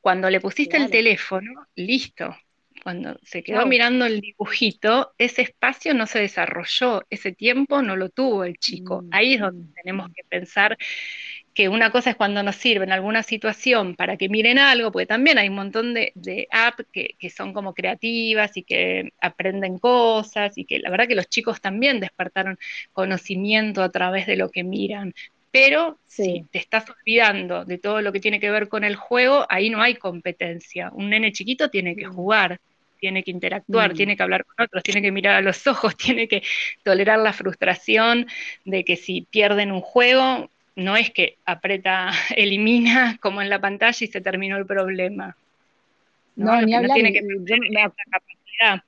Cuando 0.00 0.30
le 0.30 0.40
pusiste 0.40 0.76
el 0.78 0.90
teléfono, 0.90 1.66
listo, 1.76 2.36
cuando 2.82 3.18
se 3.22 3.42
quedó 3.42 3.66
mirando 3.66 4.06
el 4.06 4.20
dibujito, 4.20 5.14
ese 5.18 5.42
espacio 5.42 5.94
no 5.94 6.06
se 6.06 6.20
desarrolló, 6.20 7.02
ese 7.10 7.32
tiempo 7.32 7.82
no 7.82 7.96
lo 7.96 8.10
tuvo 8.10 8.44
el 8.44 8.58
chico. 8.58 9.04
Mm, 9.04 9.10
Ahí 9.10 9.34
es 9.34 9.40
donde 9.40 9.66
tenemos 9.74 10.08
que 10.14 10.24
pensar 10.24 10.78
que 11.60 11.68
una 11.68 11.90
cosa 11.90 12.08
es 12.08 12.16
cuando 12.16 12.42
nos 12.42 12.56
sirve 12.56 12.86
en 12.86 12.92
alguna 12.92 13.22
situación 13.22 13.94
para 13.94 14.16
que 14.16 14.30
miren 14.30 14.58
algo, 14.58 14.90
porque 14.90 15.04
también 15.04 15.36
hay 15.36 15.50
un 15.50 15.56
montón 15.56 15.92
de, 15.92 16.48
apps 16.50 16.86
que, 16.90 17.28
son 17.28 17.52
como 17.52 17.74
creativas 17.74 18.56
y 18.56 18.62
que 18.62 19.12
aprenden 19.20 19.78
cosas 19.78 20.56
y 20.56 20.64
que 20.64 20.78
la 20.78 20.88
verdad 20.88 21.06
que 21.06 21.14
los 21.14 21.28
chicos 21.28 21.60
también 21.60 22.00
despertaron 22.00 22.58
conocimiento 22.94 23.82
a 23.82 23.90
través 23.90 24.26
de 24.26 24.36
lo 24.36 24.48
que 24.48 24.64
miran. 24.64 25.12
Pero 25.50 25.98
si 26.06 26.46
te 26.50 26.56
estás 26.56 26.86
olvidando 26.88 27.66
de 27.66 27.76
todo 27.76 28.00
lo 28.00 28.10
que 28.10 28.20
tiene 28.20 28.40
que 28.40 28.50
ver 28.50 28.70
con 28.70 28.82
el 28.82 28.96
juego, 28.96 29.44
ahí 29.50 29.68
no 29.68 29.82
hay 29.82 29.96
competencia. 29.96 30.90
Un 30.94 31.10
nene 31.10 31.30
chiquito 31.30 31.68
tiene 31.68 31.94
que 31.94 32.06
jugar 32.06 32.58
tiene 32.98 33.22
que 33.22 33.30
interactuar, 33.30 33.92
mm. 33.92 33.96
tiene 33.96 34.14
que 34.16 34.22
hablar 34.22 34.44
con 34.44 34.62
otros, 34.62 34.82
tiene 34.82 35.00
que 35.00 35.10
mirar 35.10 35.36
a 35.36 35.40
los 35.40 35.66
ojos, 35.66 35.94
tiene 35.96 36.26
que 36.26 36.42
tolerar 36.82 37.18
la 37.18 37.34
frustración 37.34 38.26
de 38.64 38.84
que 38.84 38.96
si 38.96 39.22
pierden 39.22 39.72
un 39.72 39.80
juego, 39.80 40.50
no 40.76 40.96
es 40.96 41.10
que 41.10 41.38
aprieta, 41.44 42.10
elimina 42.36 43.18
como 43.20 43.42
en 43.42 43.50
la 43.50 43.60
pantalla 43.60 43.98
y 44.00 44.06
se 44.06 44.20
terminó 44.20 44.56
el 44.56 44.66
problema. 44.66 45.36
No, 46.36 46.60
ni 46.62 46.74
hablar, 46.74 46.94
tiene 46.94 47.12
que 47.12 47.22
me, 47.22 47.92
capacidad. 48.10 48.82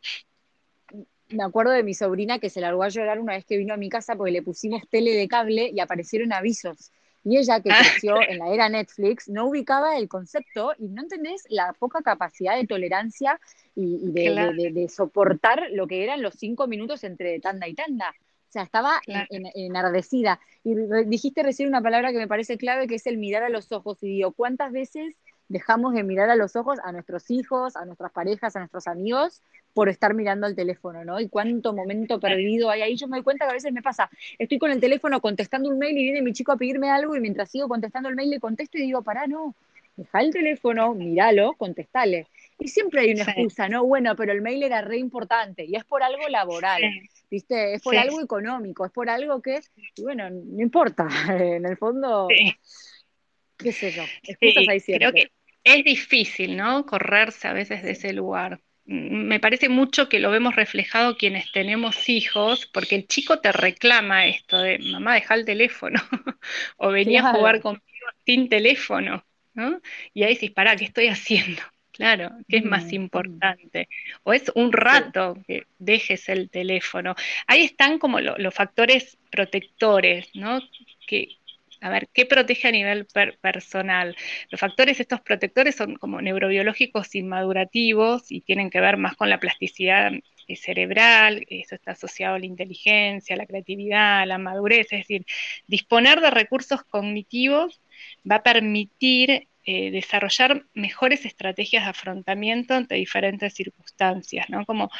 me 1.29 1.45
acuerdo 1.45 1.73
de 1.73 1.83
mi 1.83 1.93
sobrina 1.93 2.39
que 2.39 2.49
se 2.49 2.61
largó 2.61 2.83
a 2.83 2.89
llorar 2.89 3.19
una 3.19 3.35
vez 3.35 3.45
que 3.45 3.59
vino 3.59 3.75
a 3.75 3.77
mi 3.77 3.89
casa 3.89 4.17
porque 4.17 4.33
le 4.33 4.43
pusimos 4.43 4.89
tele 4.89 5.13
de 5.13 5.29
cable 5.29 5.71
y 5.75 5.81
aparecieron 5.81 6.33
avisos. 6.33 6.93
Y 7.25 7.37
ella, 7.37 7.61
que 7.61 7.71
ah. 7.71 7.77
creció 7.79 8.21
en 8.21 8.39
la 8.39 8.53
era 8.53 8.69
Netflix, 8.69 9.29
no 9.29 9.47
ubicaba 9.47 9.97
el 9.97 10.09
concepto 10.09 10.73
y 10.79 10.89
no 10.89 11.03
entendés 11.03 11.45
la 11.49 11.73
poca 11.79 12.03
capacidad 12.03 12.57
de 12.57 12.67
tolerancia 12.67 13.39
y, 13.75 13.99
de, 14.13 14.89
soportar 14.89 15.69
lo 15.73 15.87
que 15.87 16.05
eran 16.05 16.23
los 16.23 16.35
cinco 16.35 16.67
minutos 16.67 17.05
entre 17.05 17.39
tanda 17.41 17.69
y 17.69 17.75
tanda. 17.75 18.15
O 18.53 18.59
sea, 18.59 18.65
estaba 18.65 19.01
enardecida. 19.07 20.39
Y 20.63 20.75
dijiste 21.07 21.43
recién 21.43 21.71
una 21.71 21.81
palabra 21.81 22.13
que 22.13 22.19
me 22.19 22.29
parece 22.29 22.59
clave, 22.59 22.87
que 22.87 22.97
es 22.97 23.07
el 23.07 23.17
mirar 23.17 23.43
a 23.43 23.49
los 23.49 23.73
ojos. 23.73 23.97
Y 24.03 24.09
digo, 24.09 24.33
¿cuántas 24.33 24.73
veces 24.73 25.15
dejamos 25.49 25.95
de 25.95 26.03
mirar 26.03 26.29
a 26.29 26.37
los 26.37 26.55
ojos 26.55 26.79
a 26.85 26.93
nuestros 26.93 27.31
hijos, 27.31 27.77
a 27.77 27.87
nuestras 27.87 28.13
parejas, 28.13 28.55
a 28.55 28.59
nuestros 28.59 28.87
amigos, 28.89 29.41
por 29.73 29.89
estar 29.89 30.13
mirando 30.13 30.47
el 30.47 30.55
teléfono, 30.55 31.03
¿no? 31.03 31.19
Y 31.19 31.31
cuánto 31.31 31.73
momento 31.73 32.21
perdido 32.21 32.69
hay 32.69 32.83
ahí. 32.83 32.97
Yo 32.97 33.09
me 33.09 33.17
doy 33.17 33.25
cuenta 33.25 33.47
que 33.47 33.53
a 33.53 33.55
veces 33.55 33.73
me 33.73 33.81
pasa, 33.81 34.11
estoy 34.39 34.59
con 34.59 34.71
el 34.71 34.81
teléfono 34.81 35.23
contestando 35.23 35.71
un 35.71 35.79
mail 35.79 35.97
y 35.97 36.03
viene 36.03 36.21
mi 36.21 36.35
chico 36.35 36.53
a 36.53 36.59
pedirme 36.59 36.91
algo 36.91 37.17
y 37.17 37.21
mientras 37.21 37.51
sigo 37.51 37.69
contestando 37.69 38.11
el 38.11 38.17
mail 38.17 38.29
le 38.29 38.39
contesto 38.39 38.77
y 38.77 38.83
digo, 38.83 39.01
pará, 39.01 39.27
no, 39.27 39.55
deja 39.97 40.21
el 40.21 40.31
teléfono, 40.31 40.95
míralo, 40.95 41.55
contestale. 41.55 42.27
Y 42.63 42.69
siempre 42.69 43.01
hay 43.01 43.13
una 43.13 43.25
excusa, 43.25 43.69
¿no? 43.69 43.85
Bueno, 43.85 44.15
pero 44.15 44.33
el 44.33 44.41
mail 44.41 44.63
era 44.63 44.83
re 44.83 44.97
importante 44.97 45.65
y 45.65 45.75
es 45.75 45.85
por 45.85 46.03
algo 46.03 46.29
laboral, 46.29 46.83
¿viste? 47.29 47.75
Es 47.75 47.83
por 47.83 47.97
algo 47.97 48.21
económico, 48.21 48.87
es 48.87 48.93
por 48.93 49.11
algo 49.11 49.43
que, 49.43 49.61
bueno, 50.01 50.31
no 50.31 50.63
importa, 50.63 51.09
en 51.29 51.67
el 51.67 51.77
fondo, 51.77 52.29
qué 53.57 53.73
sé 53.73 53.91
yo, 53.91 54.05
excusas 54.23 54.69
hay 54.69 54.79
siempre. 54.79 55.11
Creo 55.11 55.13
que 55.13 55.33
es 55.65 55.85
difícil, 55.85 56.57
¿no? 56.57 56.87
Correrse 56.87 57.49
a 57.49 57.53
veces 57.53 57.83
de 57.83 57.93
ese 57.93 58.13
lugar. 58.13 58.61
Mm, 58.85 59.27
me 59.27 59.41
parece 59.41 59.69
mucho 59.69 60.09
que 60.09 60.21
lo 60.21 60.31
vemos 60.31 60.55
reflejado 60.55 61.17
quienes 61.17 61.51
tenemos 61.51 62.09
hijos, 62.09 62.67
porque 62.67 62.95
el 62.95 63.09
chico 63.09 63.41
te 63.41 63.51
reclama 63.51 64.27
esto 64.27 64.59
de, 64.59 64.79
mamá, 64.79 65.15
deja 65.15 65.35
el 65.35 65.45
teléfono, 65.45 66.01
o 66.77 66.91
venía 66.91 67.29
a 67.29 67.35
jugar 67.35 67.61
conmigo 67.61 68.07
sin 68.25 68.49
teléfono, 68.49 69.25
¿no? 69.55 69.81
Y 70.15 70.23
ahí 70.23 70.35
dices, 70.35 70.53
pará, 70.53 70.77
¿qué 70.77 70.85
estoy 70.85 71.09
haciendo? 71.09 71.63
Claro, 71.93 72.31
¿qué 72.49 72.59
es 72.59 72.65
más 72.65 72.85
mm. 72.85 72.95
importante? 72.95 73.89
O 74.23 74.33
es 74.33 74.51
un 74.55 74.73
rato 74.73 75.37
que 75.47 75.67
dejes 75.79 76.29
el 76.29 76.49
teléfono. 76.49 77.15
Ahí 77.47 77.63
están 77.63 77.99
como 77.99 78.19
los 78.21 78.55
factores 78.55 79.19
protectores, 79.31 80.31
¿no? 80.35 80.61
Que, 81.07 81.37
a 81.83 81.91
ver, 81.91 82.09
¿qué 82.13 82.25
protege 82.25 82.69
a 82.69 82.73
nivel 82.73 83.07
personal? 83.41 84.17
Los 84.51 84.61
factores, 84.61 85.01
estos 85.01 85.21
protectores 85.21 85.75
son 85.75 85.97
como 85.97 86.23
neurobiológicos 86.23 87.15
inmadurativos 87.15 88.33
y 88.33 88.41
tienen 88.41 88.71
que 88.71 88.81
ver 88.81 88.97
más 88.97 89.15
con 89.15 89.29
la 89.29 89.39
plasticidad 89.39 90.13
eh, 90.49 90.57
cerebral, 90.57 91.45
eso 91.49 91.75
está 91.75 91.93
asociado 91.93 92.37
a 92.37 92.39
la 92.39 92.47
inteligencia, 92.47 93.35
a 93.35 93.39
la 93.39 93.47
creatividad, 93.47 94.23
a 94.23 94.27
la 94.27 94.39
madurez, 94.39 94.87
es 94.93 95.01
decir, 95.01 95.27
disponer 95.67 96.21
de 96.21 96.31
recursos 96.31 96.83
cognitivos 96.85 97.81
va 98.29 98.37
a 98.37 98.43
permitir 98.43 99.49
eh, 99.65 99.91
desarrollar 99.91 100.67
mejores 100.75 101.25
estrategias 101.25 101.85
de 101.85 101.91
afrontamiento 101.91 102.75
ante 102.75 102.97
diferentes 102.97 103.55
circunstancias, 103.55 104.47
¿no? 104.51 104.67
Como 104.67 104.91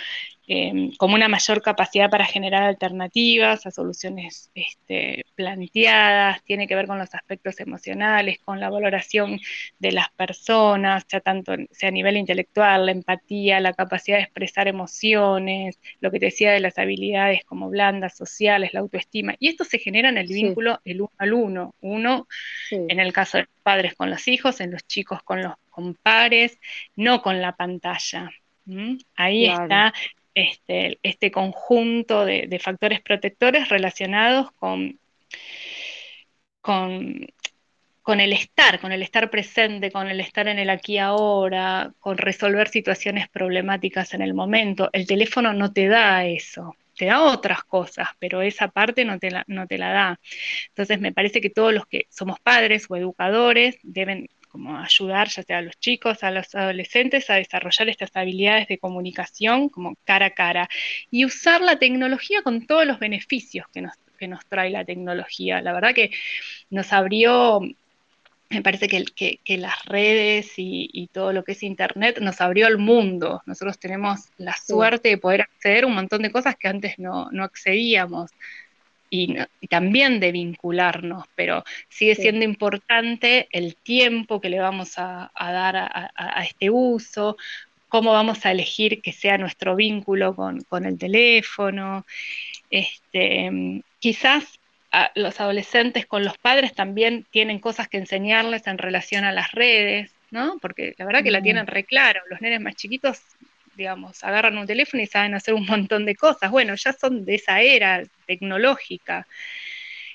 Em, 0.49 0.91
como 0.97 1.15
una 1.15 1.29
mayor 1.29 1.63
capacidad 1.63 2.11
para 2.11 2.25
generar 2.25 2.65
alternativas 2.65 3.65
a 3.65 3.71
soluciones 3.71 4.51
este, 4.57 5.25
planteadas, 5.37 6.43
tiene 6.43 6.67
que 6.67 6.75
ver 6.75 6.89
con 6.89 6.99
los 6.99 7.15
aspectos 7.15 7.61
emocionales, 7.61 8.41
con 8.41 8.59
la 8.59 8.69
valoración 8.69 9.39
de 9.79 9.93
las 9.93 10.11
personas, 10.11 11.05
sea 11.07 11.21
tanto 11.21 11.53
sea 11.71 11.91
a 11.91 11.93
nivel 11.93 12.17
intelectual, 12.17 12.87
la 12.87 12.93
empatía, 12.93 13.61
la 13.61 13.73
capacidad 13.73 14.17
de 14.17 14.25
expresar 14.25 14.67
emociones, 14.67 15.79
lo 16.01 16.11
que 16.11 16.19
te 16.19 16.27
decía 16.27 16.51
de 16.51 16.61
las 16.61 16.77
habilidades 16.77 17.45
como 17.45 17.71
blandas, 17.71 18.17
sociales, 18.17 18.75
la 18.75 18.81
autoestima. 18.81 19.37
Y 19.39 19.49
esto 19.49 19.65
se 19.65 19.79
genera 19.79 20.09
en 20.09 20.19
el 20.19 20.27
vínculo 20.27 20.81
el 20.85 21.03
uno 21.03 21.13
al 21.19 21.33
uno, 21.35 21.75
uno 21.81 22.27
en 22.71 22.99
el 22.99 23.13
caso 23.13 23.39
de 23.39 23.45
los 23.45 23.53
padres 23.63 23.95
con 23.95 24.11
los 24.11 24.27
hijos, 24.27 24.61
en 24.61 24.73
los 24.73 24.85
chicos 24.89 25.23
con 25.23 25.41
los 25.41 25.55
compares, 25.71 26.59
no 26.97 27.23
con 27.23 27.41
la 27.41 27.55
pantalla. 27.55 28.31
Ahí 29.17 29.47
está 29.47 29.93
este, 30.35 30.99
este 31.03 31.31
conjunto 31.31 32.25
de, 32.25 32.59
factores 32.63 33.01
protectores 33.01 33.69
relacionados 33.69 34.51
con, 34.53 34.99
con, 36.61 37.27
con, 38.03 38.21
el 38.21 38.33
estar, 38.33 38.81
con 38.81 38.93
el 38.93 39.03
estar 39.03 39.31
presente, 39.31 39.91
con 39.91 40.09
el 40.09 40.21
estar 40.21 40.49
en 40.49 40.59
el 40.59 40.71
aquí 40.71 40.99
ahora, 40.99 41.93
con 42.01 42.19
resolver 42.19 42.69
situaciones 42.69 43.29
problemáticas 43.29 44.15
en 44.15 44.23
el 44.23 44.35
momento. 44.35 44.91
El 44.93 45.07
teléfono 45.07 45.53
no 45.53 45.73
te 45.73 45.89
da 45.89 46.25
eso, 46.25 46.77
te 46.97 47.07
da 47.07 47.23
otras 47.23 47.65
cosas, 47.65 48.09
pero 48.19 48.43
esa 48.43 48.69
parte 48.69 49.05
no 49.05 49.19
te 49.19 49.31
la, 49.31 49.45
no 49.47 49.67
te 49.67 49.79
la 49.79 49.93
da. 49.93 50.21
Entonces 50.69 51.01
me 51.01 51.13
parece 51.13 51.41
que 51.41 51.51
todos 51.51 51.73
los 51.75 51.87
que 51.87 52.07
somos 52.11 52.41
padres 52.41 52.87
o 52.89 52.97
educadores 52.97 53.79
deben 53.83 54.29
como 54.53 54.79
ayudar 54.79 55.29
ya 55.29 55.43
sea 55.43 55.59
a 55.59 55.63
los 55.63 55.81
chicos, 55.81 56.23
a 56.23 56.31
los 56.31 56.55
adolescentes 56.55 57.31
a 57.31 57.35
desarrollar 57.35 57.89
estas 57.89 58.15
habilidades 58.15 58.69
de 58.69 58.77
comunicación 58.77 59.71
como 59.71 59.97
cara 60.05 60.27
a 60.27 60.31
cara 60.31 60.69
y 61.11 61.25
usar 61.25 61.63
la 61.63 61.79
tecnología 61.79 62.43
con 62.43 62.67
todos 62.67 62.87
los 62.87 62.99
beneficios 62.99 63.67
que 63.73 63.81
nos, 63.81 63.95
que 64.19 64.29
nos 64.29 64.45
trae 64.45 64.69
la 64.69 64.85
tecnología. 64.85 65.63
La 65.63 65.73
verdad 65.73 65.95
que 65.95 66.11
nos 66.69 66.93
abrió 66.93 67.63
me 68.51 68.61
parece 68.61 68.87
que, 68.87 69.39
que, 69.43 69.57
las 69.57 69.83
redes 69.87 70.53
y, 70.59 71.09
todo 71.11 71.33
lo 71.33 71.43
que 71.43 71.53
es 71.53 71.63
Internet 71.63 72.19
nos 72.21 72.43
abrió 72.43 72.69
el 72.69 72.77
mundo. 72.77 73.43
Nosotros 73.47 73.79
tenemos 73.79 74.29
la 74.37 74.55
suerte 74.55 75.09
de 75.09 75.17
poder 75.17 75.41
acceder 75.41 75.85
a 75.85 75.87
un 75.87 75.95
montón 75.95 76.21
de 76.21 76.31
cosas 76.31 76.57
que 76.57 76.69
antes 76.69 76.99
no, 76.99 77.31
no 77.33 77.45
accedíamos 77.45 78.31
y, 79.13 79.37
también 79.69 80.21
de 80.21 80.33
vincularnos, 80.33 81.27
pero 81.35 81.65
sigue 81.91 82.15
siendo 82.15 82.47
importante 82.47 83.47
el 83.51 83.77
tiempo 83.77 84.41
que 84.41 84.49
le 84.49 84.59
vamos 84.59 84.95
a, 84.97 85.31
dar 85.39 85.77
a, 85.77 86.45
este 86.45 86.71
uso, 86.71 87.37
cómo 87.89 88.13
vamos 88.13 88.47
a 88.47 88.53
elegir 88.53 89.03
que 89.03 89.13
sea 89.13 89.37
nuestro 89.37 89.77
vínculo 89.77 90.35
con, 90.35 90.87
el 90.87 90.99
teléfono. 90.99 92.07
Este, 92.71 93.83
quizás 93.99 94.59
los 95.15 95.39
adolescentes 95.41 96.07
con 96.07 96.25
los 96.25 96.39
padres 96.39 96.75
también 96.75 97.27
tienen 97.31 97.59
cosas 97.59 97.89
que 97.89 97.99
enseñarles 97.99 98.67
en 98.67 98.79
relación 98.79 99.25
a 99.25 99.33
las 99.33 99.53
redes, 99.53 100.11
¿no? 100.31 100.57
Porque 100.59 100.95
la 100.97 101.05
verdad 101.05 101.23
que 101.23 101.31
la 101.31 101.41
mm. 101.41 101.45
tienen 101.45 101.67
re 101.67 101.85
claro, 101.85 102.23
los 102.31 102.41
nenes 102.41 102.63
más 102.63 102.77
chiquitos 102.77 103.21
digamos, 103.77 104.23
agarran 104.25 104.59
un 104.59 104.67
teléfono 104.67 105.03
y 105.03 105.07
saben 105.07 105.35
hacer 105.35 105.55
un 105.55 105.67
montón 105.67 106.05
de 106.05 106.15
cosas. 106.15 106.51
Bueno, 106.51 106.75
ya 106.75 106.93
son 106.93 107.25
de 107.25 107.37
esa 107.37 107.61
era 107.61 108.03
tecnológica. 108.27 109.27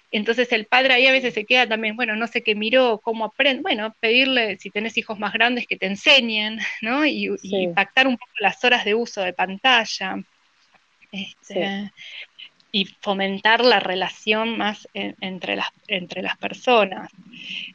Entonces 0.09 0.51
el 0.53 0.65
padre 0.65 0.93
ahí 0.93 1.07
a 1.07 1.11
veces 1.11 1.33
se 1.33 1.45
queda 1.45 1.67
también, 1.67 1.95
bueno, 1.97 2.15
no 2.15 2.27
sé 2.27 2.41
qué 2.41 2.55
miró, 2.55 2.99
cómo 2.99 3.25
aprende, 3.25 3.61
bueno, 3.61 3.93
pedirle, 3.99 4.57
si 4.57 4.69
tenés 4.69 4.97
hijos 4.97 5.19
más 5.19 5.33
grandes, 5.33 5.67
que 5.67 5.75
te 5.75 5.85
enseñen, 5.85 6.59
¿no? 6.81 7.05
Y, 7.05 7.29
pactar 7.75 8.07
un 8.07 8.17
poco 8.17 8.31
las 8.39 8.63
horas 8.63 8.85
de 8.85 8.95
uso 8.95 9.21
de 9.21 9.33
pantalla. 9.33 10.15
Este, 11.11 11.91
y 12.71 12.85
fomentar 12.85 13.63
la 13.63 13.79
relación 13.79 14.57
más 14.57 14.87
entre, 14.93 15.55
las, 15.55 15.67
entre 15.87 16.21
las 16.21 16.37
personas. 16.37 17.09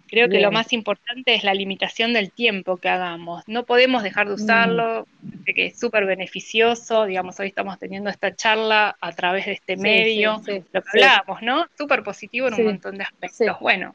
Creo 0.09 0.29
que 0.29 0.41
lo 0.41 0.53
más 0.53 0.75
importante 0.75 1.35
es 1.35 1.43
la 1.43 1.55
limitación 1.55 2.13
del 2.13 2.31
tiempo 2.31 2.77
que 2.77 2.91
hagamos. 2.91 3.43
No 3.47 3.65
podemos 3.65 4.03
dejar 4.03 4.29
de 4.29 4.35
usarlo, 4.35 5.07
mm. 5.23 5.45
que 5.45 5.67
es 5.67 5.81
súper 5.81 6.05
beneficioso. 6.05 7.07
Digamos, 7.07 7.41
hoy 7.41 7.49
estamos 7.49 7.79
teniendo 7.79 8.11
esta 8.11 8.37
charla 8.37 8.97
a 9.01 9.13
través 9.13 9.47
de 9.47 9.53
este 9.53 9.79
medio, 9.79 10.43
lo 10.47 10.83
que 10.83 10.89
hablábamos, 10.93 11.41
¿no? 11.41 11.67
Súper 11.79 12.03
positivo 12.03 12.49
en 12.49 12.55
un 12.55 12.65
montón 12.65 12.99
de 12.99 13.05
aspectos. 13.05 13.59
Bueno, 13.61 13.95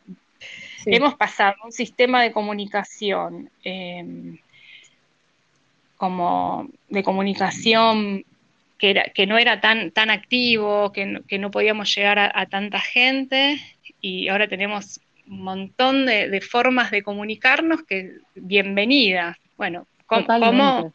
hemos 0.85 1.13
pasado 1.13 1.55
un 1.63 1.71
sistema 1.71 2.23
de 2.23 2.31
comunicación. 2.31 3.51
Em, 3.63 4.39
como 5.97 6.69
de 6.89 7.03
comunicación 7.03 8.23
que, 8.77 9.25
no 9.27 9.37
era 9.37 9.59
tan, 9.59 9.91
tan 9.91 10.09
activo, 10.09 10.91
que 10.91 11.39
no, 11.39 11.51
podíamos 11.51 11.93
llegar 11.93 12.19
a, 12.19 12.45
tanta 12.45 12.79
gente 12.79 13.59
y 14.01 14.27
ahora 14.27 14.47
tenemos 14.47 14.99
un 15.27 15.41
montón 15.41 16.05
de, 16.05 16.41
formas 16.41 16.91
de 16.91 17.03
comunicarnos 17.03 17.83
que 17.83 18.17
bienvenidas. 18.35 19.37
Bueno, 19.57 19.87
¿cómo, 20.05 20.93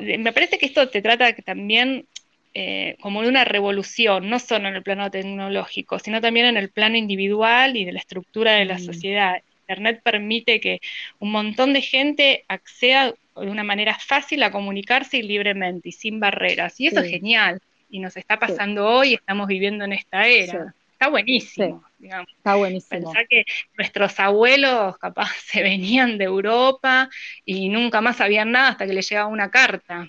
me 0.00 0.32
parece 0.32 0.58
que 0.58 0.66
esto 0.66 0.88
te 0.88 1.02
trata 1.02 1.34
también 1.36 2.06
eh, 2.54 2.96
como 3.00 3.22
de 3.22 3.28
una 3.28 3.44
revolución, 3.44 4.30
no 4.30 4.38
solo 4.38 4.68
en 4.68 4.76
el 4.76 4.82
plano 4.82 5.10
tecnológico, 5.10 5.98
sino 5.98 6.22
también 6.22 6.46
en 6.46 6.56
el 6.56 6.70
plano 6.70 6.96
individual 6.96 7.76
y 7.76 7.84
de 7.84 7.92
la 7.92 7.98
estructura 7.98 8.52
de 8.52 8.64
la 8.64 8.78
mm. 8.78 8.80
sociedad. 8.80 9.42
Internet 9.68 10.00
permite 10.02 10.60
que 10.60 10.80
un 11.18 11.32
montón 11.32 11.74
de 11.74 11.82
gente 11.82 12.44
acceda 12.48 13.12
de 13.36 13.50
una 13.50 13.64
manera 13.64 13.96
fácil 13.98 14.42
a 14.42 14.50
comunicarse 14.50 15.22
libremente 15.22 15.90
y 15.90 15.92
sin 15.92 16.20
barreras. 16.20 16.80
Y 16.80 16.88
eso 16.88 17.00
es 17.00 17.10
genial. 17.10 17.60
Y 17.88 18.00
nos 18.00 18.16
está 18.16 18.38
pasando 18.38 18.86
hoy, 18.86 19.14
estamos 19.14 19.46
viviendo 19.46 19.84
en 19.84 19.92
esta 19.92 20.26
era. 20.26 20.74
Está 20.92 21.08
buenísimo. 21.10 21.84
Está 22.00 22.54
buenísimo. 22.56 23.04
Pensar 23.04 23.28
que 23.28 23.44
nuestros 23.76 24.18
abuelos 24.18 24.96
capaz 24.98 25.28
se 25.44 25.62
venían 25.62 26.16
de 26.16 26.24
Europa 26.24 27.10
y 27.44 27.68
nunca 27.68 28.00
más 28.00 28.16
sabían 28.16 28.52
nada 28.52 28.70
hasta 28.70 28.86
que 28.86 28.94
les 28.94 29.08
llegaba 29.08 29.28
una 29.28 29.50
carta. 29.50 30.08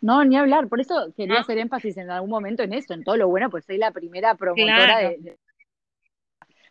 No, 0.00 0.24
ni 0.24 0.36
hablar. 0.36 0.68
Por 0.68 0.80
eso 0.80 1.12
quería 1.16 1.40
hacer 1.40 1.58
énfasis 1.58 1.96
en 1.96 2.10
algún 2.10 2.30
momento 2.30 2.62
en 2.62 2.72
eso, 2.72 2.92
en 2.92 3.04
todo 3.04 3.16
lo 3.16 3.28
bueno, 3.28 3.50
pues 3.50 3.64
soy 3.64 3.78
la 3.78 3.92
primera 3.92 4.34
promotora 4.34 4.98
de, 4.98 5.36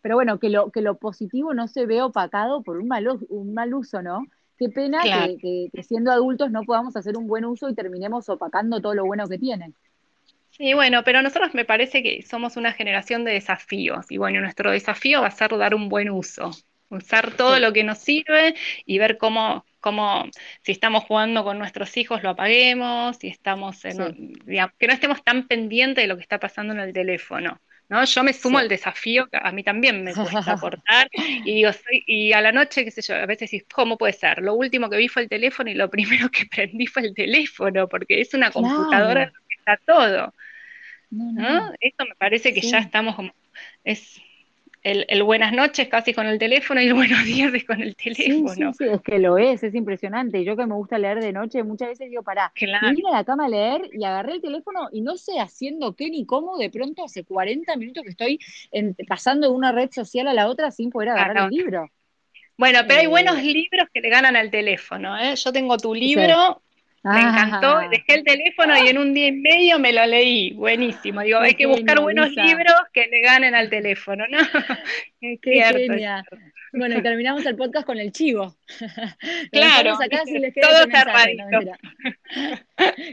Pero 0.01 0.15
bueno, 0.15 0.37
que 0.39 0.49
lo, 0.49 0.69
que 0.71 0.81
lo 0.81 0.97
positivo 0.97 1.53
no 1.53 1.67
se 1.67 1.85
ve 1.85 2.01
opacado 2.01 2.61
por 2.61 2.77
un 2.77 2.87
mal, 2.87 3.07
un 3.29 3.53
mal 3.53 3.73
uso, 3.73 4.01
¿no? 4.01 4.25
Qué 4.61 4.69
pena 4.69 5.01
que, 5.01 5.71
siendo 5.81 6.11
adultos 6.11 6.51
no 6.51 6.61
podamos 6.61 6.95
hacer 6.95 7.17
un 7.17 7.25
buen 7.25 7.45
uso 7.45 7.67
y 7.67 7.73
terminemos 7.73 8.29
opacando 8.29 8.79
todo 8.79 8.93
lo 8.93 9.05
bueno 9.05 9.27
que 9.27 9.39
tienen. 9.39 9.73
Sí, 10.51 10.75
bueno, 10.75 11.03
pero 11.03 11.23
nosotros 11.23 11.55
me 11.55 11.65
parece 11.65 12.03
que 12.03 12.21
somos 12.21 12.57
una 12.57 12.71
generación 12.71 13.23
de 13.25 13.31
desafíos 13.31 14.05
y 14.11 14.19
bueno, 14.19 14.39
nuestro 14.39 14.69
desafío 14.69 15.21
va 15.21 15.29
a 15.29 15.31
ser 15.31 15.57
dar 15.57 15.73
un 15.73 15.89
buen 15.89 16.11
uso, 16.11 16.51
usar 16.89 17.31
todo 17.31 17.57
lo 17.57 17.73
que 17.73 17.83
nos 17.83 17.97
sirve 17.97 18.53
y 18.85 18.99
ver 18.99 19.17
cómo, 19.17 19.65
cómo, 19.79 20.25
si 20.61 20.73
estamos 20.73 21.05
jugando 21.05 21.43
con 21.43 21.57
nuestros 21.57 21.97
hijos, 21.97 22.21
lo 22.21 22.29
apaguemos, 22.29 23.17
si 23.17 23.29
estamos 23.29 23.83
en, 23.83 23.97
que 24.45 24.87
no 24.87 24.93
estemos 24.93 25.23
tan 25.23 25.47
pendientes 25.47 26.03
de 26.03 26.07
lo 26.07 26.17
que 26.17 26.21
está 26.21 26.39
pasando 26.39 26.71
en 26.73 26.81
el 26.81 26.93
teléfono. 26.93 27.59
¿No? 27.91 28.05
Yo 28.05 28.23
me 28.23 28.31
sumo 28.31 28.57
al 28.57 28.69
desafío, 28.69 29.27
a 29.33 29.51
mí 29.51 29.63
también 29.63 30.01
me 30.03 30.13
cuesta 30.13 30.53
aportar, 30.53 31.09
y 31.11 31.55
digo, 31.55 31.71
y 32.07 32.31
a 32.31 32.39
la 32.39 32.53
noche, 32.53 32.85
qué 32.85 32.91
sé 32.91 33.01
yo, 33.01 33.15
a 33.15 33.25
veces 33.25 33.51
dices, 33.51 33.67
¿cómo 33.71 33.97
puede 33.97 34.13
ser? 34.13 34.41
Lo 34.41 34.53
último 34.53 34.89
que 34.89 34.95
vi 34.95 35.09
fue 35.09 35.23
el 35.23 35.29
teléfono 35.29 35.69
y 35.69 35.73
lo 35.73 35.89
primero 35.91 36.29
que 36.31 36.45
prendí 36.45 36.87
fue 36.87 37.03
el 37.03 37.13
teléfono, 37.13 37.89
porque 37.89 38.21
es 38.21 38.33
una 38.33 38.49
computadora 38.49 39.31
que 39.49 39.55
está 39.57 39.77
todo. 39.85 40.33
No, 41.09 41.73
Esto 41.81 42.05
me 42.05 42.15
parece 42.15 42.53
que 42.53 42.61
ya 42.61 42.77
estamos 42.77 43.15
como, 43.15 43.33
es 43.83 44.21
el, 44.83 45.23
buenas 45.23 45.53
noches 45.53 45.87
casi 45.87 46.13
con 46.13 46.25
el 46.25 46.39
teléfono 46.39 46.81
y 46.81 46.87
el 46.87 46.93
buenos 46.93 47.23
días 47.25 47.51
con 47.65 47.81
el 47.81 47.95
teléfono. 47.95 48.73
Sí, 48.73 48.85
es 48.85 49.01
que 49.01 49.19
lo 49.19 49.37
es, 49.37 49.63
es 49.63 49.75
impresionante. 49.75 50.43
Yo 50.43 50.55
que 50.55 50.65
me 50.65 50.73
gusta 50.73 50.97
leer 50.97 51.19
de 51.19 51.31
noche, 51.31 51.63
muchas 51.63 51.89
veces 51.89 52.09
digo, 52.09 52.23
pará, 52.23 52.51
claro. 52.55 52.89
vine 52.89 53.09
a 53.09 53.17
la 53.17 53.23
cama 53.23 53.45
a 53.45 53.49
leer 53.49 53.89
y 53.93 54.03
agarré 54.03 54.33
el 54.33 54.41
teléfono 54.41 54.89
y 54.91 55.01
no 55.01 55.17
sé 55.17 55.39
haciendo 55.39 55.95
qué 55.95 56.09
ni 56.09 56.25
cómo, 56.25 56.57
de 56.57 56.69
pronto 56.69 57.05
hace 57.05 57.23
40 57.23 57.75
minutos 57.75 58.03
que 58.03 58.09
estoy 58.09 58.39
pasando 59.07 59.49
de 59.49 59.53
una 59.53 59.71
red 59.71 59.91
social 59.91 60.27
a 60.27 60.33
la 60.33 60.47
otra 60.47 60.71
sin 60.71 60.89
poder 60.89 61.09
agarrar 61.09 61.45
el 61.45 61.49
libro. 61.49 61.89
Bueno, 62.57 62.79
pero 62.87 62.99
hay 62.99 63.05
eh, 63.05 63.09
buenos 63.09 63.41
libros 63.41 63.87
que 63.93 64.01
le 64.01 64.09
ganan 64.09 64.35
al 64.35 64.51
teléfono. 64.51 65.17
¿eh? 65.17 65.35
Yo 65.35 65.51
tengo 65.51 65.77
tu 65.77 65.93
libro, 65.95 66.61
me 67.03 67.19
encantó, 67.19 67.79
dejé 67.89 68.15
el 68.15 68.23
teléfono 68.23 68.77
y 68.77 68.87
en 68.87 68.97
un 68.97 69.13
día 69.13 69.27
y 69.27 69.31
medio 69.31 69.79
me 69.79 69.91
lo 69.91 70.05
leí, 70.05 70.53
buenísimo. 70.53 71.21
Digo, 71.21 71.39
hay 71.39 71.55
que 71.55 71.65
buscar 71.65 71.99
buenos 71.99 72.29
libros 72.31 72.75
que 72.93 73.07
le 73.07 73.21
ganen 73.21 73.55
al 73.55 73.69
teléfono, 73.69 74.25
¿no? 74.27 74.37
Qué 75.41 75.63
genial. 75.63 76.23
Bueno, 76.73 76.97
y 76.97 77.01
terminamos 77.01 77.45
el 77.45 77.55
podcast 77.55 77.85
con 77.85 77.97
el 77.97 78.11
chivo. 78.11 78.55
Claro, 79.51 79.95
acá 79.95 80.23
si 80.25 80.39
les 80.39 80.53
todo 80.61 80.85
cerradito. 80.89 81.71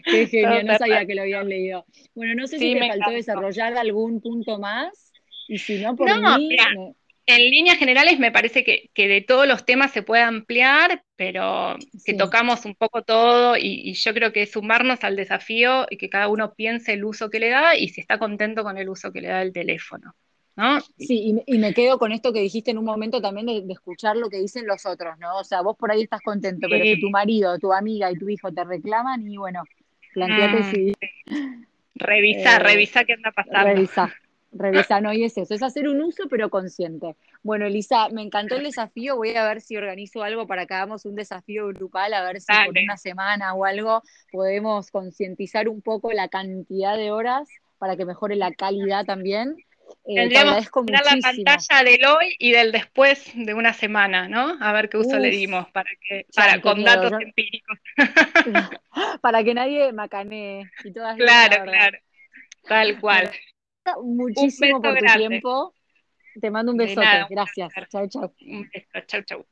Qué 0.05 0.27
genial, 0.27 0.67
no 0.67 0.79
sabía 0.79 1.07
que 1.07 1.15
lo 1.15 1.23
habías 1.23 1.45
leído. 1.47 1.87
Bueno, 2.15 2.35
no 2.35 2.47
sé 2.47 2.59
si 2.59 2.75
te 2.75 2.89
faltó 2.89 3.11
desarrollar 3.11 3.77
algún 3.77 4.21
punto 4.21 4.59
más, 4.59 5.13
y 5.49 5.59
si 5.59 5.81
no, 5.81 5.97
por 5.97 6.09
mí... 6.39 6.57
en 7.29 7.51
líneas 7.51 7.79
generales 7.79 8.19
me 8.19 8.33
parece 8.33 8.65
que, 8.65 8.91
de 8.97 9.21
todos 9.21 9.47
los 9.47 9.65
temas 9.65 9.93
se 9.93 10.03
puede 10.03 10.23
ampliar, 10.23 11.05
pero 11.15 11.77
que 12.05 12.15
tocamos 12.15 12.65
un 12.65 12.75
poco 12.75 13.03
todo 13.03 13.57
y, 13.57 13.93
yo 13.93 14.15
creo 14.15 14.33
que 14.33 14.43
es 14.43 14.53
sumarnos 14.53 15.05
al 15.05 15.17
desafío 15.17 15.87
y 15.91 15.99
que 15.99 16.09
cada 16.09 16.29
uno 16.29 16.55
piense 16.55 16.95
el 16.95 17.05
uso 17.05 17.29
que 17.31 17.41
le 17.41 17.51
da 17.51 17.77
y 17.77 17.89
si 17.89 18.01
está 18.01 18.19
contento 18.19 18.63
con 18.63 18.79
el 18.79 18.89
uso 18.89 19.13
que 19.13 19.21
le 19.21 19.29
da 19.29 19.43
el 19.43 19.53
teléfono. 19.53 20.15
¿no? 20.57 20.81
Sí, 20.99 21.41
y, 21.47 21.59
me 21.59 21.73
quedo 21.73 21.99
con 21.99 22.13
esto 22.13 22.33
que 22.33 22.41
dijiste 22.41 22.71
en 22.71 22.79
un 22.79 22.85
momento 22.85 23.21
también 23.21 23.47
de, 23.47 23.73
escuchar 23.73 24.17
lo 24.17 24.29
que 24.29 24.41
dicen 24.41 24.67
los 24.67 24.87
otros, 24.87 25.17
¿no? 25.19 25.39
O 25.39 25.45
sea, 25.45 25.61
vos 25.61 25.77
por 25.77 25.93
ahí 25.93 26.03
estás 26.03 26.21
contento, 26.21 26.67
pero 26.69 26.85
si 26.85 27.01
tu 27.01 27.11
marido, 27.11 27.59
tu 27.59 27.73
amiga 27.73 28.11
y 28.11 28.17
tu 28.17 28.29
hijo 28.29 28.53
te 28.53 28.65
reclaman 28.65 29.29
y 29.29 29.37
bueno, 29.37 29.63
planteate 30.15 30.61
mm. 30.61 30.71
si... 30.73 30.93
Revisa, 31.95 32.57
eh, 32.57 32.59
revisa 32.61 33.05
qué 33.05 33.13
anda 33.13 33.33
pasando. 33.33 33.65
Revisa. 33.65 34.15
Revisar, 34.51 35.03
no, 35.03 35.13
y 35.13 35.25
es 35.25 35.37
eso, 35.37 35.55
es 35.55 35.63
hacer 35.63 35.89
un 35.89 36.01
uso 36.01 36.25
pero 36.29 36.49
consciente. 36.49 37.17
Bueno, 37.43 37.67
Elisa, 37.67 38.09
me 38.09 38.23
encantó 38.23 38.57
el 38.57 38.65
desafío, 38.65 39.17
voy 39.17 39.35
a 39.37 39.47
ver 39.47 39.61
si 39.61 39.77
organizo 39.77 40.23
algo 40.23 40.47
para 40.47 40.65
que 40.65 40.75
hagamos 40.75 41.05
un 41.05 41.15
desafío 41.15 41.67
grupal, 41.69 42.15
a 42.15 42.23
ver 42.25 42.41
si 42.41 42.53
por 42.65 42.75
una 42.83 42.97
semana 42.97 43.55
o 43.55 43.65
algo 43.67 44.03
podemos 44.33 44.91
concientizar 44.91 45.69
un 45.69 45.83
poco 45.83 46.13
la 46.13 46.29
cantidad 46.29 46.97
de 46.97 47.11
horas 47.11 47.49
para 47.79 47.97
que 47.97 48.07
mejore 48.07 48.37
la 48.37 48.53
calidad 48.53 49.05
también. 49.05 49.57
Eh, 50.07 50.15
Tendríamos 50.15 50.71
que 50.71 50.93
la 50.93 51.03
pantalla 51.03 51.85
del 51.85 52.05
hoy 52.07 52.37
y 52.39 52.53
del 52.53 52.73
después 52.73 53.31
de 53.35 53.55
una 53.55 53.75
semana, 53.75 54.29
¿no? 54.29 54.57
A 54.61 54.73
ver 54.73 54.89
qué 54.89 54.97
uso 54.97 55.19
le 55.19 55.31
dimos 55.31 55.71
para 55.71 55.91
que, 56.01 56.27
para, 56.35 56.61
con 56.61 56.83
datos 56.83 57.13
empíricos. 57.21 57.79
para 59.21 59.45
que 59.45 59.55
nadie 59.55 59.93
macanee 59.93 60.71
y 60.85 60.93
todas 60.93 61.17
Claro, 61.19 61.65
claro. 61.65 61.99
Tal 62.67 63.01
cual 63.01 63.31
muchísimo 64.03 64.81
por 64.81 64.99
tu 64.99 65.05
tiempo. 65.05 65.75
Te 66.41 66.51
mando 66.51 66.73
un 66.73 66.79
besote. 66.79 67.27
Gracias. 67.31 67.73
Chau, 67.91 68.09
chau. 68.09 68.35
Un 68.41 68.69
beso. 68.73 69.07
Chau, 69.07 69.23
chau. 69.23 69.47